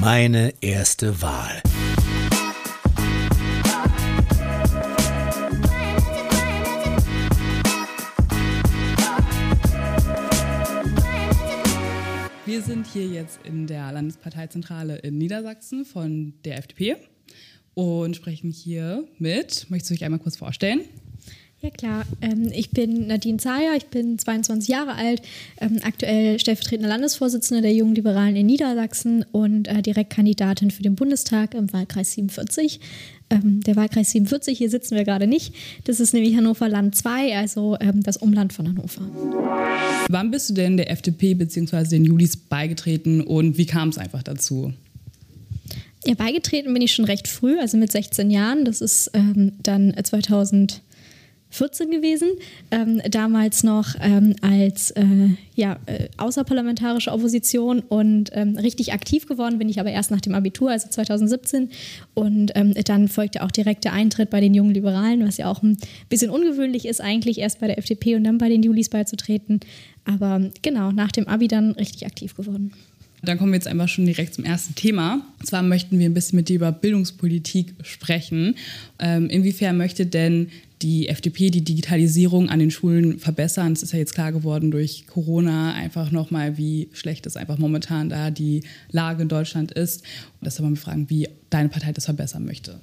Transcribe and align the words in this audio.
Meine 0.00 0.54
erste 0.62 1.20
Wahl. 1.20 1.60
Wir 12.46 12.62
sind 12.62 12.86
hier 12.86 13.08
jetzt 13.08 13.40
in 13.44 13.66
der 13.66 13.92
Landesparteizentrale 13.92 14.96
in 14.96 15.18
Niedersachsen 15.18 15.84
von 15.84 16.32
der 16.46 16.56
FDP 16.56 16.96
und 17.74 18.16
sprechen 18.16 18.50
hier 18.50 19.06
mit, 19.18 19.66
möchtest 19.68 19.90
du 19.90 19.94
dich 19.94 20.04
einmal 20.06 20.20
kurz 20.20 20.38
vorstellen? 20.38 20.80
Ja 21.62 21.68
klar, 21.68 22.04
ähm, 22.22 22.50
ich 22.54 22.70
bin 22.70 23.06
Nadine 23.08 23.36
Zayer, 23.36 23.76
ich 23.76 23.84
bin 23.86 24.18
22 24.18 24.66
Jahre 24.66 24.94
alt, 24.94 25.20
ähm, 25.60 25.78
aktuell 25.82 26.38
stellvertretende 26.38 26.88
Landesvorsitzende 26.88 27.60
der 27.60 27.74
Jungen 27.74 27.94
Liberalen 27.94 28.34
in 28.34 28.46
Niedersachsen 28.46 29.26
und 29.30 29.68
äh, 29.68 29.82
Direktkandidatin 29.82 30.70
für 30.70 30.82
den 30.82 30.94
Bundestag 30.94 31.52
im 31.52 31.70
Wahlkreis 31.70 32.12
47. 32.12 32.80
Ähm, 33.28 33.60
der 33.60 33.76
Wahlkreis 33.76 34.10
47, 34.12 34.56
hier 34.56 34.70
sitzen 34.70 34.96
wir 34.96 35.04
gerade 35.04 35.26
nicht, 35.26 35.54
das 35.84 36.00
ist 36.00 36.14
nämlich 36.14 36.34
Hannover 36.34 36.66
Land 36.66 36.96
2, 36.96 37.36
also 37.36 37.76
das 37.94 38.16
Umland 38.16 38.54
von 38.54 38.66
Hannover. 38.66 39.02
Wann 40.08 40.30
bist 40.30 40.48
du 40.48 40.54
denn 40.54 40.78
der 40.78 40.90
FDP 40.90 41.34
bzw. 41.34 41.84
den 41.88 42.06
Julis 42.06 42.38
beigetreten 42.38 43.20
und 43.20 43.58
wie 43.58 43.66
kam 43.66 43.90
es 43.90 43.98
einfach 43.98 44.22
dazu? 44.22 44.72
Ja, 46.06 46.14
beigetreten 46.14 46.72
bin 46.72 46.80
ich 46.80 46.94
schon 46.94 47.04
recht 47.04 47.28
früh, 47.28 47.58
also 47.60 47.76
mit 47.76 47.92
16 47.92 48.30
Jahren. 48.30 48.64
Das 48.64 48.80
ist 48.80 49.10
ähm, 49.12 49.52
dann 49.62 49.94
2000. 50.02 50.80
14 51.50 51.90
gewesen, 51.90 52.28
ähm, 52.70 53.02
damals 53.10 53.64
noch 53.64 53.94
ähm, 54.00 54.36
als 54.40 54.92
äh, 54.92 55.04
ja, 55.54 55.78
äh, 55.86 56.08
außerparlamentarische 56.16 57.10
Opposition 57.12 57.80
und 57.80 58.30
ähm, 58.32 58.56
richtig 58.56 58.92
aktiv 58.92 59.26
geworden 59.26 59.58
bin 59.58 59.68
ich 59.68 59.80
aber 59.80 59.90
erst 59.90 60.10
nach 60.10 60.20
dem 60.20 60.34
Abitur, 60.34 60.70
also 60.70 60.88
2017. 60.88 61.70
Und 62.14 62.52
ähm, 62.54 62.74
dann 62.84 63.08
folgte 63.08 63.42
auch 63.42 63.50
direkt 63.50 63.84
der 63.84 63.92
Eintritt 63.92 64.30
bei 64.30 64.40
den 64.40 64.54
jungen 64.54 64.72
Liberalen, 64.72 65.26
was 65.26 65.36
ja 65.36 65.50
auch 65.50 65.62
ein 65.62 65.76
bisschen 66.08 66.30
ungewöhnlich 66.30 66.86
ist, 66.86 67.00
eigentlich 67.00 67.38
erst 67.38 67.60
bei 67.60 67.66
der 67.66 67.78
FDP 67.78 68.14
und 68.14 68.24
dann 68.24 68.38
bei 68.38 68.48
den 68.48 68.62
Julis 68.62 68.88
beizutreten. 68.88 69.60
Aber 70.04 70.50
genau, 70.62 70.92
nach 70.92 71.12
dem 71.12 71.28
Abi 71.28 71.48
dann 71.48 71.72
richtig 71.72 72.06
aktiv 72.06 72.36
geworden. 72.36 72.72
Dann 73.22 73.38
kommen 73.38 73.52
wir 73.52 73.56
jetzt 73.56 73.68
einfach 73.68 73.88
schon 73.88 74.06
direkt 74.06 74.34
zum 74.34 74.44
ersten 74.44 74.74
Thema. 74.74 75.20
Und 75.38 75.46
zwar 75.46 75.62
möchten 75.62 75.98
wir 75.98 76.08
ein 76.08 76.14
bisschen 76.14 76.36
mit 76.36 76.48
dir 76.48 76.56
über 76.56 76.72
Bildungspolitik 76.72 77.74
sprechen. 77.82 78.56
Ähm, 78.98 79.28
inwiefern 79.28 79.76
möchte 79.76 80.06
denn 80.06 80.48
die 80.82 81.08
FDP 81.08 81.50
die 81.50 81.64
Digitalisierung 81.64 82.48
an 82.48 82.58
den 82.58 82.70
Schulen 82.70 83.18
verbessern. 83.18 83.72
Es 83.72 83.82
ist 83.82 83.92
ja 83.92 83.98
jetzt 83.98 84.14
klar 84.14 84.32
geworden 84.32 84.70
durch 84.70 85.06
Corona 85.06 85.74
einfach 85.74 86.10
nochmal, 86.10 86.56
wie 86.56 86.88
schlecht 86.92 87.26
es 87.26 87.36
einfach 87.36 87.58
momentan 87.58 88.08
da 88.08 88.30
die 88.30 88.62
Lage 88.90 89.22
in 89.22 89.28
Deutschland 89.28 89.72
ist. 89.72 90.02
Und 90.40 90.46
deshalb 90.46 90.68
wir 90.68 90.76
fragen, 90.76 91.10
wie 91.10 91.28
deine 91.50 91.68
Partei 91.68 91.92
das 91.92 92.06
verbessern 92.06 92.44
möchte. 92.44 92.80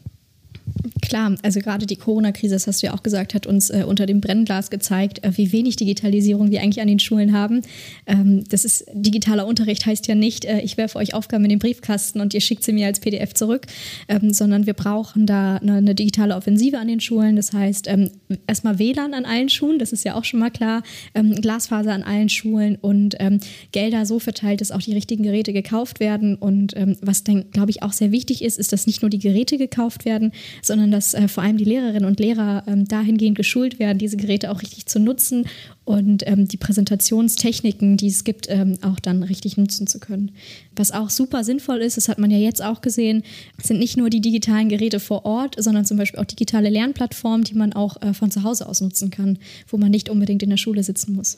Klar, 1.08 1.36
also 1.42 1.62
gerade 1.62 1.86
die 1.86 1.96
Corona-Krise, 1.96 2.56
das 2.56 2.68
hast 2.68 2.82
du 2.82 2.88
ja 2.88 2.94
auch 2.94 3.02
gesagt, 3.02 3.34
hat 3.34 3.48
uns 3.48 3.70
äh, 3.70 3.86
unter 3.88 4.06
dem 4.06 4.20
Brennglas 4.20 4.70
gezeigt, 4.70 5.24
äh, 5.24 5.32
wie 5.38 5.54
wenig 5.54 5.78
Digitalisierung 5.78 6.52
wir 6.52 6.62
eigentlich 6.62 6.82
an 6.82 6.88
den 6.88 7.00
Schulen 7.00 7.32
haben. 7.32 7.62
Ähm, 8.06 8.44
das 8.50 8.66
ist 8.66 8.86
digitaler 8.94 9.48
Unterricht 9.48 9.86
heißt 9.86 10.08
ja 10.08 10.16
nicht, 10.16 10.44
äh, 10.44 10.59
ich 10.62 10.76
werfe 10.76 10.98
euch 10.98 11.14
Aufgaben 11.14 11.46
in 11.46 11.52
den 11.52 11.59
Briefkasten 11.59 12.20
und 12.20 12.34
ihr 12.34 12.42
schickt 12.42 12.64
sie 12.64 12.74
mir 12.74 12.88
als 12.88 13.00
PDF 13.00 13.34
zurück, 13.34 13.68
ähm, 14.09 14.34
sondern 14.34 14.66
wir 14.66 14.74
brauchen 14.74 15.26
da 15.26 15.56
eine, 15.58 15.76
eine, 15.76 15.96
digitale 15.96 16.36
Offensive 16.36 16.78
an 16.78 16.90
den 16.90 17.00
Schulen. 17.00 17.38
Das 17.38 17.54
heißt, 17.54 17.88
ähm, 17.88 18.09
erstmal 18.46 18.78
WLAN 18.78 19.14
an 19.14 19.24
allen 19.24 19.48
Schulen, 19.48 19.80
das 19.80 19.94
ist 19.94 20.04
ja 20.04 20.16
auch 20.16 20.26
schon 20.26 20.42
mal 20.42 20.52
klar, 20.52 20.84
ähm, 21.16 21.36
Glasfaser 21.36 21.94
an 21.94 22.04
allen 22.04 22.28
Schulen 22.28 22.76
und 22.76 23.16
ähm, 23.20 23.40
Gelder 23.72 24.06
so 24.06 24.20
verteilt, 24.20 24.59
dass 24.59 24.72
auch 24.72 24.81
die 24.81 24.94
richtigen 24.94 25.24
Geräte 25.24 25.54
gekauft 25.54 26.02
werden. 26.02 26.36
Und 26.36 26.76
ähm, 26.76 26.98
was 27.02 27.24
dann, 27.24 27.50
glaube 27.52 27.72
ich, 27.72 27.81
auch 27.81 27.94
sehr 27.94 28.12
wichtig 28.12 28.44
ist, 28.44 28.59
ist, 28.59 28.74
dass 28.74 28.88
nicht 28.88 29.04
nur 29.04 29.09
die 29.09 29.20
Geräte 29.20 29.58
gekauft 29.58 30.03
werden, 30.03 30.34
sondern 30.62 30.91
dass 30.91 31.13
äh, 31.13 31.28
vor 31.28 31.44
allem 31.44 31.57
die 31.57 31.63
Lehrerinnen 31.63 32.06
und 32.06 32.19
Lehrer 32.19 32.63
ähm, 32.68 32.88
dahingehend 32.88 33.38
geschult 33.38 33.79
werden, 33.79 33.97
diese 33.97 34.18
Geräte 34.18 34.51
auch 34.51 34.62
richtig 34.62 34.85
zu 34.85 35.00
nutzen 35.00 35.45
und 35.85 36.28
ähm, 36.28 36.47
die 36.47 36.57
Präsentationstechniken, 36.57 37.97
die 37.97 38.07
es 38.07 38.23
gibt, 38.23 38.47
ähm, 38.50 38.78
auch 38.81 39.00
dann 39.00 39.23
richtig 39.23 39.57
nutzen 39.57 39.88
zu 39.88 40.00
können. 40.00 40.31
Was 40.75 40.91
auch 40.91 41.09
super 41.09 41.44
sinnvoll 41.44 41.78
ist, 41.78 41.97
das 41.97 42.09
hat 42.09 42.19
man 42.19 42.29
ja 42.29 42.38
jetzt 42.38 42.63
auch 42.63 42.81
gesehen, 42.81 43.23
sind 43.62 43.79
nicht 43.79 43.97
nur 43.97 44.09
die 44.09 44.22
digitalen 44.22 44.69
Geräte 44.69 45.00
vor 45.00 45.25
Ort, 45.25 45.56
sondern 45.57 45.85
zum 45.85 45.97
Beispiel 45.97 46.19
auch 46.19 46.25
digitale 46.25 46.69
Lernplattformen, 46.69 47.44
die 47.44 47.56
man 47.56 47.73
auch 47.73 48.01
äh, 48.01 48.13
von 48.13 48.31
zu 48.31 48.44
Hause 48.44 48.67
aus 48.67 48.81
nutzen 48.81 49.12
kann, 49.12 49.40
wo 49.69 49.78
man 49.78 49.91
nicht 49.91 50.09
unbedingt 50.09 50.44
in 50.44 50.50
der 50.50 50.57
Schule 50.57 50.84
sitzen 50.84 51.13
muss. 51.13 51.38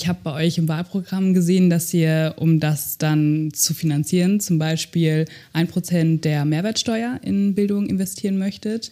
Ich 0.00 0.08
habe 0.08 0.20
bei 0.22 0.32
euch 0.32 0.56
im 0.56 0.66
Wahlprogramm 0.66 1.34
gesehen, 1.34 1.68
dass 1.68 1.92
ihr, 1.92 2.32
um 2.38 2.58
das 2.58 2.96
dann 2.96 3.50
zu 3.52 3.74
finanzieren, 3.74 4.40
zum 4.40 4.58
Beispiel 4.58 5.26
ein 5.52 5.66
Prozent 5.66 6.24
der 6.24 6.46
Mehrwertsteuer 6.46 7.20
in 7.22 7.54
Bildung 7.54 7.84
investieren 7.84 8.38
möchtet. 8.38 8.90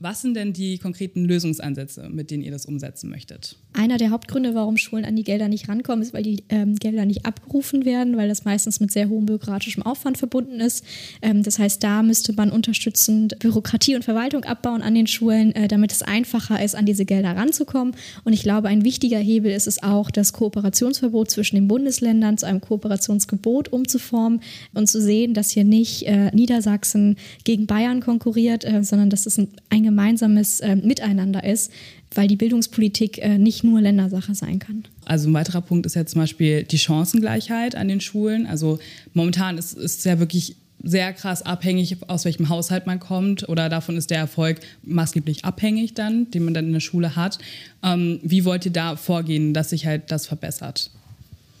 Was 0.00 0.22
sind 0.22 0.34
denn 0.34 0.52
die 0.52 0.78
konkreten 0.78 1.24
Lösungsansätze, 1.24 2.08
mit 2.08 2.30
denen 2.30 2.44
ihr 2.44 2.52
das 2.52 2.66
umsetzen 2.66 3.10
möchtet? 3.10 3.56
Einer 3.72 3.96
der 3.96 4.10
Hauptgründe, 4.10 4.54
warum 4.54 4.76
Schulen 4.76 5.04
an 5.04 5.16
die 5.16 5.24
Gelder 5.24 5.48
nicht 5.48 5.68
rankommen, 5.68 6.02
ist, 6.02 6.14
weil 6.14 6.22
die 6.22 6.44
ähm, 6.50 6.76
Gelder 6.76 7.04
nicht 7.04 7.26
abgerufen 7.26 7.84
werden, 7.84 8.16
weil 8.16 8.28
das 8.28 8.44
meistens 8.44 8.78
mit 8.78 8.92
sehr 8.92 9.08
hohem 9.08 9.26
bürokratischem 9.26 9.82
Aufwand 9.82 10.16
verbunden 10.16 10.60
ist. 10.60 10.84
Ähm, 11.20 11.42
das 11.42 11.58
heißt, 11.58 11.82
da 11.82 12.04
müsste 12.04 12.32
man 12.32 12.52
unterstützend 12.52 13.40
Bürokratie 13.40 13.96
und 13.96 14.04
Verwaltung 14.04 14.44
abbauen 14.44 14.82
an 14.82 14.94
den 14.94 15.08
Schulen, 15.08 15.52
äh, 15.56 15.66
damit 15.66 15.90
es 15.90 16.02
einfacher 16.02 16.62
ist, 16.62 16.76
an 16.76 16.86
diese 16.86 17.04
Gelder 17.04 17.34
ranzukommen. 17.34 17.96
Und 18.22 18.32
ich 18.32 18.44
glaube, 18.44 18.68
ein 18.68 18.84
wichtiger 18.84 19.18
Hebel 19.18 19.50
ist 19.50 19.66
es 19.66 19.82
auch, 19.82 20.12
das 20.12 20.32
Kooperationsverbot 20.32 21.28
zwischen 21.28 21.56
den 21.56 21.66
Bundesländern 21.66 22.38
zu 22.38 22.46
einem 22.46 22.60
Kooperationsgebot 22.60 23.72
umzuformen 23.72 24.42
und 24.74 24.88
zu 24.88 25.02
sehen, 25.02 25.34
dass 25.34 25.50
hier 25.50 25.64
nicht 25.64 26.04
äh, 26.04 26.30
Niedersachsen 26.30 27.16
gegen 27.42 27.66
Bayern 27.66 28.00
konkurriert, 28.00 28.64
äh, 28.64 28.84
sondern 28.84 29.10
dass 29.10 29.26
es 29.26 29.38
ein, 29.38 29.48
ein 29.70 29.87
gemeinsames 29.88 30.60
äh, 30.60 30.76
Miteinander 30.76 31.42
ist, 31.44 31.72
weil 32.14 32.28
die 32.28 32.36
Bildungspolitik 32.36 33.18
äh, 33.18 33.38
nicht 33.38 33.64
nur 33.64 33.80
Ländersache 33.80 34.34
sein 34.34 34.58
kann. 34.58 34.84
Also 35.04 35.28
ein 35.28 35.34
weiterer 35.34 35.60
Punkt 35.60 35.86
ist 35.86 35.94
ja 35.94 36.06
zum 36.06 36.20
Beispiel 36.20 36.64
die 36.64 36.78
Chancengleichheit 36.78 37.74
an 37.74 37.88
den 37.88 38.00
Schulen. 38.00 38.46
Also 38.46 38.78
momentan 39.14 39.58
ist 39.58 39.76
es 39.76 40.04
ja 40.04 40.18
wirklich 40.18 40.56
sehr 40.82 41.12
krass 41.12 41.42
abhängig, 41.42 41.96
aus 42.06 42.24
welchem 42.24 42.48
Haushalt 42.48 42.86
man 42.86 43.00
kommt 43.00 43.48
oder 43.48 43.68
davon 43.68 43.96
ist 43.96 44.10
der 44.10 44.18
Erfolg 44.18 44.60
maßgeblich 44.82 45.44
abhängig 45.44 45.94
dann, 45.94 46.30
den 46.30 46.44
man 46.44 46.54
dann 46.54 46.66
in 46.66 46.72
der 46.72 46.80
Schule 46.80 47.16
hat. 47.16 47.38
Ähm, 47.82 48.20
wie 48.22 48.44
wollt 48.44 48.64
ihr 48.64 48.72
da 48.72 48.96
vorgehen, 48.96 49.54
dass 49.54 49.70
sich 49.70 49.86
halt 49.86 50.12
das 50.12 50.26
verbessert? 50.26 50.90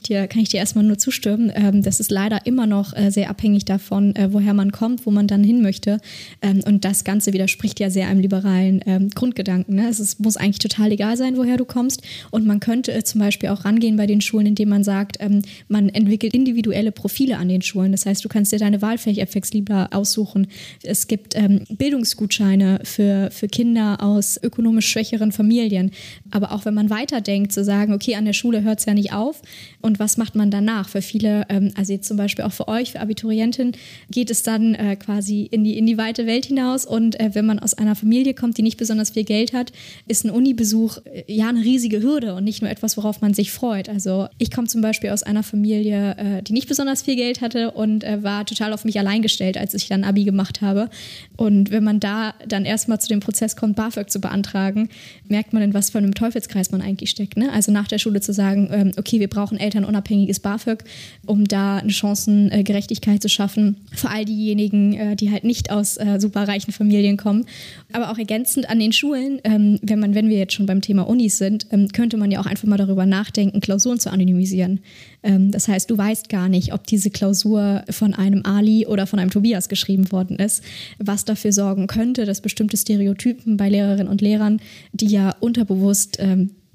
Dir, 0.00 0.26
kann 0.26 0.42
ich 0.42 0.48
dir 0.48 0.58
erstmal 0.58 0.84
nur 0.84 0.98
zustimmen. 0.98 1.52
Ähm, 1.54 1.82
das 1.82 2.00
ist 2.00 2.10
leider 2.10 2.46
immer 2.46 2.66
noch 2.66 2.96
äh, 2.96 3.10
sehr 3.10 3.30
abhängig 3.30 3.64
davon, 3.64 4.14
äh, 4.16 4.32
woher 4.32 4.54
man 4.54 4.72
kommt, 4.72 5.06
wo 5.06 5.10
man 5.10 5.26
dann 5.26 5.44
hin 5.44 5.62
möchte. 5.62 6.00
Ähm, 6.42 6.60
und 6.66 6.84
das 6.84 7.04
Ganze 7.04 7.32
widerspricht 7.32 7.80
ja 7.80 7.90
sehr 7.90 8.08
einem 8.08 8.20
liberalen 8.20 8.82
ähm, 8.86 9.10
Grundgedanken. 9.10 9.76
Ne? 9.76 9.88
Es 9.88 10.00
ist, 10.00 10.20
muss 10.20 10.36
eigentlich 10.36 10.58
total 10.58 10.92
egal 10.92 11.16
sein, 11.16 11.36
woher 11.36 11.56
du 11.56 11.64
kommst. 11.64 12.02
Und 12.30 12.46
man 12.46 12.60
könnte 12.60 12.92
äh, 12.92 13.02
zum 13.02 13.20
Beispiel 13.20 13.48
auch 13.48 13.64
rangehen 13.64 13.96
bei 13.96 14.06
den 14.06 14.20
Schulen, 14.20 14.46
indem 14.46 14.68
man 14.68 14.84
sagt, 14.84 15.16
ähm, 15.20 15.42
man 15.68 15.88
entwickelt 15.88 16.34
individuelle 16.34 16.92
Profile 16.92 17.38
an 17.38 17.48
den 17.48 17.62
Schulen. 17.62 17.92
Das 17.92 18.06
heißt, 18.06 18.24
du 18.24 18.28
kannst 18.28 18.52
dir 18.52 18.58
deine 18.58 18.82
Wahlfächer 18.82 19.26
flexibler 19.26 19.88
aussuchen. 19.92 20.48
Es 20.82 21.06
gibt 21.06 21.36
ähm, 21.36 21.62
Bildungsgutscheine 21.70 22.80
für, 22.84 23.30
für 23.30 23.48
Kinder 23.48 24.02
aus 24.02 24.38
ökonomisch 24.42 24.88
schwächeren 24.88 25.32
Familien. 25.32 25.90
Aber 26.30 26.52
auch 26.52 26.64
wenn 26.64 26.74
man 26.74 26.90
weiterdenkt, 26.90 27.52
zu 27.52 27.64
sagen, 27.64 27.92
okay, 27.92 28.14
an 28.16 28.24
der 28.24 28.32
Schule 28.32 28.62
hört 28.62 28.80
es 28.80 28.84
ja 28.84 28.94
nicht 28.94 29.12
auf. 29.12 29.42
Und 29.80 29.87
was 29.98 30.16
macht 30.16 30.34
man 30.34 30.50
danach? 30.50 30.88
Für 30.88 31.02
viele, 31.02 31.46
ähm, 31.48 31.72
also 31.76 31.92
jetzt 31.92 32.08
zum 32.08 32.16
Beispiel 32.16 32.44
auch 32.44 32.52
für 32.52 32.68
euch, 32.68 32.92
für 32.92 33.00
Abiturienten, 33.00 33.72
geht 34.10 34.30
es 34.30 34.42
dann 34.42 34.74
äh, 34.74 34.96
quasi 34.96 35.42
in 35.50 35.64
die, 35.64 35.78
in 35.78 35.86
die 35.86 35.98
weite 35.98 36.26
Welt 36.26 36.46
hinaus. 36.46 36.84
Und 36.84 37.18
äh, 37.20 37.30
wenn 37.34 37.46
man 37.46 37.58
aus 37.58 37.74
einer 37.74 37.94
Familie 37.94 38.34
kommt, 38.34 38.58
die 38.58 38.62
nicht 38.62 38.76
besonders 38.76 39.10
viel 39.10 39.24
Geld 39.24 39.52
hat, 39.52 39.72
ist 40.06 40.24
ein 40.24 40.30
Unibesuch 40.30 40.98
äh, 41.04 41.24
ja 41.26 41.48
eine 41.48 41.60
riesige 41.60 42.02
Hürde 42.02 42.34
und 42.34 42.44
nicht 42.44 42.62
nur 42.62 42.70
etwas, 42.70 42.96
worauf 42.96 43.20
man 43.20 43.34
sich 43.34 43.52
freut. 43.52 43.88
Also 43.88 44.28
ich 44.38 44.50
komme 44.50 44.66
zum 44.68 44.80
Beispiel 44.80 45.10
aus 45.10 45.22
einer 45.22 45.42
Familie, 45.42 46.16
äh, 46.16 46.42
die 46.42 46.52
nicht 46.52 46.68
besonders 46.68 47.02
viel 47.02 47.16
Geld 47.16 47.40
hatte 47.40 47.70
und 47.70 48.04
äh, 48.04 48.22
war 48.22 48.44
total 48.46 48.72
auf 48.72 48.84
mich 48.84 48.98
allein 48.98 49.22
gestellt, 49.22 49.56
als 49.56 49.74
ich 49.74 49.88
dann 49.88 50.04
Abi 50.04 50.24
gemacht 50.24 50.60
habe. 50.60 50.90
Und 51.36 51.70
wenn 51.70 51.84
man 51.84 52.00
da 52.00 52.34
dann 52.46 52.64
erstmal 52.64 53.00
zu 53.00 53.08
dem 53.08 53.20
Prozess 53.20 53.56
kommt, 53.56 53.76
BAföG 53.76 54.10
zu 54.10 54.20
beantragen, 54.20 54.88
merkt 55.28 55.52
man, 55.52 55.62
in 55.62 55.74
was 55.74 55.90
für 55.90 55.98
einem 55.98 56.14
Teufelskreis 56.14 56.70
man 56.70 56.82
eigentlich 56.82 57.10
steckt. 57.10 57.36
Ne? 57.36 57.52
Also 57.52 57.72
nach 57.72 57.88
der 57.88 57.98
Schule 57.98 58.20
zu 58.20 58.32
sagen, 58.32 58.68
ähm, 58.72 58.92
okay, 58.96 59.20
wir 59.20 59.28
brauchen 59.28 59.58
Eltern 59.58 59.77
unabhängiges 59.84 60.40
BAföG, 60.40 60.84
um 61.26 61.44
da 61.44 61.78
eine 61.78 61.90
Chancengerechtigkeit 61.90 63.22
zu 63.22 63.28
schaffen 63.28 63.76
für 63.92 64.10
all 64.10 64.24
diejenigen, 64.24 64.94
äh, 64.94 65.16
die 65.16 65.30
halt 65.30 65.44
nicht 65.44 65.70
aus 65.70 65.96
äh, 65.96 66.18
superreichen 66.18 66.72
Familien 66.72 67.16
kommen. 67.16 67.46
Aber 67.92 68.10
auch 68.10 68.18
ergänzend 68.18 68.68
an 68.68 68.78
den 68.78 68.92
Schulen, 68.92 69.40
ähm, 69.44 69.78
wenn 69.82 69.98
man, 69.98 70.14
wenn 70.14 70.28
wir 70.28 70.38
jetzt 70.38 70.54
schon 70.54 70.66
beim 70.66 70.80
Thema 70.80 71.08
Unis 71.08 71.38
sind, 71.38 71.66
ähm, 71.70 71.88
könnte 71.88 72.16
man 72.16 72.30
ja 72.30 72.40
auch 72.40 72.46
einfach 72.46 72.66
mal 72.66 72.76
darüber 72.76 73.06
nachdenken, 73.06 73.60
Klausuren 73.60 73.98
zu 73.98 74.10
anonymisieren. 74.10 74.80
Ähm, 75.22 75.50
das 75.50 75.68
heißt, 75.68 75.90
du 75.90 75.98
weißt 75.98 76.28
gar 76.28 76.48
nicht, 76.48 76.72
ob 76.72 76.86
diese 76.86 77.10
Klausur 77.10 77.84
von 77.90 78.14
einem 78.14 78.44
Ali 78.44 78.86
oder 78.86 79.06
von 79.06 79.18
einem 79.18 79.30
Tobias 79.30 79.68
geschrieben 79.68 80.10
worden 80.12 80.38
ist, 80.38 80.62
was 80.98 81.24
dafür 81.24 81.52
sorgen 81.52 81.86
könnte, 81.86 82.24
dass 82.24 82.40
bestimmte 82.40 82.76
Stereotypen 82.76 83.56
bei 83.56 83.68
Lehrerinnen 83.68 84.08
und 84.08 84.20
Lehrern, 84.20 84.60
die 84.92 85.06
ja 85.06 85.34
unterbewusst 85.40 86.18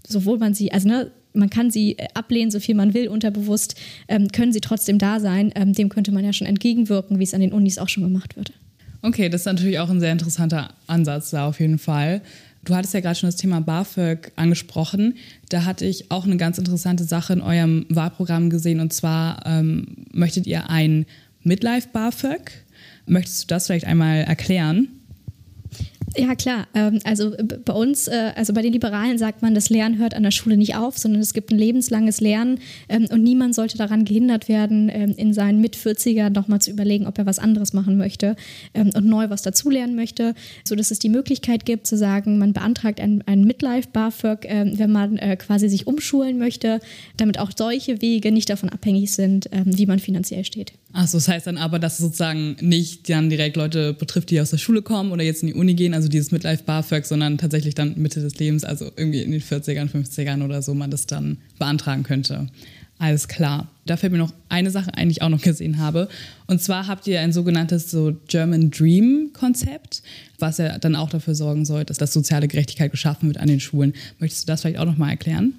sowohl 0.08 0.38
man 0.38 0.54
sie, 0.54 0.72
also 0.72 0.88
ne, 0.88 1.12
man 1.34 1.50
kann 1.50 1.72
sie 1.72 1.98
äh, 1.98 2.08
ablehnen, 2.14 2.52
so 2.52 2.60
viel 2.60 2.76
man 2.76 2.94
will, 2.94 3.08
unterbewusst 3.08 3.76
ähm, 4.08 4.30
können 4.30 4.54
sie 4.54 4.62
trotzdem 4.62 4.98
da 4.98 5.20
sein. 5.20 5.52
Ähm, 5.56 5.74
dem 5.74 5.90
könnte 5.90 6.12
man 6.12 6.24
ja 6.24 6.34
schon 6.34 6.48
entgegenwirken, 6.48 7.20
wie 7.20 7.24
es 7.24 7.34
an 7.34 7.42
den 7.42 7.52
Unis 7.52 7.78
auch 7.78 7.90
schon 7.90 8.04
gemacht 8.04 8.36
wird. 8.36 8.54
Okay, 9.02 9.28
das 9.30 9.42
ist 9.42 9.46
natürlich 9.46 9.80
auch 9.80 9.90
ein 9.90 10.00
sehr 10.00 10.14
interessanter 10.14 10.70
Ansatz 10.88 11.32
da 11.32 11.48
auf 11.48 11.60
jeden 11.60 11.78
Fall. 11.78 12.22
Du 12.64 12.74
hattest 12.74 12.94
ja 12.94 13.02
gerade 13.02 13.16
schon 13.16 13.28
das 13.28 13.36
Thema 13.36 13.60
BAföG 13.60 14.32
angesprochen. 14.38 15.16
Da 15.50 15.66
hatte 15.66 15.86
ich 15.86 16.10
auch 16.12 16.24
eine 16.24 16.38
ganz 16.38 16.58
interessante 16.58 17.04
Sache 17.04 17.34
in 17.34 17.42
eurem 17.42 17.86
Wahlprogramm 17.90 18.50
gesehen. 18.50 18.80
Und 18.80 18.94
zwar 18.94 19.46
ähm, 19.46 19.88
möchtet 20.14 20.48
ihr 20.48 20.70
ein 20.70 21.06
Midlife 21.42 21.90
BAföG. 21.92 22.52
Möchtest 23.06 23.44
du 23.44 23.48
das 23.48 23.68
vielleicht 23.68 23.86
einmal 23.86 24.20
erklären? 24.20 24.88
Ja, 26.16 26.36
klar. 26.36 26.68
Ähm, 26.76 27.00
also 27.04 27.32
bei 27.66 27.74
uns, 27.74 28.08
äh, 28.08 28.32
also 28.36 28.54
bei 28.54 28.62
den 28.62 28.74
Liberalen 28.74 29.18
sagt 29.18 29.42
man, 29.42 29.56
das 29.56 29.70
Lernen 29.70 29.98
hört 29.98 30.14
an 30.14 30.24
der 30.24 30.32
Schule 30.32 30.58
nicht 30.58 30.76
auf, 30.76 30.98
sondern 30.98 31.22
es 31.22 31.34
gibt 31.34 31.52
ein 31.52 31.58
lebenslanges 31.58 32.22
Lernen 32.22 32.60
ähm, 32.88 33.08
und 33.12 33.24
niemand 33.24 33.56
sollte 33.56 33.78
daran 33.78 34.06
gehindert 34.06 34.48
werden, 34.48 34.90
ähm, 34.94 35.16
in 35.18 35.34
seinen 35.34 35.60
Mit-40er 35.62 36.30
nochmal 36.30 36.62
zu 36.62 36.70
überlegen, 36.70 37.08
ob 37.08 37.18
er 37.18 37.26
was 37.26 37.40
anderes 37.40 37.74
machen 37.74 37.98
möchte 37.98 38.36
und 38.74 39.06
neu 39.06 39.30
was 39.30 39.42
dazulernen 39.42 39.96
möchte, 39.96 40.34
sodass 40.64 40.92
es 40.92 41.00
die 41.00 41.10
Möglichkeit 41.10 41.66
gibt 41.66 41.88
zu 41.88 41.98
sagen, 41.98 42.38
man 42.38 42.54
beantragt 42.54 43.00
ein, 43.00 43.24
ein 43.26 43.44
Midlife-BAföG, 43.44 44.48
wenn 44.78 44.92
man 44.92 45.18
äh, 45.18 45.36
quasi 45.38 45.70
sich 45.70 45.88
umschulen 45.88 46.38
möchte, 46.38 46.80
damit 47.18 47.40
auch 47.40 47.52
solche 47.56 48.02
Wege 48.02 48.32
nicht 48.32 48.50
davon 48.50 48.70
abhängig 48.70 49.12
sind, 49.12 49.50
wie 49.66 49.86
man 49.86 50.00
finanziell 50.00 50.44
steht. 50.44 50.74
Achso, 50.94 51.18
das 51.18 51.28
heißt 51.28 51.48
dann 51.48 51.58
aber, 51.58 51.80
dass 51.80 51.94
es 51.94 52.00
sozusagen 52.00 52.56
nicht 52.62 53.10
dann 53.10 53.28
direkt 53.30 53.58
Leute 53.58 53.94
betrifft, 53.94 54.30
die 54.30 54.40
aus 54.40 54.52
der 54.52 54.60
Schule 54.60 54.84
kommen 54.84 55.12
oder 55.12 55.24
jetzt 55.24 55.42
in 55.42 55.48
die 55.48 55.56
Uni 55.56 55.74
gehen, 55.74 55.96
also 55.96 56.08
dieses 56.08 56.32
Midlife 56.32 56.64
BAföG, 56.64 57.06
sondern 57.06 57.40
tatsächlich 57.40 57.74
dann 57.74 57.98
Mitte 57.98 58.22
des 58.22 58.38
Lebens, 58.38 58.64
also 58.64 58.92
irgendwie 58.96 59.24
in 59.24 59.32
den 59.32 59.42
40ern, 59.42 59.90
50ern 59.90 60.46
oder 60.46 60.62
so, 60.62 60.76
man 60.76 60.92
das 60.92 61.08
dann 61.08 61.40
beantragen 61.58 62.04
könnte. 62.04 62.48
Alles 63.00 63.28
klar. 63.28 63.68
Da 63.86 63.98
fällt 63.98 64.12
mir 64.12 64.20
noch 64.20 64.34
eine 64.50 64.70
Sache 64.70 64.94
ein, 64.94 65.10
die 65.10 65.14
ich 65.14 65.22
auch 65.24 65.30
noch 65.30 65.42
gesehen 65.42 65.80
habe. 65.80 66.08
Und 66.46 66.62
zwar 66.62 66.88
habt 66.88 67.08
ihr 67.08 67.20
ein 67.22 67.34
sogenanntes 67.34 67.90
so 67.90 68.16
German 68.28 68.70
Dream 68.70 69.32
Konzept, 69.34 70.04
was 70.38 70.60
ja 70.60 70.78
dann 70.78 70.96
auch 70.96 71.10
dafür 71.10 71.34
sorgen 71.34 71.66
soll, 71.66 71.86
dass 71.86 71.98
das 71.98 72.14
soziale 72.14 72.48
Gerechtigkeit 72.48 72.92
geschaffen 72.92 73.28
wird 73.28 73.40
an 73.40 73.48
den 73.48 73.60
Schulen. 73.60 73.94
Möchtest 74.20 74.44
du 74.44 74.52
das 74.52 74.62
vielleicht 74.62 74.78
auch 74.78 74.86
noch 74.86 74.98
mal 74.98 75.10
erklären? 75.10 75.56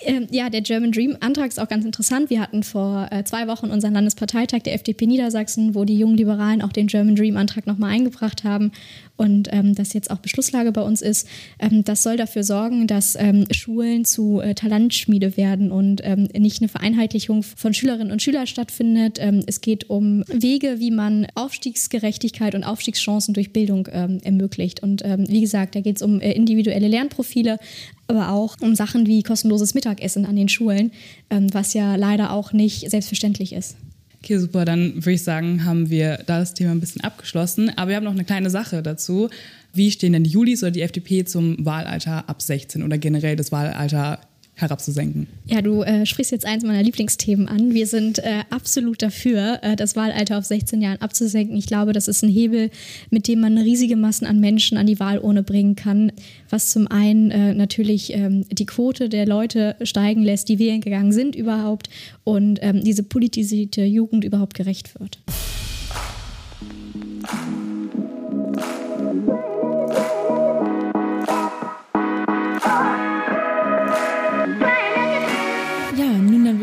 Ähm, 0.00 0.26
ja, 0.30 0.50
der 0.50 0.60
German 0.60 0.92
Dream 0.92 1.16
Antrag 1.20 1.48
ist 1.48 1.58
auch 1.58 1.68
ganz 1.68 1.84
interessant. 1.84 2.30
Wir 2.30 2.40
hatten 2.40 2.62
vor 2.62 3.08
äh, 3.10 3.24
zwei 3.24 3.48
Wochen 3.48 3.70
unseren 3.70 3.94
Landesparteitag 3.94 4.60
der 4.60 4.74
FDP 4.74 5.06
Niedersachsen, 5.06 5.74
wo 5.74 5.84
die 5.84 5.98
jungen 5.98 6.16
Liberalen 6.16 6.62
auch 6.62 6.72
den 6.72 6.86
German 6.86 7.16
Dream 7.16 7.36
Antrag 7.36 7.66
nochmal 7.66 7.90
eingebracht 7.90 8.44
haben 8.44 8.72
und 9.16 9.48
ähm, 9.52 9.74
das 9.74 9.92
jetzt 9.92 10.10
auch 10.10 10.18
Beschlusslage 10.18 10.72
bei 10.72 10.82
uns 10.82 11.02
ist. 11.02 11.28
Ähm, 11.58 11.84
das 11.84 12.02
soll 12.02 12.16
dafür 12.16 12.44
sorgen, 12.44 12.86
dass 12.86 13.16
ähm, 13.16 13.46
Schulen 13.50 14.04
zu 14.04 14.40
äh, 14.40 14.54
Talentschmiede 14.54 15.36
werden 15.36 15.70
und 15.70 16.00
ähm, 16.04 16.28
nicht 16.36 16.60
eine 16.60 16.68
Vereinheitlichung 16.68 17.42
von 17.42 17.74
Schülerinnen 17.74 18.12
und 18.12 18.22
Schülern 18.22 18.46
stattfindet. 18.46 19.18
Ähm, 19.20 19.42
es 19.46 19.60
geht 19.60 19.90
um 19.90 20.24
Wege, 20.28 20.76
wie 20.78 20.90
man 20.90 21.26
Aufstiegsgerechtigkeit 21.34 22.54
und 22.54 22.64
Aufstiegschancen 22.64 23.34
durch 23.34 23.52
Bildung 23.52 23.86
ermöglicht. 23.86 24.82
Und 24.82 25.02
wie 25.02 25.40
gesagt, 25.40 25.74
da 25.74 25.80
geht 25.80 25.96
es 25.96 26.02
um 26.02 26.20
äh, 26.20 26.32
individuelle 26.32 26.88
Lernprofile, 26.88 27.58
aber 28.08 28.30
auch 28.30 28.56
um 28.60 28.74
Sachen 28.74 29.06
wie 29.06 29.22
kostenloses 29.22 29.74
Mittagessen 29.74 30.26
an 30.26 30.36
den 30.36 30.48
Schulen, 30.48 30.92
ähm, 31.30 31.52
was 31.52 31.74
ja 31.74 31.96
leider 31.96 32.32
auch 32.32 32.52
nicht 32.52 32.90
selbstverständlich 32.90 33.52
ist. 33.52 33.76
Okay, 34.22 34.38
super. 34.38 34.64
Dann 34.64 34.96
würde 34.96 35.12
ich 35.12 35.22
sagen, 35.22 35.64
haben 35.64 35.88
wir 35.88 36.18
da 36.26 36.40
das 36.40 36.54
Thema 36.54 36.72
ein 36.72 36.80
bisschen 36.80 37.02
abgeschlossen. 37.02 37.70
Aber 37.76 37.90
wir 37.90 37.96
haben 37.96 38.04
noch 38.04 38.12
eine 38.12 38.24
kleine 38.24 38.50
Sache 38.50 38.82
dazu. 38.82 39.28
Wie 39.72 39.90
stehen 39.90 40.14
denn 40.14 40.24
die 40.24 40.30
Julis 40.30 40.62
oder 40.62 40.72
die 40.72 40.82
FDP 40.82 41.24
zum 41.24 41.64
Wahlalter 41.64 42.28
ab 42.28 42.42
16 42.42 42.82
oder 42.82 42.98
generell 42.98 43.36
das 43.36 43.52
Wahlalter 43.52 44.18
herabzusenken. 44.56 45.26
Ja, 45.44 45.60
du 45.60 45.82
äh, 45.82 46.06
sprichst 46.06 46.32
jetzt 46.32 46.46
eins 46.46 46.64
meiner 46.64 46.82
Lieblingsthemen 46.82 47.46
an. 47.46 47.74
Wir 47.74 47.86
sind 47.86 48.18
äh, 48.20 48.42
absolut 48.48 49.02
dafür, 49.02 49.58
äh, 49.62 49.76
das 49.76 49.96
Wahlalter 49.96 50.38
auf 50.38 50.46
16 50.46 50.80
Jahren 50.80 51.00
abzusenken. 51.02 51.56
Ich 51.56 51.66
glaube, 51.66 51.92
das 51.92 52.08
ist 52.08 52.22
ein 52.22 52.30
Hebel, 52.30 52.70
mit 53.10 53.28
dem 53.28 53.40
man 53.40 53.58
riesige 53.58 53.96
Massen 53.96 54.26
an 54.26 54.40
Menschen 54.40 54.78
an 54.78 54.86
die 54.86 54.98
Wahlurne 54.98 55.42
bringen 55.42 55.76
kann, 55.76 56.10
was 56.48 56.70
zum 56.70 56.86
einen 56.88 57.30
äh, 57.30 57.52
natürlich 57.52 58.14
ähm, 58.14 58.46
die 58.50 58.64
Quote 58.64 59.10
der 59.10 59.26
Leute 59.26 59.76
steigen 59.82 60.22
lässt, 60.22 60.48
die 60.48 60.58
wählen 60.58 60.80
gegangen 60.80 61.12
sind 61.12 61.36
überhaupt 61.36 61.90
und 62.24 62.58
ähm, 62.62 62.82
diese 62.82 63.02
politisierte 63.02 63.84
Jugend 63.84 64.24
überhaupt 64.24 64.54
gerecht 64.54 64.98
wird. 64.98 65.18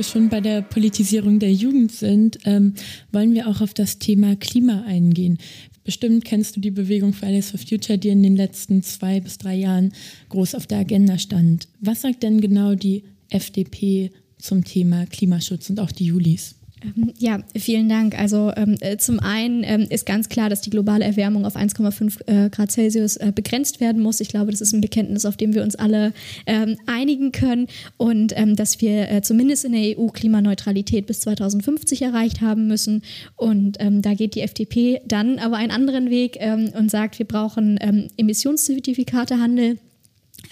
Wir 0.03 0.09
schon 0.09 0.29
bei 0.29 0.41
der 0.41 0.61
Politisierung 0.61 1.39
der 1.39 1.53
Jugend 1.53 1.91
sind, 1.91 2.39
ähm, 2.43 2.73
wollen 3.13 3.33
wir 3.33 3.47
auch 3.47 3.61
auf 3.61 3.73
das 3.73 3.99
Thema 3.99 4.35
Klima 4.35 4.83
eingehen. 4.83 5.37
Bestimmt 5.85 6.25
kennst 6.25 6.55
du 6.55 6.59
die 6.59 6.71
Bewegung 6.71 7.13
Fridays 7.13 7.51
for 7.51 7.59
Future, 7.59 7.97
die 7.97 8.09
in 8.09 8.21
den 8.21 8.35
letzten 8.35 8.83
zwei 8.83 9.21
bis 9.21 9.37
drei 9.37 9.55
Jahren 9.55 9.93
groß 10.29 10.55
auf 10.55 10.67
der 10.67 10.79
Agenda 10.79 11.17
stand. 11.17 11.69
Was 11.79 12.01
sagt 12.01 12.23
denn 12.23 12.41
genau 12.41 12.75
die 12.75 13.03
FDP 13.29 14.11
zum 14.39 14.65
Thema 14.65 15.05
Klimaschutz 15.05 15.69
und 15.69 15.79
auch 15.79 15.91
die 15.91 16.05
Julis? 16.05 16.55
Ähm, 16.83 17.13
ja, 17.17 17.39
vielen 17.57 17.89
Dank. 17.89 18.17
Also 18.19 18.51
ähm, 18.55 18.75
äh, 18.81 18.97
zum 18.97 19.19
einen 19.19 19.63
ähm, 19.63 19.87
ist 19.89 20.05
ganz 20.05 20.29
klar, 20.29 20.49
dass 20.49 20.61
die 20.61 20.69
globale 20.69 21.05
Erwärmung 21.05 21.45
auf 21.45 21.55
1,5 21.55 22.27
äh, 22.27 22.49
Grad 22.49 22.71
Celsius 22.71 23.17
äh, 23.17 23.31
begrenzt 23.33 23.79
werden 23.79 24.01
muss. 24.01 24.19
Ich 24.19 24.29
glaube, 24.29 24.51
das 24.51 24.61
ist 24.61 24.73
ein 24.73 24.81
Bekenntnis, 24.81 25.25
auf 25.25 25.37
dem 25.37 25.53
wir 25.53 25.63
uns 25.63 25.75
alle 25.75 26.13
ähm, 26.45 26.77
einigen 26.85 27.31
können 27.31 27.67
und 27.97 28.33
ähm, 28.35 28.55
dass 28.55 28.81
wir 28.81 29.09
äh, 29.09 29.21
zumindest 29.21 29.65
in 29.65 29.73
der 29.73 29.97
EU 29.97 30.07
Klimaneutralität 30.07 31.05
bis 31.07 31.21
2050 31.21 32.01
erreicht 32.01 32.41
haben 32.41 32.67
müssen. 32.67 33.03
Und 33.35 33.77
ähm, 33.79 34.01
da 34.01 34.13
geht 34.13 34.35
die 34.35 34.41
FDP 34.41 35.01
dann 35.05 35.39
aber 35.39 35.57
einen 35.57 35.71
anderen 35.71 36.09
Weg 36.09 36.39
und 36.77 36.89
sagt, 36.89 37.19
wir 37.19 37.25
brauchen 37.25 37.77
Emissionszertifikatehandel 38.17 39.77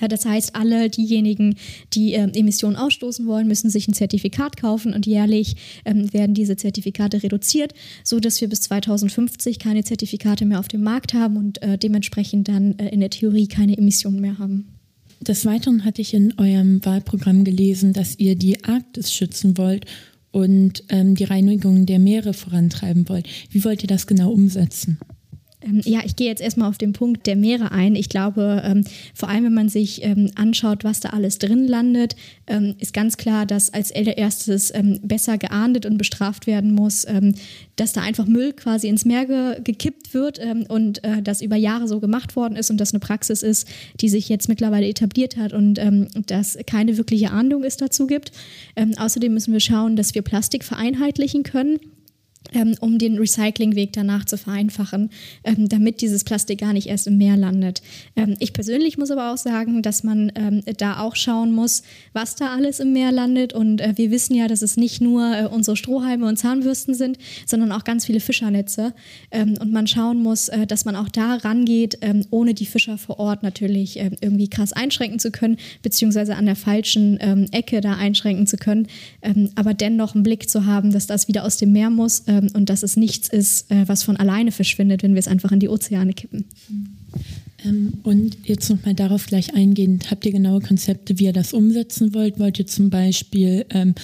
das 0.08 0.26
heißt, 0.26 0.56
alle 0.56 0.90
diejenigen, 0.90 1.56
die 1.94 2.14
äh, 2.14 2.30
Emissionen 2.34 2.76
ausstoßen 2.76 3.26
wollen, 3.28 3.48
müssen 3.48 3.70
sich 3.70 3.88
ein 3.88 3.94
Zertifikat 3.94 4.58
kaufen 4.58 4.94
und 4.94 5.06
jährlich 5.06 5.56
ähm, 5.86 6.12
werden 6.14 6.34
diese 6.34 6.56
Zertifikate 6.56 7.24
reduziert, 7.24 7.74
sodass 8.04 8.42
wir 8.42 8.50
bis 8.50 8.62
2050 8.62 9.60
keine 9.60 9.84
Zertifikate 9.84 10.46
mehr 10.46 10.60
auf 10.60 10.68
dem 10.68 10.84
Markt 10.84 11.14
haben 11.14 11.38
und 11.38 11.62
äh, 11.62 11.78
dementsprechend 11.78 12.48
dann 12.48 12.78
äh, 12.80 12.90
in 12.90 13.00
der 13.00 13.10
Theorie 13.10 13.48
keine 13.48 13.78
Emissionen 13.78 14.22
mehr 14.22 14.38
haben. 14.38 14.68
Des 15.22 15.46
Weiteren 15.46 15.86
hatte 15.86 16.02
ich 16.02 16.16
in 16.16 16.34
eurem 16.40 16.84
Wahlprogramm 16.84 17.44
gelesen, 17.44 17.94
dass 17.94 18.18
ihr 18.18 18.36
die 18.36 18.64
Arktis 18.64 19.14
schützen 19.14 19.58
wollt 19.58 19.86
und 20.32 20.84
ähm, 20.90 21.14
die 21.16 21.26
Reinigung 21.26 21.86
der 21.86 22.00
Meere 22.00 22.34
vorantreiben 22.34 23.08
wollt. 23.08 23.28
Wie 23.52 23.64
wollt 23.64 23.84
ihr 23.84 23.88
das 23.88 24.08
genau 24.08 24.32
umsetzen? 24.32 24.98
Ähm, 25.64 25.82
ja, 25.86 26.02
ich 26.04 26.16
gehe 26.16 26.28
jetzt 26.28 26.42
erstmal 26.42 26.70
auf 26.70 26.78
den 26.78 26.94
Punkt 26.94 27.28
der 27.28 27.36
Meere 27.36 27.72
ein. 27.72 27.96
Ich 27.96 28.10
glaube, 28.10 28.62
ähm, 28.66 28.84
vor 29.14 29.30
allem 29.30 29.46
wenn 29.46 29.54
man 29.54 29.70
sich 29.70 30.04
ähm, 30.04 30.32
anschaut, 30.36 30.84
was 30.84 31.00
da 31.00 31.10
alles 31.10 31.38
drin 31.38 31.68
landet, 31.68 32.16
ist 32.80 32.94
ganz 32.94 33.16
klar, 33.16 33.46
dass 33.46 33.74
als 33.74 33.92
erstes 33.92 34.74
besser 35.04 35.38
geahndet 35.38 35.86
und 35.86 35.98
bestraft 35.98 36.48
werden 36.48 36.74
muss, 36.74 37.06
dass 37.78 37.94
da 37.94 38.02
einfach 38.02 38.26
Müll 38.26 38.52
quasi 38.52 38.90
ins 38.90 39.06
Meer 39.06 39.26
ge 39.26 39.62
gekippt 39.64 40.14
wird 40.14 40.42
und 40.68 41.02
äh, 41.06 41.22
das 41.22 41.42
über 41.42 41.56
Jahre 41.56 41.88
so 41.88 42.02
gemacht 42.02 42.36
worden 42.36 42.58
ist 42.58 42.70
und 42.70 42.78
das 42.78 42.92
eine 42.92 43.00
Praxis 43.00 43.42
ist, 43.42 43.70
die 44.02 44.10
sich 44.10 44.28
jetzt 44.28 44.50
mittlerweile 44.50 44.86
etabliert 44.88 45.38
hat 45.38 45.54
und 45.54 45.80
dass 46.28 46.58
keine 46.68 46.98
wirkliche 46.98 47.32
Ahndung 47.32 47.64
es 47.64 47.78
dazu 47.78 48.06
gibt. 48.06 48.34
außerdem 48.98 49.34
müssen 49.34 49.54
wir 49.54 49.62
schauen, 49.62 49.96
dass 49.96 50.14
wir 50.14 50.22
Plastik 50.22 50.66
vereinheitlichen 50.66 51.44
können 51.44 51.80
ähm, 52.54 52.76
um 52.82 52.98
den 52.98 53.18
Recyclingweg 53.18 53.94
danach 53.94 54.26
zu 54.26 54.38
vereinfachen, 54.38 55.10
ähm, 55.44 55.70
damit 55.70 56.02
dieses 56.02 56.24
Plastik 56.24 56.60
gar 56.60 56.74
nicht 56.74 56.88
erst 56.88 57.08
im 57.08 57.18
Meer 57.18 57.38
landet. 57.38 57.82
Ähm, 58.16 58.36
ich 58.40 58.54
persönlich 58.54 58.98
muss 58.98 59.12
aber 59.12 59.32
auch 59.32 59.38
sagen, 59.38 59.82
dass 59.82 60.04
man 60.04 60.32
ähm, 60.36 60.62
da 60.78 61.00
auch 61.00 61.16
schauen 61.16 61.54
muss, 61.54 61.84
was 62.14 62.36
da 62.36 62.54
alles 62.54 62.80
im 62.80 62.94
Meer 62.94 63.12
landet. 63.12 63.54
Und 63.54 63.80
äh, 63.80 63.94
wir 63.96 64.12
wissen 64.12 64.36
ja, 64.36 64.48
dass 64.48 64.62
es 64.62 64.76
nicht 64.76 65.02
nur 65.02 65.24
äh, 65.24 65.46
unsere 65.46 65.78
Strohhalme 65.78 66.28
und 66.28 66.38
Zahnbürsten 66.38 66.94
sind, 66.94 67.18
sondern 67.46 67.72
auch 67.72 67.84
ganz 67.84 68.06
viele 68.06 68.20
Fischernetze. 68.20 68.94
Ähm, 69.32 69.56
und 69.60 69.72
man 69.72 69.88
schauen 69.88 70.22
muss, 70.22 70.50
äh, 70.50 70.68
dass 70.68 70.84
man 70.84 70.96
auch 70.96 71.10
da 71.10 71.36
rangeht, 71.36 72.00
ähm, 72.02 72.26
ohne 72.32 72.54
die 72.54 72.66
Fischer 72.66 72.98
vor 72.98 73.20
Ort 73.20 73.44
natürlich 73.44 73.98
irgendwie 73.98 74.50
krass 74.50 74.74
einschränken 74.74 75.20
zu 75.20 75.32
können, 75.32 75.58
beziehungsweise 75.82 76.36
an 76.36 76.46
der 76.46 76.56
falschen 76.56 77.18
Ecke 77.52 77.82
da 77.82 77.94
einschränken 77.94 78.48
zu 78.48 78.58
können, 78.58 78.88
aber 79.56 79.74
dennoch 79.74 80.16
einen 80.16 80.24
Blick 80.24 80.50
zu 80.50 80.66
haben, 80.66 80.92
dass 80.92 81.08
das 81.08 81.28
wieder 81.28 81.46
aus 81.46 81.58
dem 81.58 81.72
Meer 81.72 81.90
muss 81.90 82.24
ähm, 82.32 82.50
und 82.54 82.70
dass 82.70 82.84
es 82.84 82.96
nichts 82.96 83.28
ist, 83.28 83.70
äh, 83.72 83.88
was 83.88 84.04
von 84.04 84.18
alleine 84.18 84.52
verschwindet, 84.52 85.04
wenn 85.04 85.14
wir 85.14 85.20
es 85.20 85.28
einfach 85.28 85.52
in 85.52 85.60
die 85.60 85.70
Ozeane 85.70 86.14
kippen. 86.14 86.46
Ähm, 87.66 87.94
und 88.04 88.38
jetzt 88.46 88.70
nochmal 88.70 88.96
darauf 88.96 89.26
gleich 89.26 89.54
eingehend, 89.54 90.10
habt 90.10 90.26
ihr 90.26 90.32
genaue 90.32 90.62
Konzepte, 90.62 91.20
wie 91.20 91.26
ihr 91.26 91.34
das 91.34 91.54
umsetzen 91.54 92.14
wollt? 92.14 92.40
Wollt 92.40 92.60
ihr 92.60 92.68
zum 92.68 92.90
Beispiel 92.90 93.66
ähm, 93.70 93.96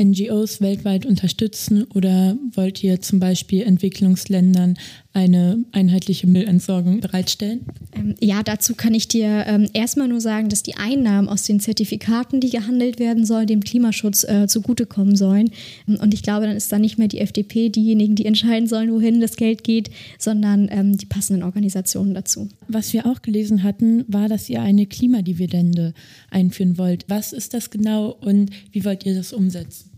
NGOs 0.00 0.60
weltweit 0.60 1.04
unterstützen 1.06 1.84
oder 1.94 2.36
wollt 2.54 2.84
ihr 2.84 3.00
zum 3.00 3.18
Beispiel 3.18 3.62
Entwicklungsländern 3.62 4.78
eine 5.14 5.64
einheitliche 5.72 6.26
Müllentsorgung 6.26 7.00
bereitstellen? 7.00 7.60
Ähm, 7.92 8.14
ja, 8.20 8.42
dazu 8.42 8.74
kann 8.74 8.94
ich 8.94 9.08
dir 9.08 9.44
ähm, 9.46 9.68
erstmal 9.72 10.06
nur 10.06 10.20
sagen, 10.20 10.48
dass 10.48 10.62
die 10.62 10.76
Einnahmen 10.76 11.28
aus 11.28 11.42
den 11.42 11.60
Zertifikaten, 11.60 12.40
die 12.40 12.50
gehandelt 12.50 12.98
werden 12.98 13.24
sollen, 13.24 13.46
dem 13.46 13.62
Klimaschutz 13.62 14.24
äh, 14.24 14.46
zugutekommen 14.46 15.16
sollen. 15.16 15.50
Und 15.86 16.14
ich 16.14 16.22
glaube, 16.22 16.46
dann 16.46 16.56
ist 16.56 16.70
da 16.70 16.78
nicht 16.78 16.98
mehr 16.98 17.08
die 17.08 17.20
FDP 17.20 17.68
diejenigen, 17.68 18.14
die 18.14 18.26
entscheiden 18.26 18.68
sollen, 18.68 18.92
wohin 18.92 19.20
das 19.20 19.36
Geld 19.36 19.64
geht, 19.64 19.90
sondern 20.18 20.68
ähm, 20.70 20.96
die 20.98 21.06
passenden 21.06 21.42
Organisationen 21.42 22.14
dazu. 22.14 22.48
Was 22.68 22.92
wir 22.92 23.06
auch 23.06 23.22
gelesen 23.22 23.62
hatten, 23.62 24.04
war, 24.08 24.28
dass 24.28 24.48
ihr 24.48 24.62
eine 24.62 24.86
Klimadividende 24.86 25.94
einführen 26.30 26.78
wollt. 26.78 27.06
Was 27.08 27.32
ist 27.32 27.54
das 27.54 27.70
genau 27.70 28.10
und 28.20 28.50
wie 28.72 28.84
wollt 28.84 29.04
ihr 29.06 29.14
das 29.14 29.32
umsetzen? 29.32 29.90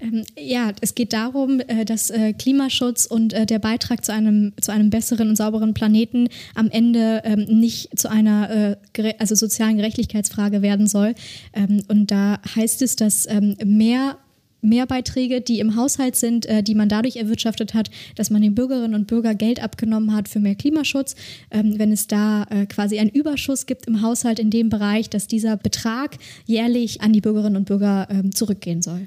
Ähm, 0.00 0.24
ja, 0.38 0.72
es 0.80 0.94
geht 0.94 1.12
darum, 1.12 1.60
äh, 1.60 1.84
dass 1.84 2.10
äh, 2.10 2.32
Klimaschutz 2.32 3.06
und 3.06 3.32
äh, 3.32 3.46
der 3.46 3.58
Beitrag 3.58 4.04
zu 4.04 4.12
einem, 4.12 4.52
zu 4.60 4.72
einem 4.72 4.90
besseren 4.90 5.28
und 5.28 5.36
sauberen 5.36 5.74
Planeten 5.74 6.28
am 6.54 6.70
Ende 6.70 7.22
ähm, 7.24 7.44
nicht 7.44 7.98
zu 7.98 8.10
einer 8.10 8.76
also 9.18 9.34
sozialen 9.34 9.76
Gerechtigkeitsfrage 9.76 10.62
werden 10.62 10.86
soll. 10.86 11.14
Ähm, 11.52 11.82
und 11.88 12.10
da 12.10 12.40
heißt 12.54 12.82
es, 12.82 12.96
dass 12.96 13.28
mehr 13.64 14.16
Mehrbeiträge, 14.60 15.40
die 15.40 15.60
im 15.60 15.76
Haushalt 15.76 16.16
sind, 16.16 16.46
die 16.66 16.74
man 16.74 16.88
dadurch 16.88 17.16
erwirtschaftet 17.16 17.74
hat, 17.74 17.90
dass 18.16 18.30
man 18.30 18.42
den 18.42 18.54
Bürgerinnen 18.54 18.94
und 18.94 19.06
Bürgern 19.06 19.38
Geld 19.38 19.62
abgenommen 19.62 20.14
hat 20.14 20.28
für 20.28 20.40
mehr 20.40 20.54
Klimaschutz. 20.54 21.14
wenn 21.50 21.92
es 21.92 22.06
da 22.06 22.46
quasi 22.68 22.98
einen 22.98 23.10
Überschuss 23.10 23.66
gibt 23.66 23.86
im 23.86 24.02
Haushalt 24.02 24.38
in 24.38 24.50
dem 24.50 24.68
Bereich, 24.68 25.10
dass 25.10 25.26
dieser 25.26 25.56
Betrag 25.56 26.16
jährlich 26.46 27.00
an 27.00 27.12
die 27.12 27.20
Bürgerinnen 27.20 27.56
und 27.56 27.66
Bürger 27.66 28.08
zurückgehen 28.34 28.82
soll. 28.82 29.06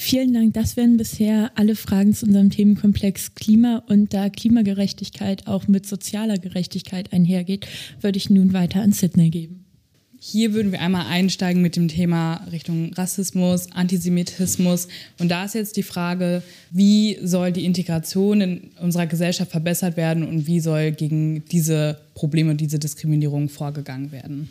Vielen 0.00 0.32
Dank. 0.32 0.54
Das 0.54 0.76
wären 0.76 0.96
bisher 0.96 1.50
alle 1.56 1.74
Fragen 1.74 2.14
zu 2.14 2.24
unserem 2.24 2.50
Themenkomplex 2.50 3.34
Klima. 3.34 3.82
Und 3.88 4.14
da 4.14 4.28
Klimagerechtigkeit 4.28 5.48
auch 5.48 5.66
mit 5.66 5.86
sozialer 5.86 6.38
Gerechtigkeit 6.38 7.12
einhergeht, 7.12 7.66
würde 8.00 8.16
ich 8.16 8.30
nun 8.30 8.52
weiter 8.52 8.80
an 8.80 8.92
Sydney 8.92 9.30
geben. 9.30 9.64
Hier 10.20 10.54
würden 10.54 10.70
wir 10.70 10.80
einmal 10.80 11.06
einsteigen 11.06 11.62
mit 11.62 11.74
dem 11.74 11.88
Thema 11.88 12.46
Richtung 12.52 12.92
Rassismus, 12.94 13.72
Antisemitismus. 13.72 14.86
Und 15.18 15.30
da 15.32 15.44
ist 15.44 15.56
jetzt 15.56 15.76
die 15.76 15.82
Frage, 15.82 16.44
wie 16.70 17.18
soll 17.20 17.50
die 17.50 17.64
Integration 17.64 18.40
in 18.40 18.70
unserer 18.80 19.08
Gesellschaft 19.08 19.50
verbessert 19.50 19.96
werden 19.96 20.22
und 20.22 20.46
wie 20.46 20.60
soll 20.60 20.92
gegen 20.92 21.44
diese 21.46 21.98
Probleme 22.14 22.52
und 22.52 22.60
diese 22.60 22.78
Diskriminierung 22.78 23.48
vorgegangen 23.48 24.12
werden? 24.12 24.48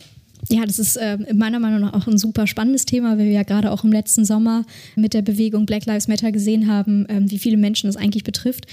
Ja, 0.50 0.66
das 0.66 0.80
ist 0.80 0.96
äh, 0.96 1.18
meiner 1.34 1.60
Meinung 1.60 1.82
nach 1.82 1.94
auch 1.94 2.08
ein 2.08 2.18
super 2.18 2.48
spannendes 2.48 2.86
Thema, 2.86 3.18
weil 3.18 3.26
wir 3.26 3.32
ja 3.32 3.44
gerade 3.44 3.72
auch 3.72 3.84
im 3.84 3.92
letzten 3.92 4.24
Sommer 4.24 4.66
mit 4.96 5.14
der 5.14 5.22
Bewegung 5.22 5.66
Black 5.66 5.86
Lives 5.86 6.08
Matter 6.08 6.32
gesehen 6.32 6.68
haben, 6.72 7.06
ähm, 7.10 7.30
wie 7.30 7.40
viele 7.40 7.58
Menschen 7.58 7.88
das 7.88 7.98
eigentlich 7.98 8.24
betrifft 8.24 8.66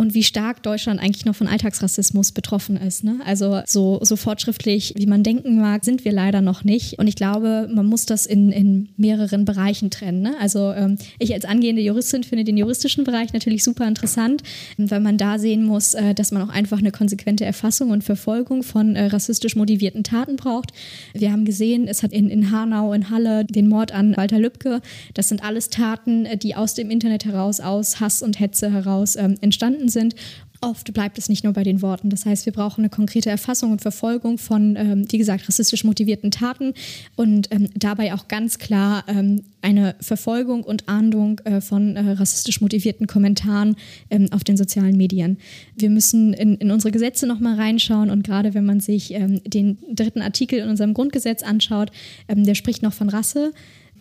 und 0.00 0.14
wie 0.14 0.22
stark 0.22 0.62
Deutschland 0.62 0.98
eigentlich 0.98 1.26
noch 1.26 1.36
von 1.36 1.46
Alltagsrassismus 1.46 2.32
betroffen 2.32 2.78
ist. 2.78 3.04
Ne? 3.04 3.20
Also 3.26 3.60
so, 3.66 3.98
so 4.00 4.16
fortschrittlich, 4.16 4.94
wie 4.96 5.04
man 5.04 5.22
denken 5.22 5.60
mag, 5.60 5.84
sind 5.84 6.06
wir 6.06 6.12
leider 6.12 6.40
noch 6.40 6.64
nicht. 6.64 6.98
Und 6.98 7.06
ich 7.06 7.16
glaube, 7.16 7.68
man 7.70 7.84
muss 7.84 8.06
das 8.06 8.24
in, 8.24 8.50
in 8.50 8.88
mehreren 8.96 9.44
Bereichen 9.44 9.90
trennen. 9.90 10.22
Ne? 10.22 10.36
Also 10.40 10.72
ähm, 10.72 10.96
ich 11.18 11.34
als 11.34 11.44
angehende 11.44 11.82
Juristin 11.82 12.24
finde 12.24 12.44
den 12.44 12.56
juristischen 12.56 13.04
Bereich 13.04 13.34
natürlich 13.34 13.62
super 13.62 13.86
interessant, 13.86 14.42
weil 14.78 15.00
man 15.00 15.18
da 15.18 15.38
sehen 15.38 15.64
muss, 15.66 15.92
äh, 15.92 16.14
dass 16.14 16.32
man 16.32 16.48
auch 16.48 16.52
einfach 16.52 16.78
eine 16.78 16.92
konsequente 16.92 17.44
Erfassung 17.44 17.90
und 17.90 18.02
Verfolgung 18.02 18.62
von 18.62 18.96
äh, 18.96 19.04
rassistisch 19.08 19.54
motivierten 19.54 20.02
Taten 20.02 20.36
braucht. 20.36 20.72
Wir 21.12 21.30
haben 21.30 21.44
gesehen, 21.44 21.86
es 21.86 22.02
hat 22.02 22.14
in, 22.14 22.30
in 22.30 22.50
Hanau, 22.50 22.94
in 22.94 23.10
Halle 23.10 23.44
den 23.44 23.68
Mord 23.68 23.92
an 23.92 24.16
Walter 24.16 24.38
Lübcke. 24.38 24.80
Das 25.12 25.28
sind 25.28 25.44
alles 25.44 25.68
Taten, 25.68 26.24
äh, 26.24 26.38
die 26.38 26.54
aus 26.54 26.72
dem 26.72 26.90
Internet 26.90 27.26
heraus, 27.26 27.60
aus 27.60 28.00
Hass 28.00 28.22
und 28.22 28.40
Hetze 28.40 28.72
heraus 28.72 29.16
ähm, 29.16 29.34
entstanden 29.42 29.89
sind. 29.90 30.14
Oft 30.62 30.92
bleibt 30.92 31.16
es 31.16 31.30
nicht 31.30 31.42
nur 31.42 31.54
bei 31.54 31.62
den 31.62 31.80
Worten. 31.80 32.10
Das 32.10 32.26
heißt, 32.26 32.44
wir 32.44 32.52
brauchen 32.52 32.82
eine 32.82 32.90
konkrete 32.90 33.30
Erfassung 33.30 33.72
und 33.72 33.80
Verfolgung 33.80 34.36
von, 34.36 34.76
ähm, 34.76 35.10
wie 35.10 35.16
gesagt, 35.16 35.48
rassistisch 35.48 35.84
motivierten 35.84 36.30
Taten 36.30 36.74
und 37.16 37.50
ähm, 37.50 37.70
dabei 37.74 38.12
auch 38.12 38.28
ganz 38.28 38.58
klar 38.58 39.04
ähm, 39.08 39.42
eine 39.62 39.94
Verfolgung 40.00 40.62
und 40.62 40.86
Ahndung 40.86 41.38
äh, 41.44 41.62
von 41.62 41.96
äh, 41.96 42.10
rassistisch 42.10 42.60
motivierten 42.60 43.06
Kommentaren 43.06 43.76
ähm, 44.10 44.28
auf 44.32 44.44
den 44.44 44.58
sozialen 44.58 44.98
Medien. 44.98 45.38
Wir 45.76 45.88
müssen 45.88 46.34
in, 46.34 46.56
in 46.56 46.70
unsere 46.70 46.92
Gesetze 46.92 47.26
nochmal 47.26 47.54
reinschauen 47.54 48.10
und 48.10 48.22
gerade 48.22 48.52
wenn 48.52 48.66
man 48.66 48.80
sich 48.80 49.14
ähm, 49.14 49.40
den 49.46 49.78
dritten 49.90 50.20
Artikel 50.20 50.58
in 50.58 50.68
unserem 50.68 50.92
Grundgesetz 50.92 51.42
anschaut, 51.42 51.90
ähm, 52.28 52.44
der 52.44 52.54
spricht 52.54 52.82
noch 52.82 52.92
von 52.92 53.08
Rasse. 53.08 53.52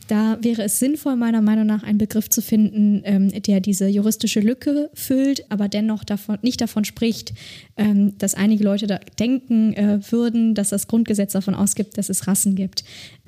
Da 0.09 0.39
wäre 0.41 0.63
es 0.63 0.79
sinnvoll, 0.79 1.15
meiner 1.15 1.43
Meinung 1.43 1.67
nach, 1.67 1.83
einen 1.83 1.99
Begriff 1.99 2.29
zu 2.31 2.41
finden, 2.41 3.03
ähm, 3.05 3.29
der 3.43 3.59
diese 3.59 3.87
juristische 3.87 4.39
Lücke 4.39 4.89
füllt, 4.95 5.45
aber 5.49 5.67
dennoch 5.67 6.03
davon, 6.03 6.39
nicht 6.41 6.59
davon 6.61 6.83
spricht, 6.83 7.31
ähm, 7.77 8.17
dass 8.17 8.33
einige 8.33 8.63
Leute 8.63 8.87
da 8.87 8.99
denken 9.19 9.73
äh, 9.73 9.99
würden, 10.09 10.55
dass 10.55 10.69
das 10.69 10.87
Grundgesetz 10.87 11.33
davon 11.33 11.53
ausgibt, 11.53 11.95
dass 11.99 12.09
es 12.09 12.25
Rassen 12.25 12.55
gibt. 12.55 12.83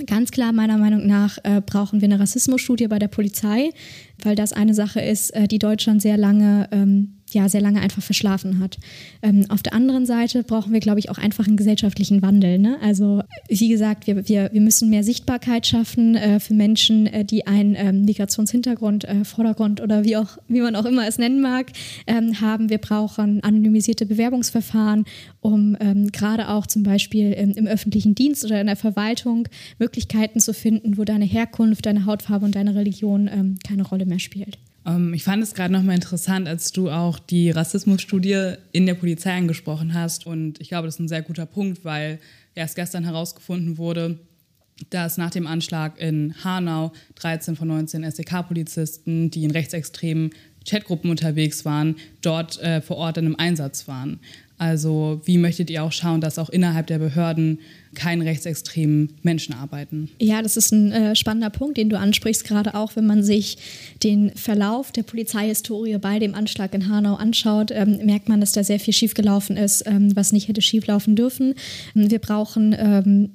Ganz 0.08 0.32
klar, 0.32 0.54
meiner 0.54 0.80
Meinung 0.80 1.06
nach, 1.06 1.38
äh, 1.44 1.62
brauchen 1.64 2.02
wir 2.02 2.08
eine 2.08 2.20
Rassismusstudie 2.20 2.88
bei 2.88 2.98
der 2.98 3.10
Polizei, 3.10 3.70
weil 4.24 4.36
das 4.36 4.52
eine 4.52 4.74
Sache 4.74 5.02
ist, 5.02 5.36
äh, 5.36 5.48
die 5.48 5.60
Deutschland 5.60 6.02
sehr 6.02 6.18
lange 6.18 6.68
ähm, 6.72 7.21
ja 7.34 7.50
sehr 7.50 7.62
lange 7.62 7.82
einfach 7.82 8.02
verschlafen 8.02 8.60
hat. 8.60 8.78
Ähm, 9.22 9.46
auf 9.50 9.64
der 9.64 9.74
anderen 9.74 10.06
Seite 10.06 10.44
brauchen 10.44 10.74
wir, 10.74 10.80
glaube 10.80 11.00
ich, 11.00 11.10
auch 11.10 11.18
einfach 11.18 11.48
einen 11.48 11.58
gesellschaftlichen 11.58 12.22
Wandel. 12.22 12.60
Ne? 12.60 12.78
Also 12.82 13.24
wie 13.48 13.70
gesagt, 13.70 14.08
wir, 14.08 14.28
wir, 14.28 14.50
wir 14.52 14.62
müssen 14.62 14.90
mehr 14.90 15.04
Sichtbarkeit 15.04 15.68
schaffen 15.68 16.16
äh, 16.16 16.40
für 16.40 16.54
Menschen, 16.54 17.08
äh, 17.08 17.26
die 17.26 17.48
einen 17.48 17.76
ähm, 17.76 18.06
Migrationshintergrund, 18.06 19.06
äh, 19.06 19.26
Vordergrund 19.26 19.82
oder 19.82 20.04
wie, 20.04 20.18
auch, 20.18 20.38
wie 20.48 20.62
man 20.62 20.76
auch 20.76 20.86
immer 20.86 21.08
es 21.08 21.18
nennen 21.18 21.42
mag, 21.42 21.72
ähm, 22.08 22.42
haben. 22.42 22.70
Wir 22.70 22.80
brauchen 22.80 23.44
anonymisierte 23.44 24.06
Bewerbungsverfahren, 24.06 25.06
um 25.40 25.78
ähm, 25.80 26.12
gerade 26.12 26.50
auch 26.50 26.68
zum 26.68 26.84
Beispiel 26.84 27.34
im, 27.34 27.52
im 27.52 27.68
öffentlichen 27.68 28.16
Dienst 28.16 28.46
oder 28.46 28.60
in 28.60 28.68
der 28.68 28.76
Verwaltung 28.76 29.48
Möglichkeiten 29.80 30.40
zu 30.40 30.54
finden, 30.54 30.98
wo 30.98 31.04
deine 31.04 31.26
Herkunft, 31.26 31.86
deine 31.86 32.06
Hautfarbe 32.06 32.46
und 32.46 32.56
deine 32.56 32.76
Religion 32.76 33.30
ähm, 33.32 33.58
keine 33.66 33.84
Rolle 33.84 34.06
mehr 34.06 34.20
spielt. 34.20 34.58
Ähm, 34.86 35.14
ich 35.14 35.24
fand 35.24 35.44
es 35.44 35.54
gerade 35.54 35.74
nochmal 35.74 35.96
interessant, 35.96 36.48
als 36.48 36.72
du 36.72 36.90
auch 36.90 37.20
die 37.20 37.52
Rassismusstudie 37.52 38.54
in 38.72 38.86
der 38.86 38.96
Polizei 38.96 39.34
angesprochen 39.34 39.94
hast. 39.94 40.26
Und 40.26 40.60
ich 40.60 40.70
glaube, 40.70 40.88
das 40.88 40.96
ist 40.96 41.00
ein 41.00 41.08
sehr 41.08 41.22
guter 41.22 41.46
Punkt, 41.46 41.86
weil 41.86 42.20
erst 42.56 42.76
gestern 42.76 43.04
herausgefunden 43.04 43.78
wurde, 43.78 44.20
dass 44.90 45.18
nach 45.18 45.30
dem 45.30 45.46
Anschlag 45.46 46.00
in 46.00 46.34
Hanau 46.44 46.92
13 47.16 47.56
von 47.56 47.68
19 47.68 48.10
SEK-Polizisten, 48.10 49.30
die 49.30 49.44
in 49.44 49.52
rechtsextremen 49.52 50.32
Chatgruppen 50.68 51.10
unterwegs 51.10 51.66
waren, 51.66 51.96
dort 52.22 52.60
äh, 52.62 52.82
vor 52.82 52.98
Ort 52.98 53.18
in 53.18 53.26
einem 53.26 53.36
Einsatz 53.36 53.88
waren. 53.88 54.20
Also 54.58 55.22
wie 55.26 55.38
möchtet 55.38 55.70
ihr 55.70 55.84
auch 55.84 55.92
schauen, 55.92 56.22
dass 56.22 56.38
auch 56.38 56.50
innerhalb 56.50 56.88
der 56.88 57.00
Behörden 57.00 57.60
keinen 57.96 58.22
rechtsextremen 58.22 59.18
Menschen 59.22 59.54
arbeiten. 59.54 60.10
Ja, 60.20 60.42
das 60.42 60.58
ist 60.58 60.72
ein 60.72 60.92
äh, 60.92 61.16
spannender 61.16 61.50
Punkt, 61.50 61.78
den 61.78 61.90
du 61.90 61.98
ansprichst, 61.98 62.46
gerade 62.46 62.76
auch, 62.76 62.96
wenn 62.96 63.06
man 63.06 63.24
sich 63.24 63.58
den 64.04 64.32
Verlauf 64.36 64.92
der 64.92 65.04
Polizeihistorie 65.04 65.98
bei 65.98 66.20
dem 66.20 66.34
Anschlag 66.34 66.74
in 66.74 66.88
Hanau 66.88 67.16
anschaut, 67.16 67.72
ähm, 67.72 68.00
merkt 68.06 68.30
man, 68.30 68.40
dass 68.40 68.54
da 68.54 68.64
sehr 68.64 68.80
viel 68.80 68.94
schiefgelaufen 68.94 69.58
ist, 69.58 69.84
ähm, 69.86 70.16
was 70.16 70.32
nicht 70.32 70.48
hätte 70.48 70.62
schieflaufen 70.62 71.16
dürfen. 71.16 71.54
Wir 71.94 72.20
brauchen 72.20 72.76
ähm, 72.78 73.32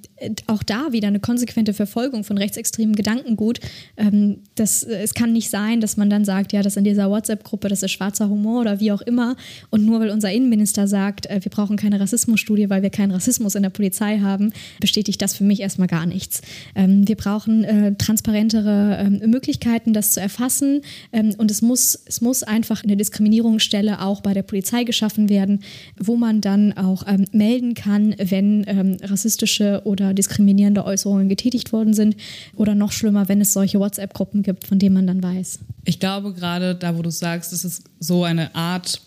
auch 0.47 0.63
da 0.63 0.93
wieder 0.93 1.09
eine 1.09 1.21
konsequente 1.21 1.75
Verfolgung 1.75 2.25
von 2.25 2.39
rechtsextremen 2.39 2.97
Gedankengut. 2.97 3.61
Ähm, 3.97 4.39
das, 4.55 4.83
es 4.83 5.15
kann 5.15 5.33
nicht 5.33 5.51
sein, 5.51 5.81
dass 5.81 5.97
man 5.97 6.09
dann 6.09 6.25
sagt, 6.25 6.53
ja, 6.53 6.63
das 6.63 6.77
in 6.77 6.85
dieser 6.85 7.11
WhatsApp-Gruppe, 7.11 7.69
das 7.69 7.83
ist 7.83 7.91
schwarzer 7.91 8.29
Humor 8.29 8.63
oder 8.63 8.81
wie 8.81 8.93
auch 8.93 9.03
immer. 9.03 9.37
Und 9.71 9.85
nur 9.85 10.01
weil 10.01 10.11
unser 10.11 10.33
Innenminister 10.33 10.89
sagt, 10.89 11.27
äh, 11.27 11.41
wir 11.43 11.51
brauchen 11.51 11.77
keine 11.77 12.01
Rassismusstudie, 12.01 12.71
weil 12.71 12.83
wir 12.83 12.91
keinen 12.91 13.11
Rassismus 13.11 13.55
in 13.55 13.63
der 13.63 13.71
Polizei 13.71 14.19
haben, 14.21 14.46
haben, 14.47 14.53
bestätigt 14.81 15.21
das 15.23 15.35
für 15.35 15.45
mich 15.45 15.61
erstmal 15.61 15.89
gar 15.89 16.07
nichts. 16.07 16.43
Ähm, 16.75 17.07
wir 17.07 17.17
brauchen 17.17 17.65
äh, 17.65 17.95
transparentere 17.97 18.99
ähm, 19.01 19.31
Möglichkeiten, 19.31 19.93
das 19.93 20.13
zu 20.13 20.21
erfassen. 20.21 20.83
Ähm, 21.13 21.35
und 21.39 21.51
es 21.51 21.63
muss, 21.63 21.99
es 22.07 22.21
muss 22.21 22.43
einfach 22.43 22.85
eine 22.85 22.97
Diskriminierungsstelle 22.97 24.01
auch 24.01 24.21
bei 24.21 24.35
der 24.35 24.43
Polizei 24.43 24.85
geschaffen 24.85 25.29
werden, 25.29 25.61
wo 25.99 26.17
man 26.17 26.41
dann 26.41 26.73
auch 26.77 27.05
ähm, 27.07 27.25
melden 27.33 27.75
kann, 27.75 28.15
wenn 28.19 28.65
ähm, 28.67 28.97
rassistische 29.03 29.83
oder 29.85 30.15
diskriminierende 30.15 30.85
Äußerungen 30.85 31.29
getätigt 31.29 31.73
worden 31.73 31.95
sind. 31.95 32.17
Oder 32.55 32.75
noch 32.75 32.93
schlimmer, 32.93 33.29
wenn 33.29 33.41
es 33.41 33.53
solche 33.53 33.79
WhatsApp-Gruppen 33.79 34.43
gibt, 34.43 34.67
von 34.67 34.79
denen 34.79 34.95
man 34.95 35.07
dann 35.07 35.23
weiß. 35.23 35.61
Ich 35.85 36.01
glaube 36.01 36.33
gerade 36.33 36.75
da, 36.75 36.97
wo 36.97 37.03
du 37.03 37.11
sagst, 37.11 37.53
es 37.53 37.65
ist 37.65 37.85
so 38.01 38.25
eine 38.25 38.55
Art 38.55 39.01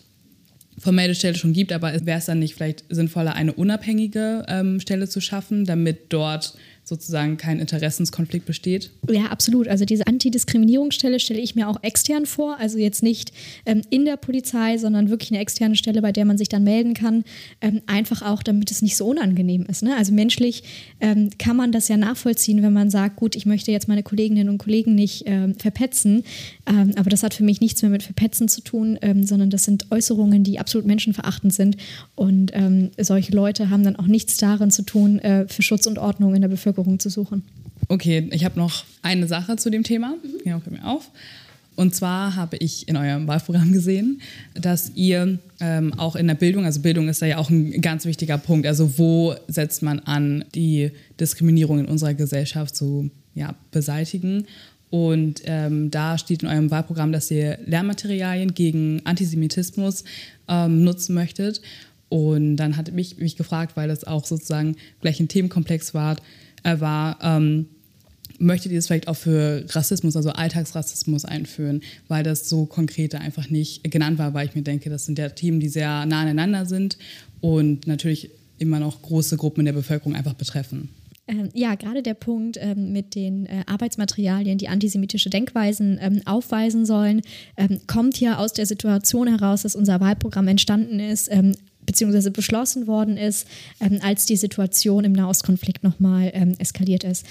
formelle 0.80 1.14
Stelle 1.14 1.36
schon 1.36 1.52
gibt, 1.52 1.72
aber 1.72 1.92
wäre 2.06 2.18
es 2.18 2.26
dann 2.26 2.38
nicht 2.38 2.54
vielleicht 2.54 2.84
sinnvoller, 2.88 3.34
eine 3.34 3.52
unabhängige 3.52 4.44
ähm, 4.48 4.80
Stelle 4.80 5.08
zu 5.08 5.20
schaffen, 5.20 5.64
damit 5.64 6.06
dort 6.08 6.54
sozusagen 6.84 7.36
kein 7.36 7.60
Interessenskonflikt 7.60 8.46
besteht? 8.46 8.90
Ja, 9.08 9.26
absolut. 9.26 9.68
Also 9.68 9.84
diese 9.84 10.06
Antidiskriminierungsstelle 10.06 11.20
stelle 11.20 11.40
ich 11.40 11.54
mir 11.54 11.68
auch 11.68 11.82
extern 11.82 12.26
vor. 12.26 12.58
Also 12.58 12.78
jetzt 12.78 13.02
nicht 13.02 13.32
ähm, 13.64 13.82
in 13.90 14.04
der 14.04 14.16
Polizei, 14.16 14.76
sondern 14.76 15.08
wirklich 15.08 15.30
eine 15.30 15.40
externe 15.40 15.76
Stelle, 15.76 16.02
bei 16.02 16.10
der 16.10 16.24
man 16.24 16.36
sich 16.36 16.48
dann 16.48 16.64
melden 16.64 16.94
kann. 16.94 17.24
Ähm, 17.60 17.82
einfach 17.86 18.22
auch, 18.22 18.42
damit 18.42 18.70
es 18.70 18.82
nicht 18.82 18.96
so 18.96 19.06
unangenehm 19.06 19.64
ist. 19.68 19.82
Ne? 19.82 19.96
Also 19.96 20.12
menschlich 20.12 20.64
ähm, 21.00 21.30
kann 21.38 21.56
man 21.56 21.70
das 21.70 21.86
ja 21.88 21.96
nachvollziehen, 21.96 22.62
wenn 22.62 22.72
man 22.72 22.90
sagt, 22.90 23.16
gut, 23.16 23.36
ich 23.36 23.46
möchte 23.46 23.70
jetzt 23.70 23.86
meine 23.86 24.02
Kolleginnen 24.02 24.48
und 24.48 24.58
Kollegen 24.58 24.94
nicht 24.94 25.24
ähm, 25.26 25.54
verpetzen. 25.54 26.24
Ähm, 26.66 26.92
aber 26.96 27.10
das 27.10 27.22
hat 27.22 27.34
für 27.34 27.44
mich 27.44 27.60
nichts 27.60 27.82
mehr 27.82 27.90
mit 27.90 28.02
Verpetzen 28.02 28.48
zu 28.48 28.62
tun, 28.62 28.98
ähm, 29.02 29.24
sondern 29.24 29.50
das 29.50 29.64
sind 29.64 29.86
Äußerungen, 29.92 30.42
die 30.42 30.58
absolut 30.58 30.86
menschenverachtend 30.86 31.52
sind. 31.52 31.76
Und 32.16 32.52
solche 32.98 33.32
Leute 33.32 33.70
haben 33.70 33.84
dann 33.84 33.96
auch 33.96 34.06
nichts 34.06 34.36
darin 34.36 34.70
zu 34.70 34.82
tun, 34.82 35.18
äh, 35.20 35.46
für 35.48 35.62
Schutz 35.62 35.86
und 35.86 35.98
Ordnung 35.98 36.34
in 36.34 36.40
der 36.40 36.48
Bevölkerung 36.48 36.69
Bevölkerung 36.72 36.98
zu 36.98 37.10
suchen. 37.10 37.42
Okay, 37.88 38.28
ich 38.32 38.44
habe 38.44 38.58
noch 38.58 38.84
eine 39.02 39.26
Sache 39.26 39.56
zu 39.56 39.70
dem 39.70 39.82
Thema. 39.82 40.14
Mhm. 40.22 40.48
Ja, 40.48 40.56
okay, 40.56 40.70
mir 40.70 40.86
auf. 40.86 41.10
Und 41.76 41.94
zwar 41.94 42.36
habe 42.36 42.56
ich 42.58 42.88
in 42.88 42.96
eurem 42.96 43.26
Wahlprogramm 43.26 43.72
gesehen, 43.72 44.20
dass 44.54 44.92
ihr 44.96 45.38
ähm, 45.60 45.94
auch 45.94 46.14
in 46.14 46.26
der 46.26 46.34
Bildung, 46.34 46.64
also 46.64 46.80
Bildung 46.80 47.08
ist 47.08 47.22
da 47.22 47.26
ja 47.26 47.38
auch 47.38 47.48
ein 47.48 47.80
ganz 47.80 48.04
wichtiger 48.04 48.36
Punkt, 48.36 48.66
also 48.66 48.98
wo 48.98 49.34
setzt 49.48 49.82
man 49.82 50.00
an, 50.00 50.44
die 50.54 50.90
Diskriminierung 51.18 51.78
in 51.78 51.86
unserer 51.86 52.12
Gesellschaft 52.14 52.76
zu 52.76 53.10
ja, 53.34 53.54
beseitigen. 53.70 54.46
Und 54.90 55.42
ähm, 55.44 55.90
da 55.90 56.18
steht 56.18 56.42
in 56.42 56.48
eurem 56.48 56.70
Wahlprogramm, 56.70 57.12
dass 57.12 57.30
ihr 57.30 57.58
Lehrmaterialien 57.64 58.54
gegen 58.54 59.00
Antisemitismus 59.04 60.04
ähm, 60.48 60.82
nutzen 60.82 61.14
möchtet. 61.14 61.62
Und 62.10 62.56
dann 62.56 62.76
hatte 62.76 62.90
mich, 62.90 63.18
mich 63.18 63.36
gefragt, 63.36 63.76
weil 63.76 63.88
das 63.88 64.04
auch 64.04 64.26
sozusagen 64.26 64.76
gleich 65.00 65.20
ein 65.20 65.28
Themenkomplex 65.28 65.94
war, 65.94 66.16
er 66.62 66.80
war, 66.80 67.18
ähm, 67.22 67.66
möchtet 68.38 68.72
ihr 68.72 68.78
es 68.78 68.86
vielleicht 68.86 69.08
auch 69.08 69.16
für 69.16 69.64
Rassismus, 69.68 70.16
also 70.16 70.30
Alltagsrassismus 70.30 71.24
einführen, 71.24 71.82
weil 72.08 72.22
das 72.22 72.48
so 72.48 72.66
konkret 72.66 73.14
einfach 73.14 73.50
nicht 73.50 73.84
genannt 73.90 74.18
war, 74.18 74.34
weil 74.34 74.48
ich 74.48 74.54
mir 74.54 74.62
denke, 74.62 74.90
das 74.90 75.04
sind 75.04 75.18
ja 75.18 75.28
Themen, 75.28 75.60
die 75.60 75.68
sehr 75.68 76.06
nah 76.06 76.22
aneinander 76.22 76.66
sind 76.66 76.96
und 77.40 77.86
natürlich 77.86 78.30
immer 78.58 78.80
noch 78.80 79.02
große 79.02 79.36
Gruppen 79.36 79.60
in 79.60 79.66
der 79.66 79.72
Bevölkerung 79.72 80.14
einfach 80.14 80.34
betreffen. 80.34 80.88
Ähm, 81.30 81.48
ja, 81.54 81.74
gerade 81.76 82.02
der 82.02 82.14
Punkt 82.14 82.58
ähm, 82.60 82.92
mit 82.92 83.14
den 83.14 83.46
äh, 83.46 83.62
Arbeitsmaterialien, 83.66 84.58
die 84.58 84.68
antisemitische 84.68 85.30
Denkweisen 85.30 85.98
ähm, 86.00 86.22
aufweisen 86.24 86.86
sollen, 86.86 87.22
ähm, 87.56 87.80
kommt 87.86 88.16
hier 88.16 88.38
aus 88.38 88.52
der 88.52 88.66
Situation 88.66 89.28
heraus, 89.28 89.62
dass 89.62 89.76
unser 89.76 90.00
Wahlprogramm 90.00 90.48
entstanden 90.48 90.98
ist, 90.98 91.28
ähm, 91.30 91.54
beziehungsweise 91.86 92.30
beschlossen 92.30 92.86
worden 92.86 93.16
ist, 93.16 93.46
ähm, 93.80 93.98
als 94.02 94.26
die 94.26 94.36
Situation 94.36 95.04
im 95.04 95.12
Nahostkonflikt 95.12 95.82
nochmal 95.82 96.30
ähm, 96.34 96.54
eskaliert 96.58 97.04
ist. 97.04 97.24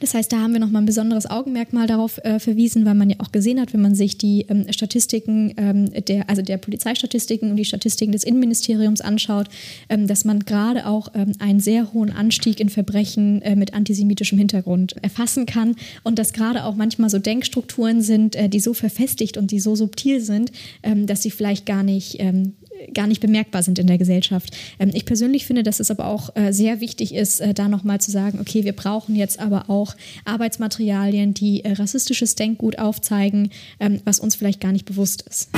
Das 0.00 0.14
heißt, 0.14 0.32
da 0.32 0.40
haben 0.40 0.52
wir 0.52 0.60
nochmal 0.60 0.82
ein 0.82 0.86
besonderes 0.86 1.30
Augenmerk 1.30 1.72
mal 1.72 1.86
darauf 1.86 2.18
äh, 2.24 2.38
verwiesen, 2.38 2.84
weil 2.84 2.94
man 2.94 3.10
ja 3.10 3.16
auch 3.20 3.32
gesehen 3.32 3.60
hat, 3.60 3.72
wenn 3.72 3.82
man 3.82 3.94
sich 3.94 4.18
die 4.18 4.46
ähm, 4.48 4.66
Statistiken 4.70 5.54
ähm, 5.56 5.90
der, 6.04 6.28
also 6.28 6.42
der 6.42 6.56
Polizeistatistiken 6.56 7.50
und 7.50 7.56
die 7.56 7.64
Statistiken 7.64 8.12
des 8.12 8.24
Innenministeriums 8.24 9.00
anschaut, 9.00 9.48
ähm, 9.88 10.06
dass 10.06 10.24
man 10.24 10.40
gerade 10.40 10.86
auch 10.86 11.08
ähm, 11.14 11.32
einen 11.38 11.60
sehr 11.60 11.92
hohen 11.92 12.10
Anstieg 12.10 12.60
in 12.60 12.68
Verbrechen 12.68 13.42
äh, 13.42 13.54
mit 13.54 13.74
antisemitischem 13.74 14.38
Hintergrund 14.38 14.96
erfassen 15.02 15.46
kann 15.46 15.76
und 16.02 16.18
dass 16.18 16.32
gerade 16.32 16.64
auch 16.64 16.74
manchmal 16.74 17.10
so 17.10 17.18
Denkstrukturen 17.18 18.02
sind, 18.02 18.34
äh, 18.34 18.48
die 18.48 18.60
so 18.60 18.74
verfestigt 18.74 19.36
und 19.36 19.50
die 19.50 19.60
so 19.60 19.76
subtil 19.76 20.20
sind, 20.20 20.52
ähm, 20.82 21.06
dass 21.06 21.22
sie 21.22 21.30
vielleicht 21.30 21.66
gar 21.66 21.82
nicht 21.82 22.16
ähm, 22.18 22.54
gar 22.92 23.06
nicht 23.06 23.20
bemerkbar 23.20 23.62
sind 23.62 23.78
in 23.78 23.86
der 23.86 23.98
Gesellschaft. 23.98 24.56
Ähm, 24.78 24.90
ich 24.92 25.04
persönlich 25.04 25.46
finde, 25.46 25.62
dass 25.62 25.80
es 25.80 25.90
aber 25.90 26.06
auch 26.06 26.34
äh, 26.36 26.52
sehr 26.52 26.80
wichtig 26.80 27.14
ist, 27.14 27.40
äh, 27.40 27.54
da 27.54 27.68
nochmal 27.68 28.00
zu 28.00 28.10
sagen, 28.10 28.38
okay, 28.40 28.64
wir 28.64 28.72
brauchen 28.72 29.14
jetzt 29.14 29.40
aber 29.40 29.68
auch 29.68 29.94
Arbeitsmaterialien, 30.24 31.34
die 31.34 31.64
äh, 31.64 31.72
rassistisches 31.72 32.34
Denkgut 32.34 32.78
aufzeigen, 32.78 33.50
ähm, 33.80 34.00
was 34.04 34.20
uns 34.20 34.34
vielleicht 34.34 34.60
gar 34.60 34.72
nicht 34.72 34.84
bewusst 34.84 35.22
ist. 35.22 35.50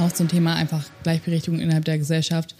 Auch 0.00 0.12
zum 0.12 0.28
Thema 0.28 0.54
einfach 0.54 0.84
Gleichberechtigung 1.02 1.60
innerhalb 1.60 1.84
der 1.84 1.98
Gesellschaft. 1.98 2.54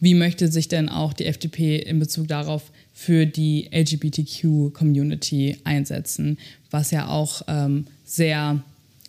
Wie 0.00 0.14
möchte 0.14 0.48
sich 0.48 0.68
denn 0.68 0.88
auch 0.88 1.12
die 1.12 1.26
FDP 1.26 1.76
in 1.76 1.98
Bezug 1.98 2.28
darauf 2.28 2.70
für 2.98 3.26
die 3.26 3.70
LGBTQ-Community 3.72 5.58
einsetzen, 5.62 6.36
was 6.72 6.90
ja 6.90 7.06
auch 7.06 7.42
ähm, 7.46 7.84
sehr, 8.04 8.64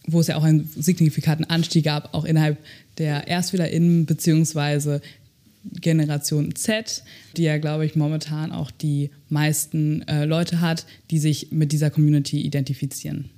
wo 0.06 0.20
es 0.20 0.28
ja 0.28 0.36
auch 0.36 0.44
einen 0.44 0.70
signifikanten 0.78 1.46
Anstieg 1.46 1.86
gab, 1.86 2.14
auch 2.14 2.24
innerhalb 2.24 2.60
der 3.00 3.28
ErstwählerInnen 3.28 4.06
beziehungsweise 4.06 5.02
Generation 5.74 6.54
Z, 6.54 7.04
die 7.36 7.42
ja, 7.42 7.58
glaube 7.58 7.84
ich, 7.84 7.96
momentan 7.96 8.52
auch 8.52 8.70
die 8.70 9.10
meisten 9.28 10.08
äh, 10.08 10.26
Leute 10.26 10.62
hat, 10.62 10.86
die 11.10 11.18
sich 11.18 11.52
mit 11.52 11.72
dieser 11.72 11.90
Community 11.90 12.42
identifizieren. 12.42 13.32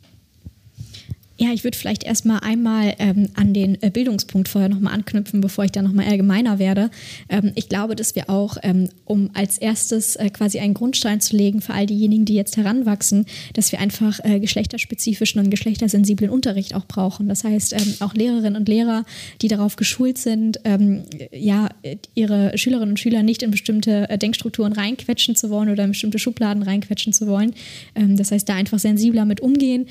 Ja, 1.42 1.52
ich 1.52 1.64
würde 1.64 1.76
vielleicht 1.76 2.04
erstmal 2.04 2.42
einmal 2.42 2.94
ähm, 3.00 3.30
an 3.34 3.52
den 3.52 3.82
äh, 3.82 3.90
Bildungspunkt 3.90 4.48
vorher 4.48 4.70
nochmal 4.70 4.94
anknüpfen, 4.94 5.42
bevor 5.42 5.66
ich 5.66 5.72
da 5.72 5.82
nochmal 5.82 6.06
allgemeiner 6.06 6.60
werde. 6.60 6.92
Ähm, 7.30 7.52
ich 7.56 7.68
glaube, 7.68 7.96
dass 7.96 8.14
wir 8.14 8.30
auch, 8.30 8.58
ähm, 8.62 8.90
um 9.06 9.32
als 9.34 9.58
erstes 9.58 10.18
äh, 10.18 10.30
quasi 10.30 10.60
einen 10.60 10.76
Grundstein 10.76 11.20
zu 11.20 11.36
legen 11.36 11.62
für 11.62 11.74
all 11.74 11.88
diejenigen, 11.88 12.26
die 12.26 12.36
jetzt 12.36 12.58
heranwachsen, 12.58 13.26
dass 13.54 13.72
wir 13.72 13.80
einfach 13.80 14.20
äh, 14.24 14.40
geschlechterspezifischen 14.40 15.42
und 15.42 15.50
geschlechtersensiblen 15.50 16.30
Unterricht 16.30 16.76
auch 16.76 16.86
brauchen. 16.86 17.28
Das 17.28 17.44
heißt, 17.44 17.74
ähm, 17.74 17.96
auch 18.02 18.14
Lehrerinnen 18.14 18.56
und 18.56 18.70
Lehrer, 18.70 19.04
die 19.42 19.48
darauf 19.48 19.78
geschult 19.78 20.20
sind, 20.20 20.60
ähm, 20.64 21.06
ja, 21.32 21.70
ihre 22.14 22.56
Schülerinnen 22.56 22.92
und 22.92 23.00
Schüler 23.00 23.24
nicht 23.24 23.42
in 23.42 23.50
bestimmte 23.50 24.08
äh, 24.12 24.20
Denkstrukturen 24.20 24.74
reinquetschen 24.74 25.36
zu 25.36 25.50
wollen 25.50 25.70
oder 25.70 25.86
in 25.86 25.90
bestimmte 25.90 26.20
Schubladen 26.20 26.62
reinquetschen 26.62 27.14
zu 27.14 27.26
wollen. 27.26 27.56
Ähm, 27.96 28.16
das 28.16 28.32
heißt, 28.32 28.48
da 28.48 28.54
einfach 28.54 28.78
sensibler 28.78 29.26
mit 29.26 29.42
umgehen 29.42 29.88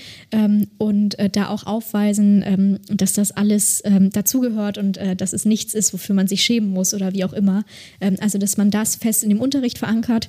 und 0.78 1.18
äh, 1.18 1.28
da 1.39 1.39
auch 1.48 1.64
aufweisen, 1.64 2.42
ähm, 2.44 2.78
dass 2.88 3.12
das 3.12 3.32
alles 3.32 3.82
ähm, 3.84 4.10
dazugehört 4.10 4.78
und 4.78 4.98
äh, 4.98 5.16
dass 5.16 5.32
es 5.32 5.44
nichts 5.44 5.74
ist, 5.74 5.92
wofür 5.92 6.14
man 6.14 6.26
sich 6.26 6.42
schämen 6.42 6.70
muss 6.70 6.94
oder 6.94 7.12
wie 7.12 7.24
auch 7.24 7.32
immer. 7.32 7.64
Ähm, 8.00 8.16
also, 8.20 8.38
dass 8.38 8.56
man 8.56 8.70
das 8.70 8.96
fest 8.96 9.22
in 9.22 9.30
dem 9.30 9.40
Unterricht 9.40 9.78
verankert. 9.78 10.28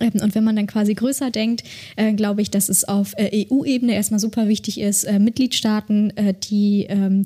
Ähm, 0.00 0.12
und 0.22 0.34
wenn 0.34 0.44
man 0.44 0.56
dann 0.56 0.66
quasi 0.66 0.94
größer 0.94 1.30
denkt, 1.30 1.62
äh, 1.96 2.12
glaube 2.12 2.42
ich, 2.42 2.50
dass 2.50 2.68
es 2.68 2.84
auf 2.84 3.12
äh, 3.16 3.46
EU-Ebene 3.50 3.94
erstmal 3.94 4.20
super 4.20 4.48
wichtig 4.48 4.80
ist, 4.80 5.04
äh, 5.04 5.18
Mitgliedstaaten, 5.18 6.16
äh, 6.16 6.34
die 6.34 6.86
ähm, 6.88 7.24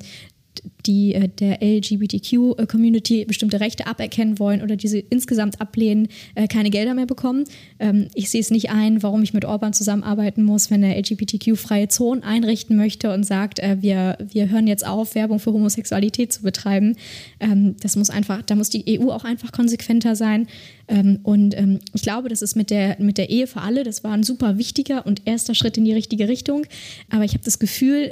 die 0.86 1.14
äh, 1.14 1.28
der 1.28 1.62
LGBTQ-Community 1.62 3.24
bestimmte 3.24 3.60
Rechte 3.60 3.86
aberkennen 3.86 4.38
wollen 4.38 4.62
oder 4.62 4.76
diese 4.76 4.98
insgesamt 4.98 5.60
ablehnen, 5.60 6.08
äh, 6.34 6.46
keine 6.46 6.70
Gelder 6.70 6.94
mehr 6.94 7.06
bekommen. 7.06 7.44
Ähm, 7.78 8.08
ich 8.14 8.30
sehe 8.30 8.40
es 8.40 8.50
nicht 8.50 8.70
ein, 8.70 9.02
warum 9.02 9.22
ich 9.22 9.34
mit 9.34 9.44
Orban 9.44 9.72
zusammenarbeiten 9.72 10.42
muss, 10.42 10.70
wenn 10.70 10.82
er 10.82 10.96
LGBTQ-freie 10.98 11.88
Zonen 11.88 12.22
einrichten 12.22 12.76
möchte 12.76 13.12
und 13.12 13.24
sagt, 13.24 13.58
äh, 13.58 13.78
wir, 13.80 14.18
wir 14.30 14.50
hören 14.50 14.66
jetzt 14.66 14.86
auf, 14.86 15.14
Werbung 15.14 15.38
für 15.38 15.52
Homosexualität 15.52 16.32
zu 16.32 16.42
betreiben. 16.42 16.96
Ähm, 17.40 17.76
das 17.80 17.96
muss 17.96 18.10
einfach, 18.10 18.42
da 18.42 18.54
muss 18.54 18.70
die 18.70 19.00
EU 19.00 19.10
auch 19.10 19.24
einfach 19.24 19.52
konsequenter 19.52 20.16
sein. 20.16 20.46
Ähm, 20.88 21.20
und 21.22 21.56
ich 21.94 22.02
glaube, 22.02 22.28
das 22.28 22.42
ist 22.42 22.56
mit 22.56 22.70
der, 22.70 22.96
mit 23.00 23.16
der 23.16 23.30
Ehe 23.30 23.46
für 23.46 23.60
alle, 23.60 23.84
das 23.84 24.04
war 24.04 24.12
ein 24.12 24.22
super 24.22 24.58
wichtiger 24.58 25.06
und 25.06 25.22
erster 25.24 25.54
Schritt 25.54 25.78
in 25.78 25.84
die 25.84 25.92
richtige 25.92 26.28
Richtung. 26.28 26.66
Aber 27.10 27.24
ich 27.24 27.32
habe 27.32 27.44
das 27.44 27.58
Gefühl, 27.58 28.10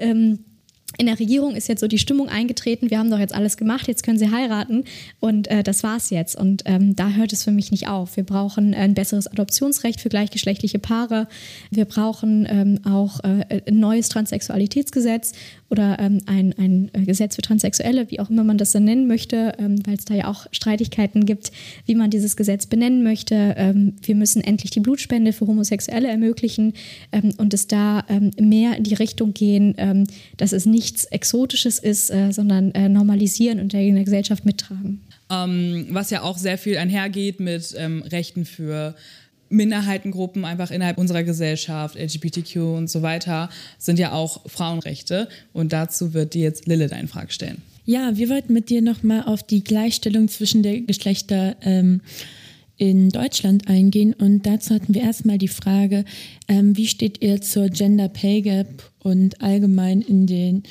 in 0.99 1.07
der 1.07 1.19
Regierung 1.19 1.55
ist 1.55 1.69
jetzt 1.69 1.81
so 1.81 1.89
die 1.89 1.99
Stimmung 1.99 2.29
eingetreten, 2.29 2.91
wir 2.91 2.99
haben 2.99 3.11
doch 3.11 3.19
jetzt 3.19 3.35
alles 3.35 3.57
gemacht, 3.57 3.89
jetzt 3.89 4.03
können 4.03 4.19
sie 4.19 4.31
heiraten 4.31 4.85
und 5.21 5.49
äh, 5.49 5.63
das 5.63 5.83
war's 5.83 6.11
jetzt. 6.11 6.37
Und 6.37 6.63
ähm, 6.67 6.95
da 6.97 7.11
hört 7.11 7.33
es 7.33 7.45
für 7.45 7.51
mich 7.51 7.71
nicht 7.71 7.89
auf. 7.89 8.17
Wir 8.17 8.25
brauchen 8.25 8.75
ein 8.75 8.95
besseres 8.95 9.27
Adoptionsrecht 9.27 10.01
für 10.01 10.11
gleichgeschlechtliche 10.11 10.79
Paare. 10.79 11.29
Wir 11.71 11.87
brauchen 11.87 12.47
ähm, 12.49 12.81
auch 12.85 13.21
äh, 13.25 13.63
ein 13.67 13.81
neues 13.81 14.09
Transsexualitätsgesetz 14.11 15.33
oder 15.71 15.99
ähm, 15.99 16.19
ein, 16.27 16.55
ein 16.59 16.91
äh, 16.93 17.05
Gesetz 17.07 17.37
für 17.37 17.43
Transsexuelle, 17.43 18.11
wie 18.11 18.21
auch 18.21 18.29
immer 18.29 18.45
man 18.45 18.59
das 18.59 18.73
dann 18.73 18.85
nennen 18.85 19.07
möchte, 19.07 19.55
ähm, 19.59 19.79
weil 19.87 19.95
es 19.95 20.05
da 20.05 20.15
ja 20.15 20.29
auch 20.29 20.47
Streitigkeiten 20.53 21.25
gibt, 21.25 21.53
wie 21.87 21.95
man 21.95 22.11
dieses 22.11 22.37
Gesetz 22.37 22.67
benennen 22.67 23.03
möchte. 23.03 23.55
Ähm, 23.57 23.95
wir 24.03 24.15
müssen 24.15 24.43
endlich 24.43 24.71
die 24.71 24.81
Blutspende 24.81 25.33
für 25.33 25.47
Homosexuelle 25.47 26.09
ermöglichen 26.09 26.75
ähm, 27.13 27.33
und 27.39 27.55
es 27.55 27.67
da 27.67 28.05
mehr 28.39 28.77
in 28.77 28.85
die 28.85 28.95
Richtung 28.95 29.33
gehen, 29.33 30.07
dass 30.37 30.53
es 30.53 30.67
nicht 30.67 30.82
nichts 30.83 31.05
Exotisches 31.07 31.79
ist, 31.79 32.11
äh, 32.11 32.33
sondern 32.33 32.73
äh, 32.73 32.89
normalisieren 32.89 33.61
und 33.61 33.73
in 33.75 33.95
der 33.95 34.05
Gesellschaft 34.05 34.45
mittragen. 34.45 35.01
Ähm, 35.31 35.87
was 35.91 36.11
ja 36.11 36.23
auch 36.23 36.37
sehr 36.37 36.59
viel 36.59 36.77
einhergeht 36.77 37.41
mit 37.41 37.75
ähm, 37.79 38.03
Rechten 38.03 38.45
für 38.45 38.95
Minderheitengruppen 39.49 40.45
einfach 40.45 40.71
innerhalb 40.71 40.99
unserer 40.99 41.23
Gesellschaft, 41.23 41.97
LGBTQ 41.97 42.57
und 42.57 42.91
so 42.91 43.03
weiter, 43.03 43.51
sind 43.79 43.99
ja 43.99 44.13
auch 44.13 44.41
Frauenrechte. 44.47 45.29
Und 45.53 45.73
dazu 45.73 46.15
wird 46.15 46.35
dir 46.35 46.43
jetzt 46.43 46.67
Lilith 46.67 46.93
eine 46.93 47.09
Frage 47.09 47.33
stellen. 47.33 47.63
Ja, 47.85 48.17
wir 48.17 48.29
wollten 48.29 48.53
mit 48.53 48.71
dir 48.71 48.81
nochmal 48.81 49.25
auf 49.25 49.43
die 49.43 49.63
Gleichstellung 49.63 50.29
zwischen 50.29 50.63
der 50.63 50.81
Geschlechter 50.81 51.57
ähm, 51.63 52.01
in 52.77 53.11
Deutschland 53.11 53.69
eingehen. 53.69 54.15
Und 54.15 54.47
dazu 54.47 54.75
hatten 54.75 54.95
wir 54.95 55.03
erstmal 55.03 55.39
die 55.39 55.49
Frage, 55.49 56.05
ähm, 56.49 56.77
wie 56.77 56.87
steht 56.87 57.23
ihr 57.23 57.41
zur 57.41 57.69
Gender 57.69 58.09
Pay 58.09 58.43
Gap 58.43 58.92
und 59.03 59.41
allgemein 59.41 60.01
in 60.01 60.27
den 60.27 60.63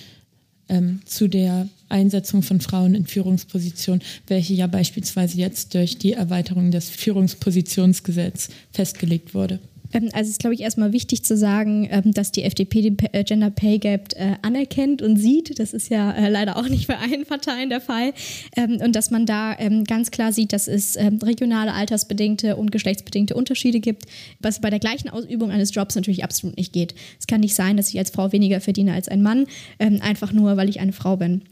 ähm, 0.70 1.02
zu 1.06 1.28
der 1.28 1.67
Einsetzung 1.89 2.44
von 2.44 2.62
Frauen 2.62 2.96
in 2.96 3.06
Führungspositionen, 3.06 4.02
welche 4.28 4.54
ja 4.54 4.67
beispielsweise 4.67 5.38
jetzt 5.38 5.74
durch 5.74 5.98
die 5.98 6.13
Erweiterung 6.13 6.72
des 6.72 6.89
Führungspositionsgesetzes 6.89 8.50
festgelegt 8.72 9.34
wurde. 9.34 9.60
Ähm, 9.94 10.10
also 10.14 10.28
es 10.28 10.30
ist, 10.32 10.40
glaube 10.40 10.54
ich, 10.54 10.62
erstmal 10.62 10.94
wichtig 10.94 11.24
zu 11.24 11.38
sagen, 11.38 11.88
ähm, 11.90 12.14
dass 12.14 12.32
die 12.32 12.44
FDP 12.44 12.82
den 12.82 12.98
äh, 13.12 13.24
Gender 13.24 13.50
Pay 13.50 13.80
Gap 13.80 14.14
äh, 14.16 14.36
anerkennt 14.42 15.02
und 15.02 15.18
sieht. 15.18 15.60
Das 15.60 15.74
ist 15.74 15.90
ja 15.90 16.12
äh, 16.12 16.30
leider 16.30 16.58
auch 16.58 16.68
nicht 16.68 16.88
bei 16.88 16.98
allen 16.98 17.26
Parteien 17.26 17.70
der 17.70 17.82
Fall. 17.82 18.14
Ähm, 18.56 18.80
und 18.84 18.96
dass 18.96 19.12
man 19.12 19.26
da 19.26 19.56
ganz 19.88 20.12
klar 20.12 20.32
sieht, 20.32 20.54
dass 20.54 20.68
es 20.68 20.98
regionale, 20.98 21.74
altersbedingte 21.74 22.56
und 22.56 22.72
geschlechtsbedingte 22.72 23.36
Unterschiede 23.36 23.80
gibt, 23.80 24.06
was 24.40 24.62
bei 24.62 24.70
der 24.70 24.80
gleichen 24.80 25.10
Ausübung 25.10 25.52
eines 25.52 25.74
Jobs 25.74 25.96
natürlich 25.96 26.24
absolut 26.24 26.58
nicht 26.58 26.74
geht. 26.74 26.96
Es 27.20 27.28
kann 27.28 27.42
nicht 27.42 27.56
sein, 27.56 27.78
dass 27.78 27.90
ich 27.90 27.98
als 27.98 28.12
Frau 28.12 28.32
weniger 28.32 28.62
verdiene 28.62 28.94
als 28.94 29.08
ein 29.08 29.22
Mann, 29.22 29.46
einfach 29.80 30.32
nur, 30.32 30.58
weil 30.58 30.70
ich 30.70 30.80
eine 30.80 30.94
Frau 30.94 31.18
bin. 31.18 31.44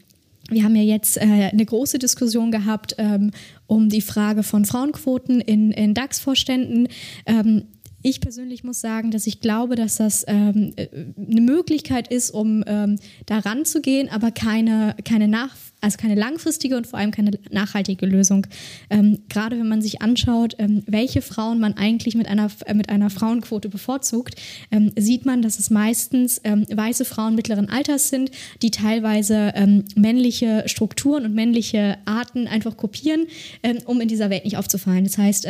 Wir 0.49 0.63
haben 0.63 0.75
ja 0.75 0.81
jetzt 0.81 1.17
äh, 1.17 1.21
eine 1.21 1.65
große 1.65 1.99
Diskussion 1.99 2.51
gehabt 2.51 2.95
ähm, 2.97 3.31
um 3.67 3.89
die 3.89 4.01
Frage 4.01 4.43
von 4.43 4.65
Frauenquoten 4.65 5.41
in, 5.41 5.71
in 5.71 5.93
DAX-Vorständen. 5.93 6.87
Ähm, 7.25 7.65
ich 8.01 8.21
persönlich 8.21 8.63
muss 8.63 8.79
sagen, 8.79 9.11
dass 9.11 9.27
ich 9.27 9.41
glaube, 9.41 9.75
dass 9.75 9.97
das 9.97 10.23
ähm, 10.27 10.73
äh, 10.77 10.87
eine 11.17 11.41
Möglichkeit 11.41 12.07
ist, 12.07 12.31
um 12.31 12.63
ähm, 12.65 12.97
da 13.25 13.39
ranzugehen, 13.39 14.09
aber 14.09 14.31
keine, 14.31 14.95
keine, 15.03 15.27
nach, 15.27 15.55
also 15.81 15.97
keine 15.97 16.15
langfristige 16.15 16.77
und 16.77 16.87
vor 16.87 16.97
allem 16.97 17.11
keine 17.11 17.31
nachhaltige 17.51 18.05
Lösung. 18.05 18.47
Ähm, 18.89 19.19
gerade 19.27 19.59
wenn 19.59 19.67
man 19.67 19.81
sich 19.81 20.01
anschaut, 20.01 20.55
ähm, 20.59 20.83
welche 20.85 21.21
Frauen 21.21 21.59
man 21.59 21.73
eigentlich 21.73 22.15
mit 22.15 22.27
einer, 22.27 22.49
äh, 22.65 22.73
mit 22.73 22.89
einer 22.89 23.09
Frauenquote 23.09 23.67
bevorzugt, 23.67 24.35
ähm, 24.71 24.93
sieht 24.97 25.25
man, 25.25 25.41
dass 25.41 25.59
es 25.59 25.69
meistens 25.69 26.39
ähm, 26.45 26.65
weiße 26.69 27.03
Frauen 27.03 27.35
mittleren 27.35 27.69
Alters 27.69 28.09
sind, 28.09 28.31
die 28.61 28.71
teilweise 28.71 29.53
männliche 29.95 30.63
Strukturen 30.67 31.25
und 31.25 31.33
männliche 31.33 31.97
Arten 32.05 32.47
einfach 32.47 32.77
kopieren, 32.77 33.27
um 33.85 34.01
in 34.01 34.07
dieser 34.07 34.29
Welt 34.29 34.45
nicht 34.45 34.57
aufzufallen. 34.57 35.03
Das 35.03 35.17
heißt, 35.17 35.47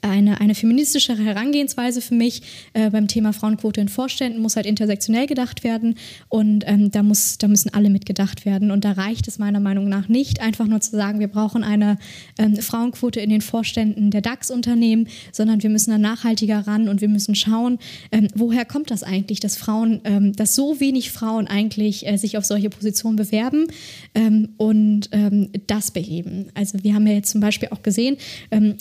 eine, 0.00 0.40
eine 0.40 0.54
feministischere 0.54 1.22
Herangehensweise 1.22 2.00
für 2.00 2.14
mich 2.14 2.42
äh, 2.72 2.90
beim 2.90 3.08
Thema 3.08 3.32
Frauenquote 3.32 3.80
in 3.80 3.88
Vorständen 3.88 4.40
muss 4.40 4.56
halt 4.56 4.66
intersektionell 4.66 5.26
gedacht 5.26 5.64
werden 5.64 5.96
und 6.28 6.64
ähm, 6.66 6.90
da, 6.90 7.02
muss, 7.02 7.38
da 7.38 7.48
müssen 7.48 7.72
alle 7.74 7.90
mitgedacht 7.90 8.46
werden. 8.46 8.70
Und 8.70 8.84
da 8.84 8.92
reicht 8.92 9.28
es 9.28 9.38
meiner 9.38 9.60
Meinung 9.60 9.88
nach 9.88 10.08
nicht, 10.08 10.40
einfach 10.40 10.66
nur 10.66 10.80
zu 10.80 10.92
sagen, 10.92 11.20
wir 11.20 11.28
brauchen 11.28 11.64
eine 11.64 11.98
ähm, 12.38 12.56
Frauenquote 12.56 13.20
in 13.20 13.30
den 13.30 13.40
Vorständen 13.40 14.10
der 14.10 14.20
DAX-Unternehmen, 14.20 15.08
sondern 15.32 15.62
wir 15.62 15.70
müssen 15.70 15.90
da 15.90 15.98
nachhaltiger 15.98 16.66
ran 16.66 16.88
und 16.88 17.00
wir 17.00 17.08
müssen 17.08 17.34
schauen, 17.34 17.78
ähm, 18.10 18.28
woher 18.34 18.64
kommt 18.64 18.90
das 18.90 19.02
eigentlich, 19.02 19.40
dass 19.40 19.56
Frauen, 19.56 20.00
ähm, 20.04 20.32
dass 20.34 20.54
so 20.54 20.80
wenig 20.80 21.10
Frauen 21.10 21.46
eigentlich 21.46 22.06
äh, 22.06 22.16
sich 22.16 22.36
auf 22.36 22.44
solche 22.44 22.70
Positionen 22.70 23.16
bewerben 23.16 23.66
ähm, 24.14 24.50
und 24.56 25.08
ähm, 25.12 25.50
das 25.66 25.90
beheben. 25.90 26.46
Also 26.54 26.82
wir 26.82 26.94
haben 26.94 27.06
ja 27.06 27.14
jetzt 27.14 27.30
zum 27.30 27.40
Beispiel 27.40 27.68
auch 27.70 27.82
gesehen, 27.82 28.16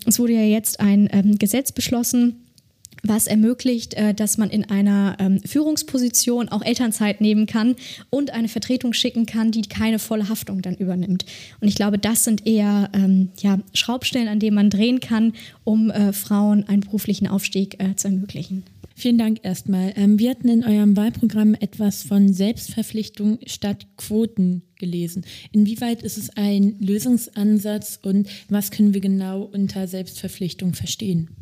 es 0.06 0.20
wurde 0.20 0.34
ja 0.34 0.44
jetzt 0.44 0.80
ein 0.80 1.01
ein 1.08 1.26
ähm, 1.26 1.40
Gesetz 1.40 1.72
beschlossen, 1.72 2.46
was 3.04 3.28
ermöglicht, 3.28 3.94
äh, 3.96 4.14
dass 4.14 4.38
man 4.38 4.50
in 4.50 4.70
einer 4.70 5.18
ähm, 5.20 5.42
Führungsposition 5.44 6.50
auch 6.50 6.62
Elternzeit 6.62 7.22
nehmen 7.22 7.46
kann 7.46 7.76
und 8.10 8.32
eine 8.32 8.48
Vertretung 8.48 8.94
schicken 8.94 9.26
kann, 9.26 9.52
die 9.52 9.64
keine 9.64 10.00
volle 10.00 10.30
Haftung 10.30 10.62
dann 10.62 10.76
übernimmt. 10.76 11.26
Und 11.60 11.68
ich 11.68 11.76
glaube, 11.76 11.98
das 11.98 12.24
sind 12.24 12.46
eher 12.46 12.90
ähm, 12.94 13.30
ja, 13.40 13.60
Schraubstellen, 13.74 14.28
an 14.28 14.40
denen 14.40 14.56
man 14.56 14.70
drehen 14.70 15.00
kann, 15.00 15.34
um 15.64 15.90
äh, 15.90 16.14
Frauen 16.14 16.68
einen 16.68 16.82
beruflichen 16.82 17.28
Aufstieg 17.28 17.82
äh, 17.82 17.96
zu 17.96 18.08
ermöglichen. 18.08 18.64
Vielen 19.02 19.18
Dank 19.18 19.40
erstmal. 19.42 19.94
Ähm, 19.96 20.20
wir 20.20 20.30
hatten 20.30 20.48
in 20.48 20.64
eurem 20.64 20.96
Wahlprogramm 20.96 21.56
etwas 21.56 22.04
von 22.04 22.34
Selbstverpflichtung 22.34 23.40
statt 23.48 23.88
Quoten 23.98 24.62
gelesen. 24.78 25.26
Inwieweit 25.52 26.04
ist 26.04 26.20
es 26.20 26.30
ein 26.38 26.76
Lösungsansatz 26.80 27.98
und 28.04 28.30
was 28.48 28.70
können 28.70 28.94
wir 28.94 29.02
genau 29.02 29.42
unter 29.42 29.88
Selbstverpflichtung 29.88 30.76
verstehen? 30.76 31.41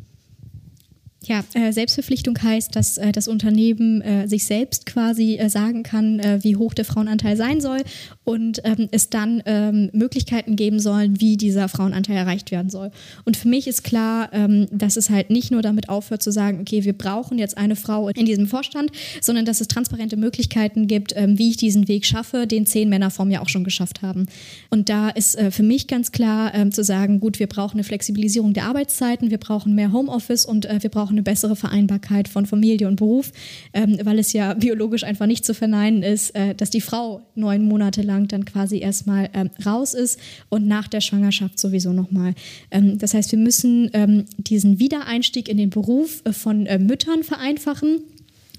Ja, 1.26 1.44
äh, 1.52 1.70
Selbstverpflichtung 1.70 2.38
heißt, 2.42 2.74
dass 2.74 2.96
äh, 2.96 3.12
das 3.12 3.28
Unternehmen 3.28 4.00
äh, 4.00 4.26
sich 4.26 4.46
selbst 4.46 4.86
quasi 4.86 5.38
sagen 5.48 5.82
kann, 5.82 6.20
wie 6.42 6.56
hoch 6.56 6.74
der 6.74 6.84
Frauenanteil 6.84 7.36
sein 7.36 7.60
soll 7.60 7.82
und 8.24 8.60
ähm, 8.64 8.88
es 8.90 9.10
dann 9.10 9.42
ähm, 9.46 9.90
Möglichkeiten 9.92 10.56
geben 10.56 10.80
sollen, 10.80 11.20
wie 11.20 11.36
dieser 11.36 11.68
Frauenanteil 11.68 12.16
erreicht 12.16 12.50
werden 12.50 12.70
soll. 12.70 12.90
Und 13.24 13.36
für 13.36 13.48
mich 13.48 13.66
ist 13.66 13.84
klar, 13.84 14.30
ähm, 14.32 14.66
dass 14.70 14.96
es 14.96 15.10
halt 15.10 15.30
nicht 15.30 15.50
nur 15.50 15.62
damit 15.62 15.88
aufhört 15.88 16.22
zu 16.22 16.30
sagen, 16.30 16.60
okay, 16.60 16.84
wir 16.84 16.92
brauchen 16.92 17.38
jetzt 17.38 17.58
eine 17.58 17.76
Frau 17.76 18.08
in 18.08 18.26
diesem 18.26 18.46
Vorstand, 18.46 18.90
sondern 19.20 19.44
dass 19.44 19.60
es 19.60 19.68
transparente 19.68 20.16
Möglichkeiten 20.16 20.86
gibt, 20.86 21.14
wie 21.16 21.50
ich 21.50 21.56
diesen 21.56 21.88
Weg 21.88 22.06
schaffe, 22.06 22.46
den 22.46 22.66
zehn 22.66 22.88
Männer 22.88 23.10
vor 23.10 23.24
mir 23.24 23.42
auch 23.42 23.48
schon 23.48 23.64
geschafft 23.64 24.02
haben. 24.02 24.26
Und 24.70 24.88
da 24.88 25.08
ist 25.10 25.38
für 25.50 25.62
mich 25.62 25.86
ganz 25.86 26.12
klar 26.12 26.70
zu 26.70 26.84
sagen, 26.84 27.20
gut, 27.20 27.38
wir 27.38 27.46
brauchen 27.46 27.76
eine 27.76 27.84
Flexibilisierung 27.84 28.52
der 28.52 28.64
Arbeitszeiten, 28.64 29.30
wir 29.30 29.38
brauchen 29.38 29.74
mehr 29.74 29.92
Homeoffice 29.92 30.44
und 30.44 30.68
wir 30.68 30.90
brauchen 30.90 31.09
auch 31.10 31.12
eine 31.12 31.22
bessere 31.22 31.56
Vereinbarkeit 31.56 32.28
von 32.28 32.46
Familie 32.46 32.86
und 32.86 32.96
Beruf, 32.96 33.32
ähm, 33.72 33.98
weil 34.04 34.18
es 34.18 34.32
ja 34.32 34.54
biologisch 34.54 35.02
einfach 35.02 35.26
nicht 35.26 35.44
zu 35.44 35.54
verneinen 35.54 36.02
ist, 36.02 36.34
äh, 36.34 36.54
dass 36.54 36.70
die 36.70 36.80
Frau 36.80 37.22
neun 37.34 37.64
Monate 37.64 38.02
lang 38.02 38.28
dann 38.28 38.44
quasi 38.44 38.78
erstmal 38.78 39.28
ähm, 39.34 39.50
raus 39.66 39.94
ist 39.94 40.20
und 40.48 40.66
nach 40.66 40.88
der 40.88 41.00
Schwangerschaft 41.00 41.58
sowieso 41.58 41.92
nochmal. 41.92 42.34
Ähm, 42.70 42.98
das 42.98 43.14
heißt, 43.14 43.32
wir 43.32 43.38
müssen 43.38 43.90
ähm, 43.92 44.24
diesen 44.38 44.78
Wiedereinstieg 44.78 45.48
in 45.48 45.56
den 45.56 45.70
Beruf 45.70 46.22
äh, 46.24 46.32
von 46.32 46.66
äh, 46.66 46.78
Müttern 46.78 47.24
vereinfachen 47.24 48.00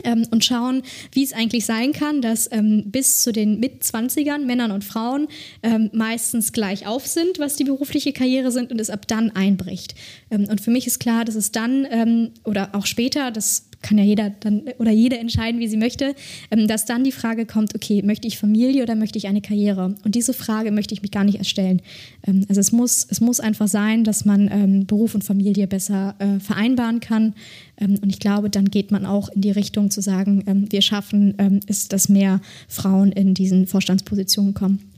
ähm, 0.04 0.28
und 0.32 0.46
schauen, 0.46 0.84
wie 1.12 1.24
es 1.24 1.34
eigentlich 1.34 1.66
sein 1.66 1.94
kann, 1.94 2.22
dass 2.22 2.52
ähm, 2.52 2.84
bis 2.88 3.22
zu 3.22 3.32
den 3.32 3.60
Mitzwanzigern 3.60 4.46
Männern 4.46 4.72
und 4.72 4.84
Frauen 4.84 5.28
ähm, 5.64 5.90
meistens 5.94 6.52
gleich 6.54 6.88
auf 6.88 7.08
sind, 7.08 7.40
was 7.40 7.56
die 7.56 7.64
berufliche 7.64 8.14
Karriere 8.14 8.52
sind 8.52 8.72
und 8.72 8.80
es 8.80 8.90
ab 8.90 9.08
dann 9.08 9.32
einbricht. 9.32 9.96
Ähm, 10.30 10.46
und 10.50 10.62
für 10.62 10.72
mich 10.72 10.88
ist 10.88 11.00
klar, 11.00 11.26
dass 11.26 11.36
es 11.36 11.52
dann 11.52 11.88
ähm, 11.90 12.32
oder 12.44 12.70
auch 12.74 12.86
später, 12.86 13.32
das 13.32 13.71
kann 13.82 13.98
ja 13.98 14.04
jeder 14.04 14.30
dann 14.30 14.64
oder 14.78 14.92
jede 14.92 15.18
entscheiden, 15.18 15.60
wie 15.60 15.68
sie 15.68 15.78
möchte, 15.78 16.16
ähm, 16.52 16.68
dass 16.68 16.86
dann 16.86 17.04
die 17.04 17.12
Frage 17.12 17.46
kommt, 17.46 17.76
okay, 17.76 18.02
möchte 18.04 18.28
ich 18.28 18.38
Familie 18.38 18.84
oder 18.84 18.96
möchte 18.96 19.18
ich 19.18 19.28
eine 19.28 19.42
Karriere? 19.42 19.96
Und 20.04 20.16
diese 20.16 20.34
Frage 20.34 20.72
möchte 20.72 20.94
ich 20.94 21.02
mich 21.02 21.12
gar 21.12 21.24
nicht 21.24 21.38
erstellen. 21.38 21.82
Ähm, 22.26 22.46
also 22.50 22.60
es 22.60 22.72
muss, 22.72 23.08
es 23.10 23.22
muss 23.22 23.40
einfach 23.40 23.68
sein, 23.68 24.04
dass 24.04 24.26
man 24.26 24.50
ähm, 24.52 24.86
Beruf 24.86 25.16
und 25.16 25.24
Familie 25.24 25.68
besser 25.68 26.16
äh, 26.20 26.40
vereinbaren 26.40 27.00
kann. 27.00 27.34
und 27.80 28.10
ich 28.10 28.20
glaube, 28.20 28.50
dann 28.50 28.66
geht 28.66 28.92
man 28.92 29.06
auch 29.06 29.30
in 29.30 29.42
die 29.42 29.52
Richtung 29.52 29.90
zu 29.90 30.02
sagen, 30.02 30.68
wir 30.70 30.82
schaffen 30.84 31.62
es, 31.68 31.88
dass 31.88 32.10
mehr 32.10 32.40
Frauen 32.68 33.12
in 33.12 33.34
diesen 33.34 33.66
Vorstandspositionen 33.66 34.54
kommen. 34.54 34.91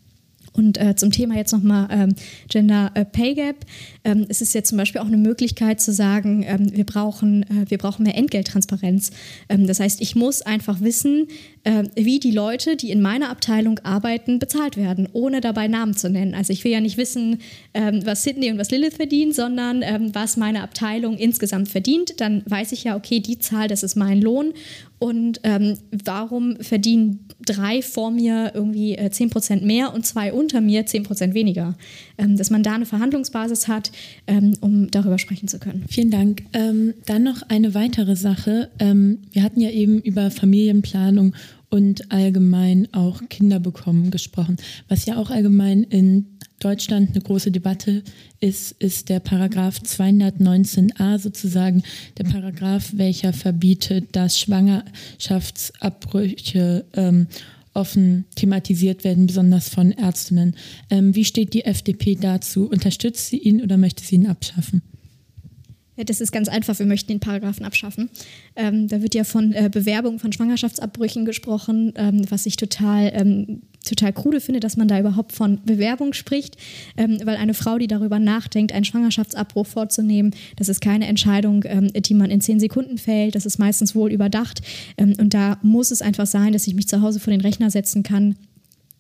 Und 0.54 0.80
äh, 0.80 0.96
zum 0.96 1.12
Thema 1.12 1.36
jetzt 1.36 1.52
nochmal 1.52 1.88
ähm, 1.92 2.16
Gender 2.48 2.92
äh, 2.94 3.06
Pay 3.06 3.34
Gap. 3.34 3.66
Ähm, 4.04 4.26
es 4.30 4.42
ist 4.42 4.54
jetzt 4.54 4.70
zum 4.70 4.78
Beispiel 4.78 5.02
auch 5.02 5.08
eine 5.08 5.18
Möglichkeit 5.18 5.82
zu 5.82 5.92
sagen, 5.92 6.46
ähm, 6.48 6.76
wir, 6.76 6.86
brauchen, 6.86 7.44
äh, 7.44 7.70
wir 7.70 7.80
brauchen 7.80 8.04
mehr 8.04 8.16
Entgelttransparenz. 8.16 9.12
Ähm, 9.50 9.66
das 9.66 9.80
heißt, 9.80 10.00
ich 10.02 10.16
muss 10.16 10.44
einfach 10.44 10.82
wissen, 10.82 11.28
äh, 11.64 11.84
wie 11.96 12.20
die 12.20 12.32
Leute, 12.32 12.76
die 12.76 12.92
in 12.92 13.02
meiner 13.02 13.30
Abteilung 13.30 13.80
arbeiten, 13.80 14.38
bezahlt 14.38 14.78
werden, 14.78 15.10
ohne 15.14 15.42
dabei 15.42 15.68
Namen 15.68 15.96
zu 15.96 16.10
nennen. 16.10 16.36
Also 16.36 16.54
ich 16.54 16.64
will 16.64 16.72
ja 16.72 16.82
nicht 16.82 16.98
wissen, 16.98 17.40
ähm, 17.74 18.06
was 18.06 18.24
Sydney 18.24 18.52
und 18.52 18.60
was 18.60 18.70
Lilith 18.70 18.96
verdienen, 18.96 19.34
sondern 19.34 19.82
ähm, 19.82 20.14
was 20.14 20.38
meine 20.38 20.62
Abteilung 20.62 21.18
insgesamt 21.18 21.70
verdient. 21.70 22.22
Dann 22.22 22.44
weiß 22.46 22.74
ich 22.74 22.84
ja, 22.84 22.96
okay, 22.96 23.20
die 23.20 23.40
Zahl, 23.40 23.68
das 23.68 23.82
ist 23.82 23.96
mein 23.96 24.22
Lohn. 24.22 24.54
Und 25.00 25.42
ähm, 25.44 25.78
warum 26.06 26.56
verdienen 26.62 27.28
drei 27.46 27.82
vor 27.82 28.10
mir 28.10 28.52
irgendwie 28.54 28.96
äh, 28.96 29.10
10% 29.10 29.66
mehr 29.66 29.94
und 29.94 30.06
zwei 30.06 30.32
unter 30.32 30.43
mir 30.62 30.86
10% 30.86 31.34
weniger? 31.34 31.76
Ähm, 32.18 32.38
dass 32.38 32.50
man 32.50 32.64
da 32.64 32.74
eine 32.74 32.86
Verhandlungsbasis 32.86 33.68
hat, 33.68 33.92
ähm, 34.28 34.54
um 34.62 34.90
darüber 34.92 35.20
sprechen 35.20 35.48
zu 35.48 35.60
können. 35.60 35.86
Vielen 35.88 36.12
Dank. 36.12 36.44
Ähm, 36.54 36.94
dann 37.06 37.24
noch 37.24 37.44
eine 37.50 37.74
weitere 37.74 38.16
Sache. 38.16 38.70
Ähm, 38.80 39.20
wir 39.32 39.44
hatten 39.44 39.62
ja 39.62 39.70
eben 39.70 40.02
über 40.02 40.32
Familienplanung 40.32 41.36
und 41.70 42.12
allgemein 42.12 42.88
auch 42.92 43.22
Kinder 43.30 43.60
bekommen 43.60 44.12
gesprochen. 44.12 44.58
Was 44.90 45.08
ja 45.08 45.18
auch 45.18 45.32
allgemein 45.32 45.84
in 45.84 46.28
Deutschland 46.60 47.12
eine 47.12 47.22
große 47.22 47.52
Debatte 47.52 48.04
ist, 48.40 48.72
ist 48.74 49.10
der 49.10 49.20
Paragraph 49.20 49.80
219a 49.80 51.18
sozusagen, 51.20 51.82
der 52.18 52.26
Paragraph, 52.26 52.92
welcher 52.94 53.34
verbietet, 53.34 54.16
dass 54.16 54.40
Schwangerschaftsabbrüche 54.40 56.86
ähm, 56.94 57.28
offen 57.74 58.26
thematisiert 58.36 59.04
werden, 59.04 59.28
besonders 59.28 59.70
von 59.70 59.92
Ärztinnen. 59.92 60.56
Ähm, 60.90 61.16
wie 61.16 61.26
steht 61.26 61.54
die 61.54 61.66
FDP 61.66 62.16
dazu? 62.16 62.70
Unterstützt 62.70 63.28
sie 63.28 63.38
ihn 63.38 63.62
oder 63.62 63.78
möchte 63.78 64.04
sie 64.04 64.16
ihn 64.16 64.28
abschaffen? 64.28 64.82
Das 65.96 66.22
ist 66.22 66.32
ganz 66.32 66.50
einfach. 66.50 66.78
Wir 66.80 66.86
möchten 66.86 67.12
den 67.12 67.20
Paragraphen 67.20 67.66
abschaffen. 67.66 68.10
Ähm, 68.56 68.88
da 68.88 69.02
wird 69.02 69.14
ja 69.14 69.24
von 69.24 69.54
äh, 69.54 69.70
Bewerbung 69.72 70.18
von 70.18 70.32
Schwangerschaftsabbrüchen 70.32 71.24
gesprochen, 71.24 71.94
ähm, 71.96 72.26
was 72.30 72.46
ich 72.48 72.58
total, 72.58 73.12
ähm, 73.14 73.62
total 73.88 74.12
krude 74.12 74.42
finde, 74.42 74.60
dass 74.60 74.76
man 74.76 74.88
da 74.88 75.00
überhaupt 75.00 75.34
von 75.34 75.60
Bewerbung 75.66 76.14
spricht, 76.14 76.58
ähm, 76.98 77.20
weil 77.26 77.36
eine 77.36 77.54
Frau, 77.54 77.78
die 77.78 77.88
darüber 77.88 78.18
nachdenkt, 78.18 78.72
einen 78.72 78.86
Schwangerschaftsabbruch 78.86 79.68
vorzunehmen, 79.68 80.32
das 80.56 80.68
ist 80.68 80.82
keine 80.82 81.06
Entscheidung, 81.06 81.64
ähm, 81.66 81.92
die 81.94 82.14
man 82.16 82.32
in 82.32 82.42
zehn 82.42 82.60
Sekunden 82.60 82.98
fällt. 82.98 83.36
Das 83.36 83.46
ist 83.46 83.60
meistens 83.60 83.94
wohl 83.94 84.12
überdacht. 84.12 84.62
Ähm, 84.98 85.14
und 85.20 85.36
da 85.36 85.60
muss 85.62 85.92
es 85.92 86.02
einfach 86.02 86.26
sein, 86.26 86.54
dass 86.54 86.66
ich 86.66 86.74
mich 86.74 86.88
zu 86.88 87.02
Hause 87.02 87.20
vor 87.20 87.32
den 87.32 87.42
Rechner 87.42 87.70
setzen 87.70 88.02
kann 88.02 88.36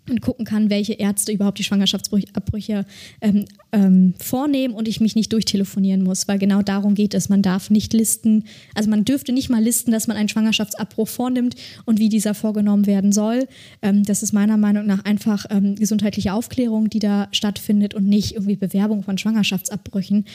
und 0.10 0.22
gucken 0.22 0.46
kann, 0.46 0.70
welche 0.70 0.94
Ärzte 0.94 1.32
überhaupt 1.32 1.60
die 1.60 1.64
Schwangerschaftsabbrüche 1.64 2.86
ähm, 3.22 3.46
ähm, 3.72 4.14
vornehmen 4.20 4.74
und 4.74 4.88
ich 4.88 5.00
mich 5.00 5.16
nicht 5.16 5.32
durchtelefonieren 5.32 6.04
muss, 6.04 6.28
weil 6.28 6.40
genau 6.40 6.62
darum 6.62 6.94
geht 6.94 7.14
es. 7.14 7.30
Man 7.30 7.42
darf 7.42 7.70
nicht 7.70 7.94
listen, 7.94 8.44
also 8.76 8.90
man 8.90 9.06
dürfte 9.06 9.32
nicht 9.32 9.50
mal 9.50 9.64
listen, 9.64 9.92
dass 9.92 10.08
man 10.08 10.18
einen 10.18 10.30
Schwangerschaftsabbruch 10.30 11.08
vornimmt 11.08 11.56
und 11.86 12.00
wie 12.00 12.10
dieser 12.10 12.34
vorgenommen 12.34 12.86
werden 12.86 13.12
soll. 13.12 13.48
Ähm, 13.82 14.04
das 14.04 14.24
ist 14.24 14.34
meiner 14.34 14.58
Meinung 14.58 14.86
nach 14.86 15.06
einfach 15.06 15.46
ähm, 15.50 15.76
gesundheitliche 15.76 16.34
Aufklärung, 16.34 16.90
die 16.90 17.00
da 17.00 17.28
stattfindet 17.32 17.94
und 17.94 18.06
nicht 18.06 18.34
irgendwie 18.34 18.56
Bewerbung 18.56 19.04
von 19.04 19.18
Schwangerschaftsabbrüchen. 19.18 20.26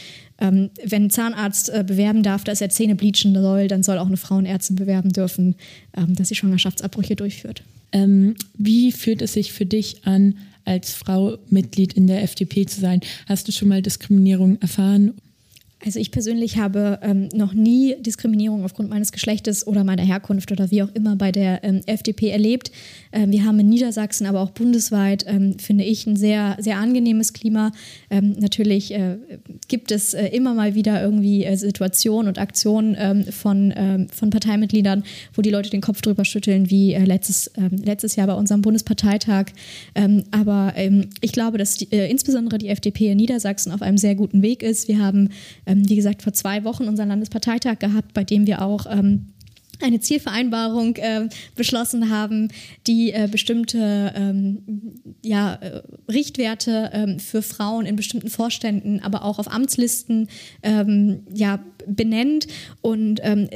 Ähm, 0.41 0.71
wenn 0.85 1.05
ein 1.05 1.11
Zahnarzt 1.11 1.69
äh, 1.69 1.85
bewerben 1.87 2.23
darf, 2.23 2.45
dass 2.45 2.61
er 2.61 2.71
Zähne 2.71 2.95
bleachen 2.95 3.35
soll, 3.35 3.69
dann 3.69 3.83
soll 3.83 3.99
auch 3.99 4.07
eine 4.07 4.17
Frauenärztin 4.17 4.77
bewerben 4.77 5.13
dürfen, 5.13 5.57
ähm, 5.97 6.15
dass 6.15 6.29
sie 6.29 6.35
Schwangerschaftsabbrüche 6.35 7.17
durchführt. 7.17 7.63
Ähm, 7.93 8.35
wie 8.57 8.93
fühlt 8.93 9.23
es 9.23 9.33
sich 9.33 9.53
für 9.53 9.67
dich 9.67 10.05
an, 10.05 10.39
als 10.65 10.93
Frau 10.93 11.39
Mitglied 11.49 11.95
in 11.95 12.07
der 12.07 12.23
FDP 12.23 12.67
zu 12.67 12.81
sein? 12.81 13.01
Hast 13.27 13.49
du 13.49 13.53
schon 13.53 13.69
mal 13.69 13.83
Diskriminierung 13.83 14.61
erfahren? 14.61 15.15
Also 15.85 16.01
ich 16.01 16.11
persönlich 16.11 16.59
habe 16.59 16.99
ähm, 17.03 17.29
noch 17.33 17.53
nie 17.53 17.95
Diskriminierung 18.01 18.65
aufgrund 18.65 18.91
meines 18.91 19.13
Geschlechtes 19.13 19.65
oder 19.65 19.85
meiner 19.85 20.03
Herkunft 20.03 20.51
oder 20.51 20.71
wie 20.73 20.83
auch 20.83 20.89
immer 20.95 21.15
bei 21.15 21.31
der 21.31 21.63
ähm, 21.63 21.83
FDP 21.87 22.31
erlebt. 22.31 22.73
Ähm, 23.13 23.31
wir 23.31 23.45
haben 23.45 23.61
in 23.61 23.69
Niedersachsen, 23.69 24.27
aber 24.27 24.41
auch 24.41 24.51
bundesweit, 24.51 25.25
ähm, 25.29 25.57
finde 25.59 25.85
ich, 25.85 26.05
ein 26.07 26.17
sehr, 26.17 26.57
sehr 26.59 26.79
angenehmes 26.79 27.33
Klima. 27.33 27.71
Ähm, 28.11 28.35
natürlich 28.41 28.93
äh, 28.93 29.19
gibt 29.69 29.93
es 29.93 30.15
äh, 30.15 30.27
immer 30.27 30.53
mal 30.53 30.75
wieder 30.75 31.01
irgendwie 31.01 31.45
äh, 31.45 31.57
Situationen 31.57 32.27
und 32.29 32.39
Aktionen 32.39 32.97
ähm, 32.99 33.25
von, 33.27 33.73
von 34.13 34.31
Parteimitgliedern, 34.31 35.05
wo 35.35 35.43
die 35.43 35.51
Leute 35.51 35.71
den 35.71 35.81
Kopf 35.81 36.01
drüber 36.01 36.25
schütteln, 36.25 36.71
wie 36.71 36.95
äh, 36.95 37.05
letztes, 37.05 37.51
letztes 37.71 38.17
Jahr 38.17 38.27
bei 38.27 38.35
unserem 38.35 38.63
Bundesparteitag. 38.63 39.47
aber 40.31 40.75
ich 41.21 41.33
glaube, 41.33 41.59
dass 41.59 41.77
die, 41.77 41.91
äh, 41.93 42.11
insbesondere 42.11 42.59
die 42.59 42.69
FDP 42.69 43.11
in 43.13 43.17
Niedersachsen 43.17 43.73
auf 43.73 43.83
einem 43.83 43.99
sehr 43.99 44.15
guten 44.15 44.43
Weg 44.43 44.63
ist. 44.63 44.89
Wir 44.89 44.99
haben 44.99 45.31
ähm, 45.69 45.89
wie 45.89 45.97
gesagt, 45.97 46.23
vor 46.23 46.33
zwei 46.33 46.65
Wochen 46.65 46.85
unseren 46.85 47.09
Landesparteitag 47.09 47.79
gehabt, 47.79 48.15
bei 48.15 48.25
dem 48.25 48.47
wir 48.47 48.63
auch 48.63 48.87
ähm, 48.91 49.27
eine 49.81 50.01
Zielvereinbarung 50.01 50.97
äh, 50.97 51.29
beschlossen 51.55 52.11
haben, 52.11 52.49
die 52.87 53.13
äh, 53.13 53.29
bestimmte 53.31 54.13
ähm, 54.17 54.63
ja, 55.23 55.55
äh, 55.55 55.83
Richtwerte 56.11 56.91
ähm, 56.93 57.21
für 57.21 57.43
Frauen 57.43 57.87
in 57.87 57.95
bestimmten 57.95 58.29
Vorständen, 58.29 59.01
aber 59.03 59.25
auch 59.25 59.39
auf 59.39 59.53
Amtslisten 59.53 60.29
ähm, 60.63 61.21
ja, 61.33 61.61
benennt. 61.87 62.49
Und 62.81 63.21
ähm, 63.23 63.49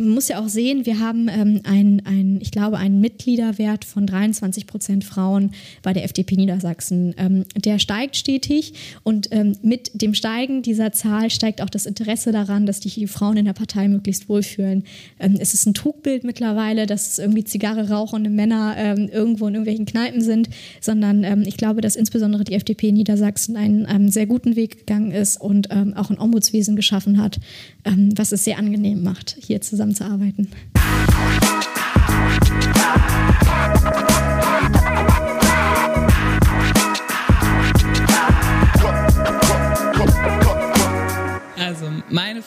man 0.00 0.08
muss 0.08 0.28
ja 0.28 0.40
auch 0.40 0.48
sehen, 0.48 0.86
wir 0.86 0.98
haben 0.98 1.28
ähm, 1.28 1.60
ein, 1.64 2.02
ein, 2.06 2.38
ich 2.40 2.50
glaube, 2.50 2.78
einen 2.78 3.00
Mitgliederwert 3.00 3.84
von 3.84 4.06
23 4.06 4.66
Prozent 4.66 5.04
Frauen 5.04 5.50
bei 5.82 5.92
der 5.92 6.04
FDP 6.04 6.36
Niedersachsen. 6.36 7.14
Ähm, 7.18 7.44
der 7.54 7.78
steigt 7.78 8.16
stetig 8.16 8.72
und 9.02 9.28
ähm, 9.30 9.56
mit 9.62 9.90
dem 10.00 10.14
Steigen 10.14 10.62
dieser 10.62 10.92
Zahl 10.92 11.30
steigt 11.30 11.60
auch 11.60 11.68
das 11.68 11.84
Interesse 11.84 12.32
daran, 12.32 12.64
dass 12.64 12.80
die 12.80 13.06
Frauen 13.06 13.36
in 13.36 13.44
der 13.44 13.52
Partei 13.52 13.88
möglichst 13.88 14.28
wohlfühlen. 14.30 14.84
Ähm, 15.18 15.36
es 15.38 15.52
ist 15.52 15.66
ein 15.66 15.74
Trugbild 15.74 16.24
mittlerweile, 16.24 16.86
dass 16.86 17.18
irgendwie 17.18 17.44
Zigarre 17.44 17.90
rauchende 17.90 18.30
Männer 18.30 18.74
ähm, 18.78 19.08
irgendwo 19.12 19.48
in 19.48 19.54
irgendwelchen 19.54 19.84
Kneipen 19.84 20.22
sind, 20.22 20.48
sondern 20.80 21.24
ähm, 21.24 21.42
ich 21.46 21.58
glaube, 21.58 21.82
dass 21.82 21.94
insbesondere 21.94 22.44
die 22.44 22.54
FDP 22.54 22.90
Niedersachsen 22.90 23.56
einen, 23.56 23.84
einen 23.84 24.10
sehr 24.10 24.26
guten 24.26 24.56
Weg 24.56 24.78
gegangen 24.78 25.12
ist 25.12 25.40
und 25.40 25.70
auch 25.70 26.10
ein 26.10 26.18
Ombudswesen 26.18 26.76
geschaffen 26.76 27.20
hat, 27.20 27.38
was 27.84 28.32
es 28.32 28.44
sehr 28.44 28.58
angenehm 28.58 29.02
macht, 29.02 29.36
hier 29.40 29.60
zusammen 29.60 29.89
zusammenzuarbeiten. 29.94 30.48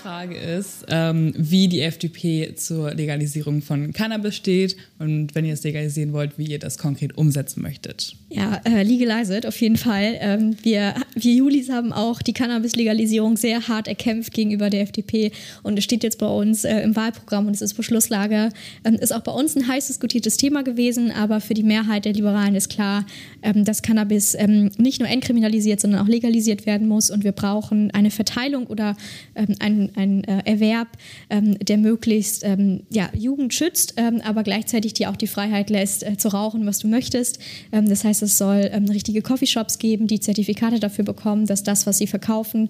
Frage 0.04 0.36
ist, 0.36 0.86
ähm, 0.90 1.34
wie 1.38 1.70
die 1.70 1.80
FDP 1.80 2.56
zur 2.56 2.94
Legalisierung 2.94 3.62
von 3.62 3.94
Cannabis 3.94 4.36
steht 4.36 4.76
und 5.00 5.34
wenn 5.34 5.46
ihr 5.46 5.54
es 5.54 5.64
legalisieren 5.64 6.12
wollt, 6.12 6.38
wie 6.38 6.46
ihr 6.46 6.60
das 6.60 6.78
konkret 6.78 7.18
umsetzen 7.18 7.62
möchtet. 7.62 8.14
Ja, 8.30 8.60
äh, 8.66 8.84
legalize 8.84 9.38
it 9.38 9.46
auf 9.46 9.62
jeden 9.62 9.78
Fall. 9.78 10.18
Ähm, 10.20 10.58
wir, 10.62 10.96
wir 11.16 11.34
Julis 11.34 11.70
haben 11.70 11.94
auch 11.94 12.22
die 12.22 12.34
Cannabis-Legalisierung 12.34 13.38
sehr 13.38 13.70
hart 13.70 13.88
erkämpft 13.88 14.34
gegenüber 14.34 14.70
der 14.70 14.82
FDP 14.82 15.32
und 15.62 15.78
es 15.78 15.86
steht 15.86 16.04
jetzt 16.04 16.18
bei 16.18 16.28
uns 16.28 16.66
äh, 16.66 16.82
im 16.82 16.98
Wahlprogramm 16.98 17.48
und 17.48 17.54
es 17.54 17.62
ist 17.62 17.76
Beschlusslage. 17.76 18.50
Ähm, 18.84 18.96
ist 18.96 19.14
auch 19.14 19.22
bei 19.22 19.32
uns 19.32 19.56
ein 19.56 19.70
heiß 19.70 19.88
diskutiertes 19.88 20.36
Thema 20.36 20.64
gewesen, 20.64 21.12
aber 21.12 21.40
für 21.40 21.54
die 21.54 21.64
Mehrheit 21.64 22.04
der 22.04 22.12
Liberalen 22.12 22.56
ist 22.56 22.70
klar, 22.70 23.06
ähm, 23.42 23.64
dass 23.64 23.82
Cannabis 23.82 24.36
ähm, 24.38 24.70
nicht 24.78 25.00
nur 25.00 25.08
entkriminalisiert, 25.08 25.80
sondern 25.80 26.02
auch 26.02 26.10
legalisiert 26.10 26.66
werden 26.66 26.90
muss 26.90 27.10
und 27.10 27.24
wir 27.24 27.32
brauchen 27.32 27.90
eine 27.92 28.12
Verteilung 28.12 28.68
oder 28.68 28.98
ähm, 29.36 29.56
ein, 29.60 29.92
ein 29.96 30.24
äh, 30.24 30.42
Erwerb, 30.46 30.90
ähm, 31.30 31.58
der 31.60 31.78
möglichst 31.78 32.44
ähm, 32.44 32.82
ja, 32.90 33.10
Jugend 33.14 33.54
schützt, 33.54 33.96
ähm, 33.98 34.22
aber 34.24 34.44
gleichzeitig 34.44 34.94
dir 34.94 35.10
auch 35.10 35.16
die 35.16 35.28
Freiheit 35.28 35.70
lässt, 35.70 36.04
äh, 36.04 36.18
zu 36.18 36.30
rauchen, 36.30 36.66
was 36.66 36.80
du 36.80 36.88
möchtest. 36.88 37.40
Ähm, 37.72 37.88
das 37.88 38.04
heißt, 38.04 38.24
es 38.24 38.38
soll 38.38 38.70
ähm, 38.72 38.86
richtige 38.86 39.22
Coffeeshops 39.22 39.80
geben, 39.80 40.08
die 40.08 40.20
Zertifikate 40.20 40.80
dafür 40.80 41.06
bekommen, 41.06 41.46
dass 41.46 41.64
das, 41.64 41.86
was 41.86 41.98
sie 41.98 42.08
verkaufen, 42.08 42.70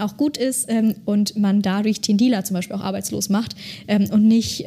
auch 0.00 0.16
gut 0.16 0.36
ist 0.36 0.70
und 1.04 1.36
man 1.36 1.62
dadurch 1.62 2.00
den 2.00 2.16
Dealer 2.16 2.44
zum 2.44 2.54
Beispiel 2.54 2.76
auch 2.76 2.82
arbeitslos 2.82 3.28
macht 3.28 3.54
und 3.88 4.26
nicht 4.26 4.64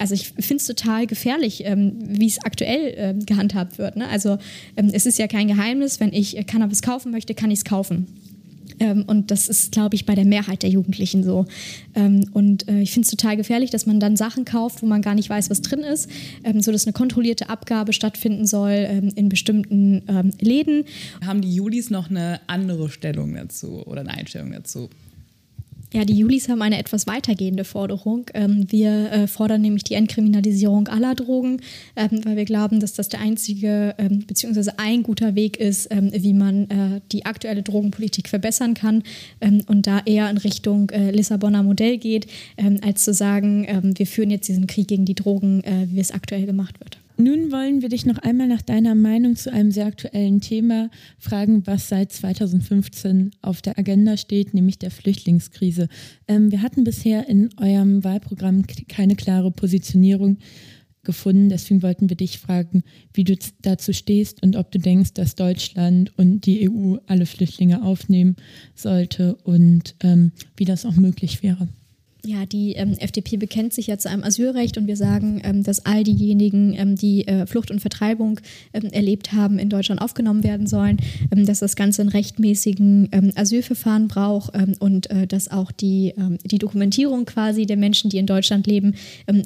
also 0.00 0.14
ich 0.14 0.28
finde 0.28 0.56
es 0.56 0.66
total 0.66 1.06
gefährlich, 1.06 1.62
ähm, 1.66 1.92
wie 2.00 2.26
es 2.26 2.42
aktuell 2.42 2.94
ähm, 2.96 3.26
gehandhabt 3.26 3.76
wird. 3.76 3.96
Ne? 3.96 4.08
Also 4.08 4.38
ähm, 4.76 4.90
es 4.92 5.04
ist 5.04 5.18
ja 5.18 5.28
kein 5.28 5.46
Geheimnis, 5.46 6.00
wenn 6.00 6.12
ich 6.14 6.46
Cannabis 6.46 6.80
kaufen 6.80 7.12
möchte, 7.12 7.34
kann 7.34 7.50
ich 7.50 7.58
es 7.58 7.64
kaufen. 7.66 8.06
Ähm, 8.80 9.04
und 9.06 9.30
das 9.30 9.48
ist, 9.48 9.72
glaube 9.72 9.94
ich, 9.94 10.06
bei 10.06 10.14
der 10.14 10.24
Mehrheit 10.24 10.62
der 10.62 10.70
Jugendlichen 10.70 11.22
so. 11.22 11.46
Ähm, 11.94 12.28
und 12.32 12.68
äh, 12.68 12.80
ich 12.80 12.92
finde 12.92 13.04
es 13.04 13.10
total 13.10 13.36
gefährlich, 13.36 13.70
dass 13.70 13.86
man 13.86 14.00
dann 14.00 14.16
Sachen 14.16 14.44
kauft, 14.44 14.82
wo 14.82 14.86
man 14.86 15.02
gar 15.02 15.14
nicht 15.14 15.30
weiß, 15.30 15.50
was 15.50 15.62
drin 15.62 15.80
ist, 15.80 16.10
ähm, 16.44 16.60
so 16.60 16.72
dass 16.72 16.86
eine 16.86 16.92
kontrollierte 16.92 17.48
Abgabe 17.48 17.92
stattfinden 17.92 18.46
soll 18.46 18.72
ähm, 18.72 19.12
in 19.14 19.28
bestimmten 19.28 20.02
ähm, 20.08 20.32
Läden. 20.40 20.84
Haben 21.24 21.42
die 21.42 21.54
Julis 21.54 21.90
noch 21.90 22.10
eine 22.10 22.40
andere 22.46 22.88
Stellung 22.88 23.34
dazu 23.34 23.86
oder 23.86 24.00
eine 24.00 24.10
Einstellung 24.10 24.52
dazu? 24.52 24.88
Ja, 25.92 26.04
die 26.04 26.16
Julis 26.16 26.48
haben 26.48 26.62
eine 26.62 26.78
etwas 26.78 27.08
weitergehende 27.08 27.64
Forderung. 27.64 28.26
Ähm, 28.34 28.70
wir 28.70 29.10
äh, 29.10 29.26
fordern 29.26 29.60
nämlich 29.60 29.82
die 29.82 29.94
Entkriminalisierung 29.94 30.86
aller 30.86 31.16
Drogen, 31.16 31.60
ähm, 31.96 32.24
weil 32.24 32.36
wir 32.36 32.44
glauben, 32.44 32.78
dass 32.78 32.92
das 32.92 33.08
der 33.08 33.20
einzige 33.20 33.96
ähm, 33.98 34.20
bzw. 34.24 34.70
ein 34.76 35.02
guter 35.02 35.34
Weg 35.34 35.56
ist, 35.56 35.88
wie 35.90 36.34
man 36.34 36.70
äh, 36.70 37.00
die 37.10 37.26
aktuelle 37.26 37.62
Drogenpolitik 37.62 38.28
verbessern 38.28 38.74
kann 38.74 39.02
und 39.66 39.86
da 39.86 40.00
eher 40.04 40.30
in 40.30 40.36
Richtung 40.38 40.90
äh, 40.90 41.10
Lissabonner 41.10 41.62
Modell 41.62 41.98
geht, 41.98 42.26
als 42.82 43.04
zu 43.04 43.12
sagen, 43.12 43.92
wir 43.96 44.06
führen 44.06 44.30
jetzt 44.30 44.48
diesen 44.48 44.66
Krieg 44.66 44.88
gegen 44.88 45.04
die 45.04 45.14
Drogen, 45.14 45.62
wie 45.86 46.00
es 46.00 46.12
aktuell 46.12 46.46
gemacht 46.46 46.78
wird. 46.80 46.99
Nun 47.20 47.52
wollen 47.52 47.82
wir 47.82 47.90
dich 47.90 48.06
noch 48.06 48.16
einmal 48.16 48.48
nach 48.48 48.62
deiner 48.62 48.94
Meinung 48.94 49.36
zu 49.36 49.52
einem 49.52 49.70
sehr 49.70 49.84
aktuellen 49.84 50.40
Thema 50.40 50.88
fragen, 51.18 51.66
was 51.66 51.90
seit 51.90 52.12
2015 52.12 53.32
auf 53.42 53.60
der 53.60 53.78
Agenda 53.78 54.16
steht, 54.16 54.54
nämlich 54.54 54.78
der 54.78 54.90
Flüchtlingskrise. 54.90 55.88
Ähm, 56.26 56.50
wir 56.50 56.62
hatten 56.62 56.82
bisher 56.82 57.28
in 57.28 57.50
eurem 57.58 58.04
Wahlprogramm 58.04 58.64
keine 58.88 59.16
klare 59.16 59.50
Positionierung 59.50 60.38
gefunden. 61.02 61.50
Deswegen 61.50 61.82
wollten 61.82 62.08
wir 62.08 62.16
dich 62.16 62.38
fragen, 62.38 62.84
wie 63.12 63.24
du 63.24 63.36
dazu 63.60 63.92
stehst 63.92 64.42
und 64.42 64.56
ob 64.56 64.70
du 64.72 64.78
denkst, 64.78 65.12
dass 65.12 65.34
Deutschland 65.34 66.16
und 66.18 66.46
die 66.46 66.70
EU 66.70 66.96
alle 67.06 67.26
Flüchtlinge 67.26 67.82
aufnehmen 67.82 68.36
sollte 68.74 69.34
und 69.44 69.94
ähm, 70.02 70.32
wie 70.56 70.64
das 70.64 70.86
auch 70.86 70.96
möglich 70.96 71.42
wäre. 71.42 71.68
Ja, 72.24 72.44
die 72.44 72.72
ähm, 72.72 72.94
FDP 72.98 73.36
bekennt 73.38 73.72
sich 73.72 73.86
ja 73.86 73.96
zu 73.96 74.10
einem 74.10 74.22
Asylrecht 74.24 74.76
und 74.76 74.86
wir 74.86 74.96
sagen, 74.96 75.40
ähm, 75.42 75.62
dass 75.62 75.86
all 75.86 76.04
diejenigen, 76.04 76.74
ähm, 76.76 76.94
die 76.94 77.26
äh, 77.26 77.46
Flucht 77.46 77.70
und 77.70 77.80
Vertreibung 77.80 78.40
ähm, 78.74 78.90
erlebt 78.92 79.32
haben, 79.32 79.58
in 79.58 79.70
Deutschland 79.70 80.02
aufgenommen 80.02 80.44
werden 80.44 80.66
sollen, 80.66 80.98
ähm, 81.34 81.46
dass 81.46 81.60
das 81.60 81.76
Ganze 81.76 82.02
einen 82.02 82.10
rechtmäßigen 82.10 83.08
ähm, 83.12 83.32
Asylverfahren 83.36 84.08
braucht 84.08 84.50
und 84.80 85.10
äh, 85.10 85.26
dass 85.26 85.50
auch 85.50 85.70
die, 85.72 86.14
die 86.44 86.58
Dokumentierung 86.58 87.24
quasi 87.24 87.66
der 87.66 87.76
Menschen, 87.76 88.10
die 88.10 88.18
in 88.18 88.26
Deutschland 88.26 88.66
leben, 88.66 88.94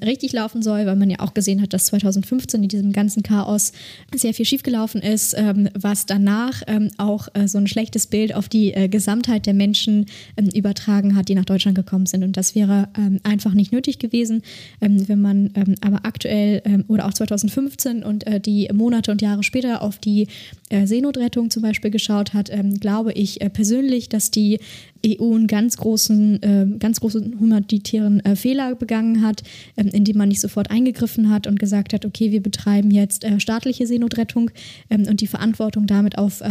richtig 0.05 0.33
laufen 0.33 0.63
soll, 0.63 0.87
weil 0.87 0.97
man 0.97 1.11
ja 1.11 1.21
auch 1.21 1.35
gesehen 1.35 1.61
hat, 1.61 1.73
dass 1.73 1.87
2015 1.87 2.63
in 2.63 2.69
diesem 2.69 2.93
ganzen 2.93 3.23
Chaos 3.23 3.73
sehr 4.15 4.35
viel 4.35 4.45
schiefgelaufen 4.45 5.01
ist, 5.01 5.37
was 5.75 6.07
danach 6.07 6.63
auch 6.99 7.29
äh, 7.35 7.49
so 7.49 7.59
ein 7.59 7.67
schlechtes 7.67 8.07
Bild 8.07 8.35
auf 8.35 8.49
die 8.49 8.73
äh, 8.73 8.89
Gesamtheit 8.89 9.47
der 9.47 9.55
Menschen 9.55 10.07
übertragen 10.55 11.17
hat, 11.17 11.29
die 11.29 11.35
nach 11.35 11.45
Deutschland 11.45 11.77
gekommen 11.77 12.07
sind. 12.07 12.23
Und 12.23 12.37
dass 12.37 12.55
wir 12.55 12.64
wäre 12.69 12.89
ähm, 12.97 13.21
einfach 13.23 13.55
nicht 13.55 13.73
nötig 13.73 13.99
gewesen. 13.99 14.43
Ähm, 14.81 15.09
wenn 15.09 15.21
man 15.21 15.51
ähm, 15.55 15.75
aber 15.81 16.01
aktuell 16.05 16.63
ähm, 16.65 16.85
oder 16.89 17.07
auch 17.07 17.15
2015 17.15 18.03
und 18.03 18.27
äh, 18.27 18.41
die 18.41 18.69
Monate 18.73 19.11
und 19.11 19.23
Jahre 19.23 19.43
später 19.43 19.83
auf 19.83 19.99
die 19.99 20.29
äh, 20.71 20.87
Seenotrettung 20.87 21.51
zum 21.51 21.63
Beispiel 21.63 21.91
geschaut 21.91 22.35
hat, 22.35 22.51
ähm, 22.51 22.81
glaube 22.81 23.13
ich 23.13 23.41
äh, 23.41 23.51
persönlich, 23.51 24.09
dass 24.09 24.31
die 24.31 24.59
EU 25.07 25.35
einen 25.35 25.47
ganz 25.49 25.77
großen, 25.77 26.79
ganz 26.79 26.99
großen 27.01 27.39
humanitären 27.39 28.21
äh, 28.21 28.37
Fehler 28.37 28.75
begangen 28.75 29.21
hat, 29.21 29.43
indem 29.77 30.17
man 30.17 30.31
nicht 30.31 30.41
sofort 30.41 30.71
eingegriffen 30.71 31.29
hat 31.29 31.47
und 31.47 31.59
gesagt 31.59 31.93
hat, 31.93 32.07
okay, 32.07 32.33
wir 32.33 32.43
betreiben 32.43 32.91
jetzt 32.91 33.23
äh, 33.25 33.39
staatliche 33.39 33.87
Seenotrettung 33.87 34.51
und 34.89 35.21
die 35.21 35.27
Verantwortung 35.27 35.87
damit 35.87 36.17
auf 36.17 36.43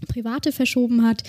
Private 0.00 0.52
verschoben 0.52 1.02
hat. 1.02 1.22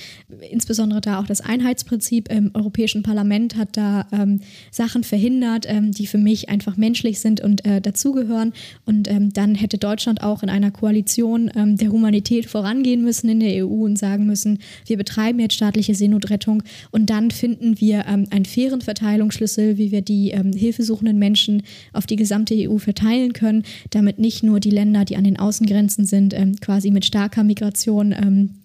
Insbesondere 0.51 1.01
da 1.01 1.19
auch 1.19 1.25
das 1.25 1.41
Einheitsprinzip 1.41 2.29
im 2.31 2.51
Europäischen 2.53 3.03
Parlament 3.03 3.55
hat 3.55 3.77
da 3.77 4.07
ähm, 4.11 4.41
Sachen 4.71 5.03
verhindert, 5.03 5.65
ähm, 5.67 5.91
die 5.91 6.07
für 6.07 6.17
mich 6.17 6.49
einfach 6.49 6.77
menschlich 6.77 7.19
sind 7.19 7.41
und 7.41 7.65
äh, 7.65 7.81
dazugehören. 7.81 8.53
Und 8.85 9.09
ähm, 9.09 9.33
dann 9.33 9.55
hätte 9.55 9.77
Deutschland 9.77 10.21
auch 10.21 10.43
in 10.43 10.49
einer 10.49 10.71
Koalition 10.71 11.51
ähm, 11.55 11.77
der 11.77 11.91
Humanität 11.91 12.45
vorangehen 12.45 13.03
müssen 13.03 13.29
in 13.29 13.39
der 13.39 13.65
EU 13.65 13.85
und 13.85 13.97
sagen 13.97 14.25
müssen, 14.25 14.59
wir 14.85 14.97
betreiben 14.97 15.39
jetzt 15.39 15.55
staatliche 15.55 15.95
Seenotrettung 15.95 16.63
und 16.91 17.09
dann 17.09 17.31
finden 17.31 17.79
wir 17.79 18.05
ähm, 18.07 18.27
einen 18.29 18.45
fairen 18.45 18.81
Verteilungsschlüssel, 18.81 19.77
wie 19.77 19.91
wir 19.91 20.01
die 20.01 20.31
ähm, 20.31 20.53
hilfesuchenden 20.53 21.17
Menschen 21.17 21.63
auf 21.93 22.05
die 22.05 22.15
gesamte 22.15 22.55
EU 22.55 22.77
verteilen 22.77 23.33
können, 23.33 23.63
damit 23.91 24.19
nicht 24.19 24.43
nur 24.43 24.59
die 24.59 24.71
Länder, 24.71 25.05
die 25.05 25.15
an 25.15 25.23
den 25.23 25.37
Außengrenzen 25.37 26.05
sind, 26.05 26.35
quasi 26.61 26.91
mit 26.91 27.05
starker 27.05 27.43
Migration 27.43 28.56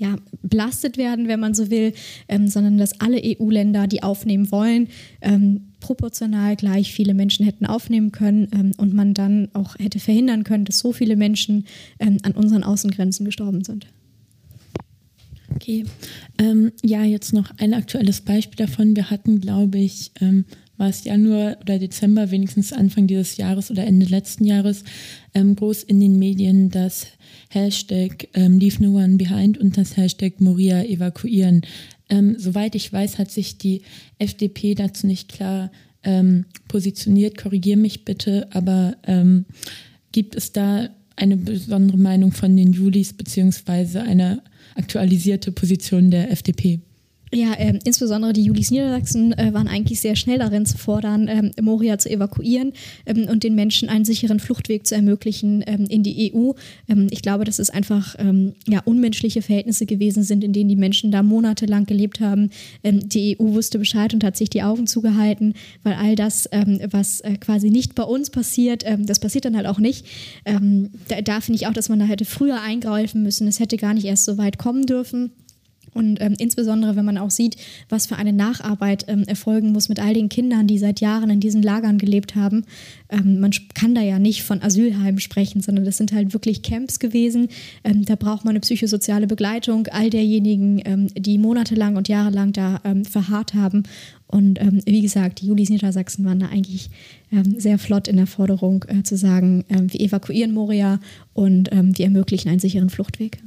ja, 0.00 0.16
belastet 0.42 0.96
werden, 0.96 1.28
wenn 1.28 1.40
man 1.40 1.52
so 1.52 1.70
will, 1.70 1.92
ähm, 2.26 2.48
sondern 2.48 2.78
dass 2.78 3.00
alle 3.02 3.20
EU-Länder, 3.22 3.86
die 3.86 4.02
aufnehmen 4.02 4.50
wollen, 4.50 4.88
ähm, 5.20 5.72
proportional 5.80 6.56
gleich 6.56 6.94
viele 6.94 7.12
Menschen 7.12 7.44
hätten 7.44 7.66
aufnehmen 7.66 8.10
können 8.10 8.48
ähm, 8.52 8.72
und 8.78 8.94
man 8.94 9.12
dann 9.12 9.50
auch 9.52 9.78
hätte 9.78 9.98
verhindern 9.98 10.42
können, 10.42 10.64
dass 10.64 10.78
so 10.78 10.94
viele 10.94 11.16
Menschen 11.16 11.66
ähm, 11.98 12.16
an 12.22 12.32
unseren 12.32 12.64
Außengrenzen 12.64 13.26
gestorben 13.26 13.62
sind. 13.62 13.86
Okay, 15.54 15.84
ähm, 16.38 16.72
ja, 16.82 17.04
jetzt 17.04 17.34
noch 17.34 17.50
ein 17.58 17.74
aktuelles 17.74 18.22
Beispiel 18.22 18.56
davon. 18.56 18.96
Wir 18.96 19.10
hatten, 19.10 19.40
glaube 19.40 19.78
ich, 19.78 20.12
ähm, 20.22 20.46
war 20.78 20.88
es 20.88 21.04
Januar 21.04 21.58
oder 21.60 21.78
Dezember, 21.78 22.30
wenigstens 22.30 22.72
Anfang 22.72 23.06
dieses 23.06 23.36
Jahres 23.36 23.70
oder 23.70 23.84
Ende 23.84 24.06
letzten 24.06 24.46
Jahres, 24.46 24.82
ähm, 25.34 25.56
groß 25.56 25.82
in 25.82 26.00
den 26.00 26.18
Medien 26.18 26.70
das 26.70 27.06
Hashtag 27.52 28.28
ähm, 28.34 28.58
Leave 28.58 28.82
No 28.82 28.96
One 28.96 29.16
Behind 29.16 29.58
und 29.58 29.76
das 29.76 29.96
Hashtag 29.96 30.40
Moria 30.40 30.84
evakuieren. 30.84 31.62
Ähm, 32.08 32.36
soweit 32.38 32.74
ich 32.74 32.92
weiß, 32.92 33.18
hat 33.18 33.30
sich 33.30 33.58
die 33.58 33.82
FDP 34.18 34.74
dazu 34.74 35.06
nicht 35.06 35.28
klar 35.28 35.70
ähm, 36.04 36.46
positioniert. 36.68 37.36
Korrigiere 37.36 37.78
mich 37.78 38.04
bitte, 38.04 38.48
aber 38.52 38.96
ähm, 39.04 39.46
gibt 40.12 40.36
es 40.36 40.52
da 40.52 40.88
eine 41.16 41.36
besondere 41.36 41.98
Meinung 41.98 42.32
von 42.32 42.56
den 42.56 42.72
Julis 42.72 43.12
beziehungsweise 43.12 44.02
eine 44.02 44.42
aktualisierte 44.76 45.52
Position 45.52 46.10
der 46.10 46.30
FDP? 46.30 46.80
Ja, 47.32 47.52
äh, 47.52 47.78
insbesondere 47.84 48.32
die 48.32 48.42
Julis 48.42 48.72
Niedersachsen 48.72 49.32
äh, 49.38 49.54
waren 49.54 49.68
eigentlich 49.68 50.00
sehr 50.00 50.16
schnell 50.16 50.38
darin 50.40 50.66
zu 50.66 50.76
fordern, 50.78 51.28
ähm, 51.28 51.52
Moria 51.60 51.96
zu 51.96 52.10
evakuieren 52.10 52.72
ähm, 53.06 53.28
und 53.28 53.44
den 53.44 53.54
Menschen 53.54 53.88
einen 53.88 54.04
sicheren 54.04 54.40
Fluchtweg 54.40 54.84
zu 54.84 54.96
ermöglichen 54.96 55.62
ähm, 55.66 55.84
in 55.88 56.02
die 56.02 56.32
EU. 56.34 56.52
Ähm, 56.88 57.06
ich 57.10 57.22
glaube, 57.22 57.44
dass 57.44 57.60
es 57.60 57.70
einfach 57.70 58.16
ähm, 58.18 58.54
ja, 58.66 58.80
unmenschliche 58.84 59.42
Verhältnisse 59.42 59.86
gewesen 59.86 60.24
sind, 60.24 60.42
in 60.42 60.52
denen 60.52 60.68
die 60.68 60.76
Menschen 60.76 61.12
da 61.12 61.22
monatelang 61.22 61.86
gelebt 61.86 62.18
haben. 62.18 62.50
Ähm, 62.82 63.08
die 63.08 63.36
EU 63.38 63.54
wusste 63.54 63.78
Bescheid 63.78 64.12
und 64.12 64.24
hat 64.24 64.36
sich 64.36 64.50
die 64.50 64.64
Augen 64.64 64.88
zugehalten, 64.88 65.54
weil 65.84 65.94
all 65.94 66.16
das, 66.16 66.48
was 66.90 67.20
äh, 67.20 67.36
quasi 67.36 67.70
nicht 67.70 67.94
bei 67.94 68.02
uns 68.02 68.30
passiert, 68.30 68.84
das 68.98 69.20
passiert 69.20 69.44
dann 69.44 69.56
halt 69.56 69.66
auch 69.66 69.78
nicht. 69.78 70.06
da, 70.44 71.20
da 71.22 71.40
finde 71.40 71.56
ich 71.56 71.66
auch, 71.66 71.72
dass 71.72 71.88
man 71.88 71.98
da 71.98 72.04
hätte 72.04 72.24
früher 72.24 72.60
eingreifen 72.60 73.22
müssen. 73.22 73.46
Es 73.46 73.60
hätte 73.60 73.76
gar 73.76 73.94
nicht 73.94 74.06
erst 74.06 74.24
so 74.24 74.38
weit 74.38 74.58
kommen 74.58 74.86
dürfen. 74.86 75.30
Und 75.92 76.20
ähm, 76.20 76.34
insbesondere, 76.38 76.96
wenn 76.96 77.04
man 77.04 77.18
auch 77.18 77.30
sieht, 77.30 77.56
was 77.88 78.06
für 78.06 78.16
eine 78.16 78.32
Nacharbeit 78.32 79.04
ähm, 79.08 79.24
erfolgen 79.24 79.72
muss 79.72 79.88
mit 79.88 80.00
all 80.00 80.14
den 80.14 80.28
Kindern, 80.28 80.66
die 80.66 80.78
seit 80.78 81.00
Jahren 81.00 81.30
in 81.30 81.40
diesen 81.40 81.62
Lagern 81.62 81.98
gelebt 81.98 82.36
haben. 82.36 82.64
Ähm, 83.08 83.40
man 83.40 83.50
kann 83.74 83.94
da 83.94 84.00
ja 84.00 84.18
nicht 84.18 84.42
von 84.42 84.62
Asylheimen 84.62 85.20
sprechen, 85.20 85.60
sondern 85.60 85.84
das 85.84 85.96
sind 85.96 86.12
halt 86.12 86.32
wirklich 86.32 86.62
Camps 86.62 86.98
gewesen. 86.98 87.48
Ähm, 87.84 88.04
da 88.04 88.14
braucht 88.14 88.44
man 88.44 88.52
eine 88.52 88.60
psychosoziale 88.60 89.26
Begleitung 89.26 89.86
all 89.88 90.10
derjenigen, 90.10 90.80
ähm, 90.84 91.08
die 91.16 91.38
monatelang 91.38 91.96
und 91.96 92.08
jahrelang 92.08 92.52
da 92.52 92.80
ähm, 92.84 93.04
verharrt 93.04 93.54
haben. 93.54 93.82
Und 94.26 94.60
wie 94.86 95.00
gesagt, 95.00 95.40
die 95.40 95.46
Julis 95.48 95.70
Niedersachsen 95.70 96.24
waren 96.24 96.38
da 96.38 96.46
eigentlich 96.46 96.88
sehr 97.56 97.80
flott 97.80 98.06
in 98.06 98.16
der 98.16 98.28
Forderung 98.28 98.84
äh, 98.86 99.02
zu 99.02 99.16
sagen, 99.16 99.64
wir 99.68 100.00
evakuieren 100.00 100.54
Moria 100.54 101.00
und 101.32 101.68
wir 101.72 102.04
ermöglichen 102.04 102.48
einen 102.48 102.60
sicheren 102.60 102.90
Fluchtweg. 102.90 103.42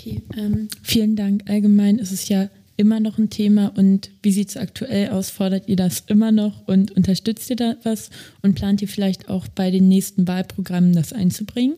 Okay, 0.00 0.22
ähm, 0.34 0.68
vielen 0.82 1.14
Dank. 1.14 1.42
Allgemein 1.50 1.98
ist 1.98 2.10
es 2.10 2.26
ja 2.30 2.48
immer 2.78 3.00
noch 3.00 3.18
ein 3.18 3.28
Thema 3.28 3.70
und 3.76 4.10
wie 4.22 4.32
sieht 4.32 4.48
es 4.48 4.56
aktuell 4.56 5.10
aus? 5.10 5.28
Fordert 5.28 5.68
ihr 5.68 5.76
das 5.76 6.04
immer 6.06 6.32
noch 6.32 6.66
und 6.66 6.92
unterstützt 6.92 7.50
ihr 7.50 7.56
da 7.56 7.76
was 7.82 8.08
und 8.40 8.54
plant 8.54 8.80
ihr 8.80 8.88
vielleicht 8.88 9.28
auch 9.28 9.46
bei 9.48 9.70
den 9.70 9.88
nächsten 9.88 10.26
Wahlprogrammen 10.26 10.94
das 10.94 11.12
einzubringen? 11.12 11.76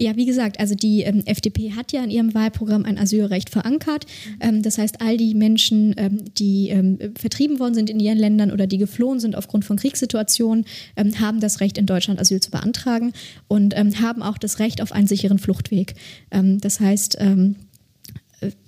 Ja, 0.00 0.16
wie 0.16 0.24
gesagt, 0.24 0.60
also 0.60 0.74
die 0.74 1.02
ähm, 1.02 1.22
FDP 1.26 1.72
hat 1.72 1.92
ja 1.92 2.02
in 2.02 2.10
ihrem 2.10 2.32
Wahlprogramm 2.32 2.86
ein 2.86 2.96
Asylrecht 2.96 3.50
verankert. 3.50 4.06
Ähm, 4.40 4.62
das 4.62 4.78
heißt, 4.78 5.02
all 5.02 5.18
die 5.18 5.34
Menschen, 5.34 5.94
ähm, 5.98 6.24
die 6.38 6.70
ähm, 6.70 6.98
vertrieben 7.18 7.58
worden 7.58 7.74
sind 7.74 7.90
in 7.90 8.00
ihren 8.00 8.16
Ländern 8.16 8.50
oder 8.50 8.66
die 8.66 8.78
geflohen 8.78 9.20
sind 9.20 9.36
aufgrund 9.36 9.66
von 9.66 9.76
Kriegssituationen, 9.76 10.64
ähm, 10.96 11.20
haben 11.20 11.40
das 11.40 11.60
Recht, 11.60 11.76
in 11.76 11.84
Deutschland 11.84 12.18
Asyl 12.18 12.40
zu 12.40 12.50
beantragen 12.50 13.12
und 13.46 13.76
ähm, 13.76 14.00
haben 14.00 14.22
auch 14.22 14.38
das 14.38 14.58
Recht 14.58 14.80
auf 14.80 14.92
einen 14.92 15.06
sicheren 15.06 15.38
Fluchtweg. 15.38 15.94
das 16.30 16.80
heißt, 16.80 17.18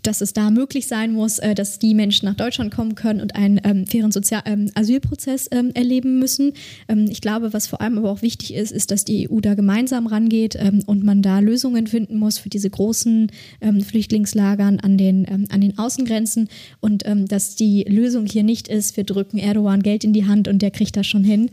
dass 0.07 0.21
es 0.21 0.33
da 0.33 0.51
möglich 0.51 0.87
sein 0.87 1.13
muss, 1.13 1.39
äh, 1.39 1.55
dass 1.55 1.79
die 1.79 1.95
Menschen 1.95 2.27
nach 2.27 2.37
Deutschland 2.37 2.73
kommen 2.73 2.95
können 2.95 3.21
und 3.21 3.35
einen 3.35 3.61
ähm, 3.65 3.87
fairen 3.87 4.13
Sozial 4.13 4.43
ähm, 4.47 4.71
Asylprozess 4.75 5.49
ähm, 5.51 5.73
erleben 5.75 6.19
müssen. 6.19 6.53
Ähm, 6.89 7.07
ich 7.11 7.21
glaube, 7.21 7.53
was 7.53 7.67
vor 7.67 7.81
allem 7.81 7.99
aber 7.99 8.11
auch 8.11 8.23
wichtig 8.23 8.55
ist, 8.55 8.71
ist, 8.71 8.91
dass 8.91 9.05
die 9.05 9.29
EU 9.29 9.41
da 9.41 9.55
gemeinsam 9.55 10.07
rangeht 10.07 10.57
ähm, 10.59 10.83
und 10.87 11.03
man 11.03 11.23
da 11.23 11.41
Lösungen 11.41 11.89
finden 11.89 12.19
muss 12.19 12.39
für 12.39 12.49
diese 12.49 12.71
großen 12.71 13.33
ähm, 13.61 13.81
Flüchtlingslagern 13.81 14.79
an 14.81 14.97
den, 14.97 15.49
an 15.51 15.61
den 15.61 15.79
Außengrenzen 15.79 16.49
und 16.81 17.05
dass 17.29 17.57
die 17.57 17.85
Lösung 17.89 18.27
hier 18.27 18.43
nicht 18.43 18.69
ist, 18.69 18.97
wir 18.97 19.05
drücken 19.05 19.39
Erdogan 19.39 19.83
Geld 19.83 20.05
in 20.05 20.13
die 20.13 20.27
Hand 20.27 20.49
und 20.49 20.61
der 20.63 20.71
kriegt 20.71 20.97
das 20.97 21.07
schon 21.07 21.25
hin. 21.25 21.51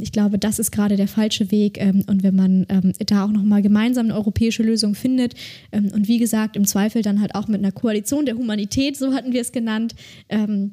ich 0.00 0.12
glaube, 0.12 0.38
das 0.38 0.58
ist 0.58 0.70
gerade 0.70 0.96
der 0.96 1.08
falsche 1.08 1.50
Weg 1.50 1.78
und 2.06 2.22
wenn 2.22 2.34
man 2.34 2.66
da 3.06 3.24
auch 3.24 3.30
nochmal 3.30 3.62
gemeinsam 3.62 4.06
eine 4.06 4.14
europäische 4.14 4.62
Lösung 4.62 4.94
findet 4.94 5.34
und 5.72 6.08
wie 6.08 6.18
gesagt, 6.18 6.56
im 6.56 6.64
Zweifel 6.64 7.02
dann 7.02 7.20
halt 7.20 7.34
auch 7.34 7.48
mit 7.48 7.58
einer 7.58 7.72
Koalition 7.86 8.26
der 8.26 8.34
Humanität, 8.34 8.96
so 8.96 9.14
hatten 9.14 9.32
wir 9.32 9.40
es 9.40 9.52
genannt, 9.52 9.94
ähm, 10.28 10.72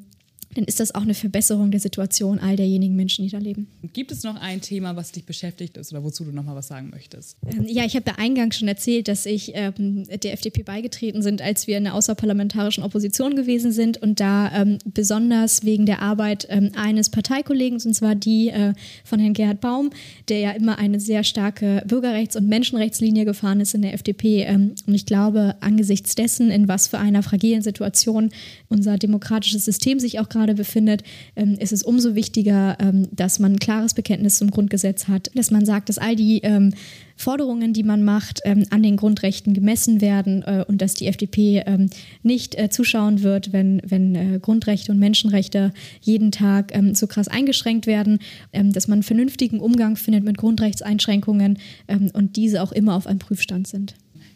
dann 0.54 0.64
ist 0.64 0.80
das 0.80 0.94
auch 0.94 1.02
eine 1.02 1.14
Verbesserung 1.14 1.70
der 1.70 1.80
Situation 1.80 2.38
all 2.38 2.56
derjenigen 2.56 2.96
Menschen, 2.96 3.24
die 3.24 3.30
da 3.30 3.38
leben. 3.38 3.66
Gibt 3.92 4.12
es 4.12 4.22
noch 4.22 4.36
ein 4.36 4.60
Thema, 4.60 4.96
was 4.96 5.12
dich 5.12 5.24
beschäftigt 5.24 5.76
ist 5.76 5.92
oder 5.92 6.02
wozu 6.02 6.24
du 6.24 6.32
noch 6.32 6.44
mal 6.44 6.54
was 6.54 6.68
sagen 6.68 6.90
möchtest? 6.90 7.36
Ähm, 7.46 7.66
ja, 7.68 7.84
ich 7.84 7.96
habe 7.96 8.06
ja 8.10 8.14
eingangs 8.18 8.58
schon 8.58 8.68
erzählt, 8.68 9.08
dass 9.08 9.26
ich 9.26 9.52
ähm, 9.54 10.04
der 10.22 10.32
FDP 10.32 10.62
beigetreten 10.62 11.22
sind, 11.22 11.42
als 11.42 11.66
wir 11.66 11.78
in 11.78 11.84
der 11.84 11.94
außerparlamentarischen 11.94 12.84
Opposition 12.84 13.36
gewesen 13.36 13.72
sind 13.72 14.00
und 14.00 14.20
da 14.20 14.52
ähm, 14.52 14.78
besonders 14.84 15.64
wegen 15.64 15.86
der 15.86 16.02
Arbeit 16.02 16.46
ähm, 16.50 16.72
eines 16.76 17.10
Parteikollegen, 17.10 17.80
und 17.84 17.94
zwar 17.94 18.14
die 18.14 18.48
äh, 18.48 18.74
von 19.04 19.18
Herrn 19.18 19.34
Gerhard 19.34 19.60
Baum, 19.60 19.90
der 20.28 20.38
ja 20.38 20.50
immer 20.52 20.78
eine 20.78 21.00
sehr 21.00 21.24
starke 21.24 21.82
Bürgerrechts- 21.86 22.36
und 22.36 22.48
Menschenrechtslinie 22.48 23.24
gefahren 23.24 23.60
ist 23.60 23.74
in 23.74 23.82
der 23.82 23.94
FDP. 23.94 24.42
Ähm, 24.42 24.74
und 24.86 24.94
ich 24.94 25.06
glaube, 25.06 25.56
angesichts 25.60 26.14
dessen, 26.14 26.50
in 26.50 26.68
was 26.68 26.88
für 26.88 26.98
einer 26.98 27.22
fragilen 27.22 27.62
Situation 27.62 28.30
unser 28.68 28.98
demokratisches 28.98 29.64
System 29.64 29.98
sich 29.98 30.20
auch 30.20 30.28
gerade 30.28 30.43
gerade 30.44 30.54
befindet, 30.54 31.02
ähm, 31.36 31.56
ist 31.58 31.72
es 31.72 31.82
umso 31.82 32.14
wichtiger, 32.14 32.76
ähm, 32.78 33.08
dass 33.12 33.38
man 33.38 33.52
ein 33.52 33.58
klares 33.58 33.94
Bekenntnis 33.94 34.36
zum 34.36 34.50
Grundgesetz 34.50 35.08
hat, 35.08 35.30
dass 35.34 35.50
man 35.50 35.64
sagt, 35.64 35.88
dass 35.88 35.98
all 35.98 36.16
die 36.16 36.40
ähm, 36.42 36.74
Forderungen, 37.16 37.72
die 37.72 37.82
man 37.82 38.04
macht, 38.04 38.40
ähm, 38.44 38.64
an 38.70 38.82
den 38.82 38.96
Grundrechten 38.96 39.54
gemessen 39.54 40.00
werden 40.00 40.42
äh, 40.42 40.64
und 40.68 40.82
dass 40.82 40.94
die 40.94 41.06
FDP 41.06 41.62
ähm, 41.66 41.88
nicht 42.22 42.58
äh, 42.58 42.68
zuschauen 42.68 43.22
wird, 43.22 43.52
wenn, 43.52 43.80
wenn 43.86 44.14
äh, 44.14 44.38
Grundrechte 44.40 44.92
und 44.92 44.98
Menschenrechte 44.98 45.72
jeden 46.02 46.30
Tag 46.30 46.74
ähm, 46.74 46.94
so 46.94 47.06
krass 47.06 47.28
eingeschränkt 47.28 47.86
werden, 47.86 48.18
ähm, 48.52 48.72
dass 48.72 48.88
man 48.88 48.96
einen 48.96 49.02
vernünftigen 49.04 49.60
Umgang 49.60 49.96
findet 49.96 50.24
mit 50.24 50.36
Grundrechtseinschränkungen 50.36 51.58
ähm, 51.88 52.10
und 52.12 52.36
diese 52.36 52.62
auch 52.62 52.72
immer 52.72 52.96
auf 52.96 53.06
einem 53.06 53.18
Prüfstand 53.18 53.66
sind. 53.66 53.94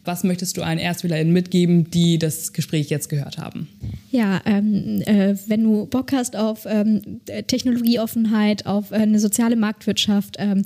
Was 0.08 0.24
möchtest 0.24 0.56
du 0.56 0.62
allen 0.62 0.78
ErstwählerInnen 0.78 1.34
mitgeben, 1.34 1.90
die 1.90 2.18
das 2.18 2.54
Gespräch 2.54 2.88
jetzt 2.88 3.10
gehört 3.10 3.36
haben? 3.36 3.68
Ja, 4.10 4.40
ähm, 4.46 5.02
äh, 5.04 5.34
wenn 5.48 5.62
du 5.62 5.84
Bock 5.84 6.12
hast 6.12 6.34
auf 6.34 6.64
ähm, 6.66 7.20
Technologieoffenheit, 7.46 8.64
auf 8.64 8.90
äh, 8.90 8.94
eine 8.94 9.18
soziale 9.18 9.54
Marktwirtschaft, 9.54 10.36
ähm, 10.38 10.64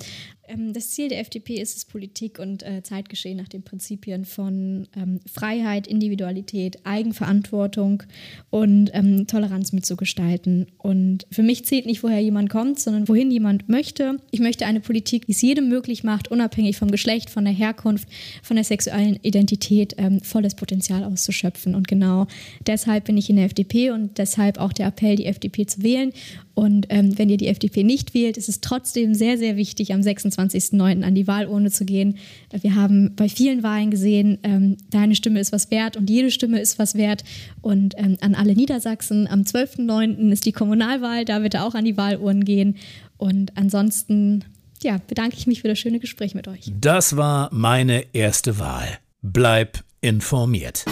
das 0.72 0.90
Ziel 0.90 1.08
der 1.08 1.20
FDP 1.20 1.60
ist 1.60 1.76
es, 1.76 1.84
Politik 1.84 2.38
und 2.38 2.62
äh, 2.62 2.82
Zeitgeschehen 2.82 3.36
nach 3.36 3.48
den 3.48 3.62
Prinzipien 3.62 4.24
von 4.24 4.86
ähm, 4.96 5.20
Freiheit, 5.32 5.86
Individualität, 5.86 6.78
Eigenverantwortung 6.84 8.02
und 8.50 8.90
ähm, 8.92 9.26
Toleranz 9.26 9.72
mitzugestalten. 9.72 10.66
Und 10.78 11.26
für 11.30 11.42
mich 11.42 11.64
zählt 11.64 11.86
nicht, 11.86 12.02
woher 12.02 12.20
jemand 12.20 12.50
kommt, 12.50 12.80
sondern 12.80 13.08
wohin 13.08 13.30
jemand 13.30 13.68
möchte. 13.68 14.18
Ich 14.30 14.40
möchte 14.40 14.66
eine 14.66 14.80
Politik, 14.80 15.26
die 15.26 15.32
es 15.32 15.42
jedem 15.42 15.68
möglich 15.68 16.05
macht, 16.05 16.30
unabhängig 16.30 16.76
vom 16.76 16.90
Geschlecht, 16.90 17.30
von 17.30 17.44
der 17.44 17.55
Herkunft, 17.55 18.09
von 18.42 18.57
der 18.57 18.64
sexuellen 18.64 19.18
Identität, 19.22 19.94
ähm, 19.98 20.20
volles 20.20 20.55
Potenzial 20.55 21.05
auszuschöpfen. 21.05 21.74
Und 21.74 21.88
genau 21.88 22.26
deshalb 22.66 23.05
bin 23.05 23.16
ich 23.16 23.30
in 23.30 23.36
der 23.36 23.46
FDP 23.46 23.90
und 23.90 24.18
deshalb 24.18 24.59
auch 24.59 24.72
der 24.72 24.88
Appell, 24.88 25.16
die 25.16 25.26
FDP 25.26 25.66
zu 25.66 25.82
wählen. 25.82 26.12
Und 26.55 26.86
ähm, 26.90 27.18
wenn 27.18 27.30
ihr 27.30 27.38
die 27.38 27.48
FDP 27.48 27.82
nicht 27.82 28.14
wählt, 28.14 28.36
ist 28.36 28.48
es 28.48 28.61
trotzdem 28.61 29.14
sehr, 29.14 29.38
sehr 29.38 29.57
wichtig, 29.57 29.94
am 29.94 30.03
26.09. 30.49 31.03
an 31.03 31.14
die 31.14 31.26
Wahlurne 31.26 31.70
zu 31.70 31.84
gehen. 31.84 32.18
Wir 32.51 32.74
haben 32.74 33.14
bei 33.16 33.28
vielen 33.28 33.62
Wahlen 33.62 33.90
gesehen, 33.90 34.38
ähm, 34.43 34.76
deine 34.90 35.14
Stimme 35.14 35.40
ist 35.40 35.53
was 35.53 35.70
wert 35.70 35.97
und 35.97 36.09
jede 36.11 36.30
Stimme 36.30 36.61
ist 36.61 36.78
was 36.78 36.95
wert. 36.95 37.24
Und 37.61 37.95
ähm, 37.97 38.16
an 38.20 38.34
alle 38.34 38.55
Niedersachsen, 38.55 39.26
am 39.26 39.43
12.09. 39.43 40.30
ist 40.30 40.47
die 40.47 40.53
Kommunalwahl, 40.53 41.24
da 41.24 41.43
wird 41.43 41.55
er 41.55 41.64
auch 41.64 41.74
an 41.74 41.84
die 41.84 41.97
Wahlurnen 41.97 42.45
gehen. 42.45 42.76
Und 43.16 43.57
ansonsten 43.57 44.45
ja, 44.82 44.99
bedanke 45.07 45.36
ich 45.36 45.47
mich 45.47 45.62
für 45.62 45.68
das 45.68 45.78
schöne 45.78 46.01
Gespräch 46.01 46.34
mit 46.34 46.49
euch. 46.49 46.72
Das 46.80 47.16
war 47.16 47.49
meine 47.53 48.05
erste 48.12 48.59
Wahl. 48.59 48.99
Bleib 49.22 49.78
informiert. 50.01 50.84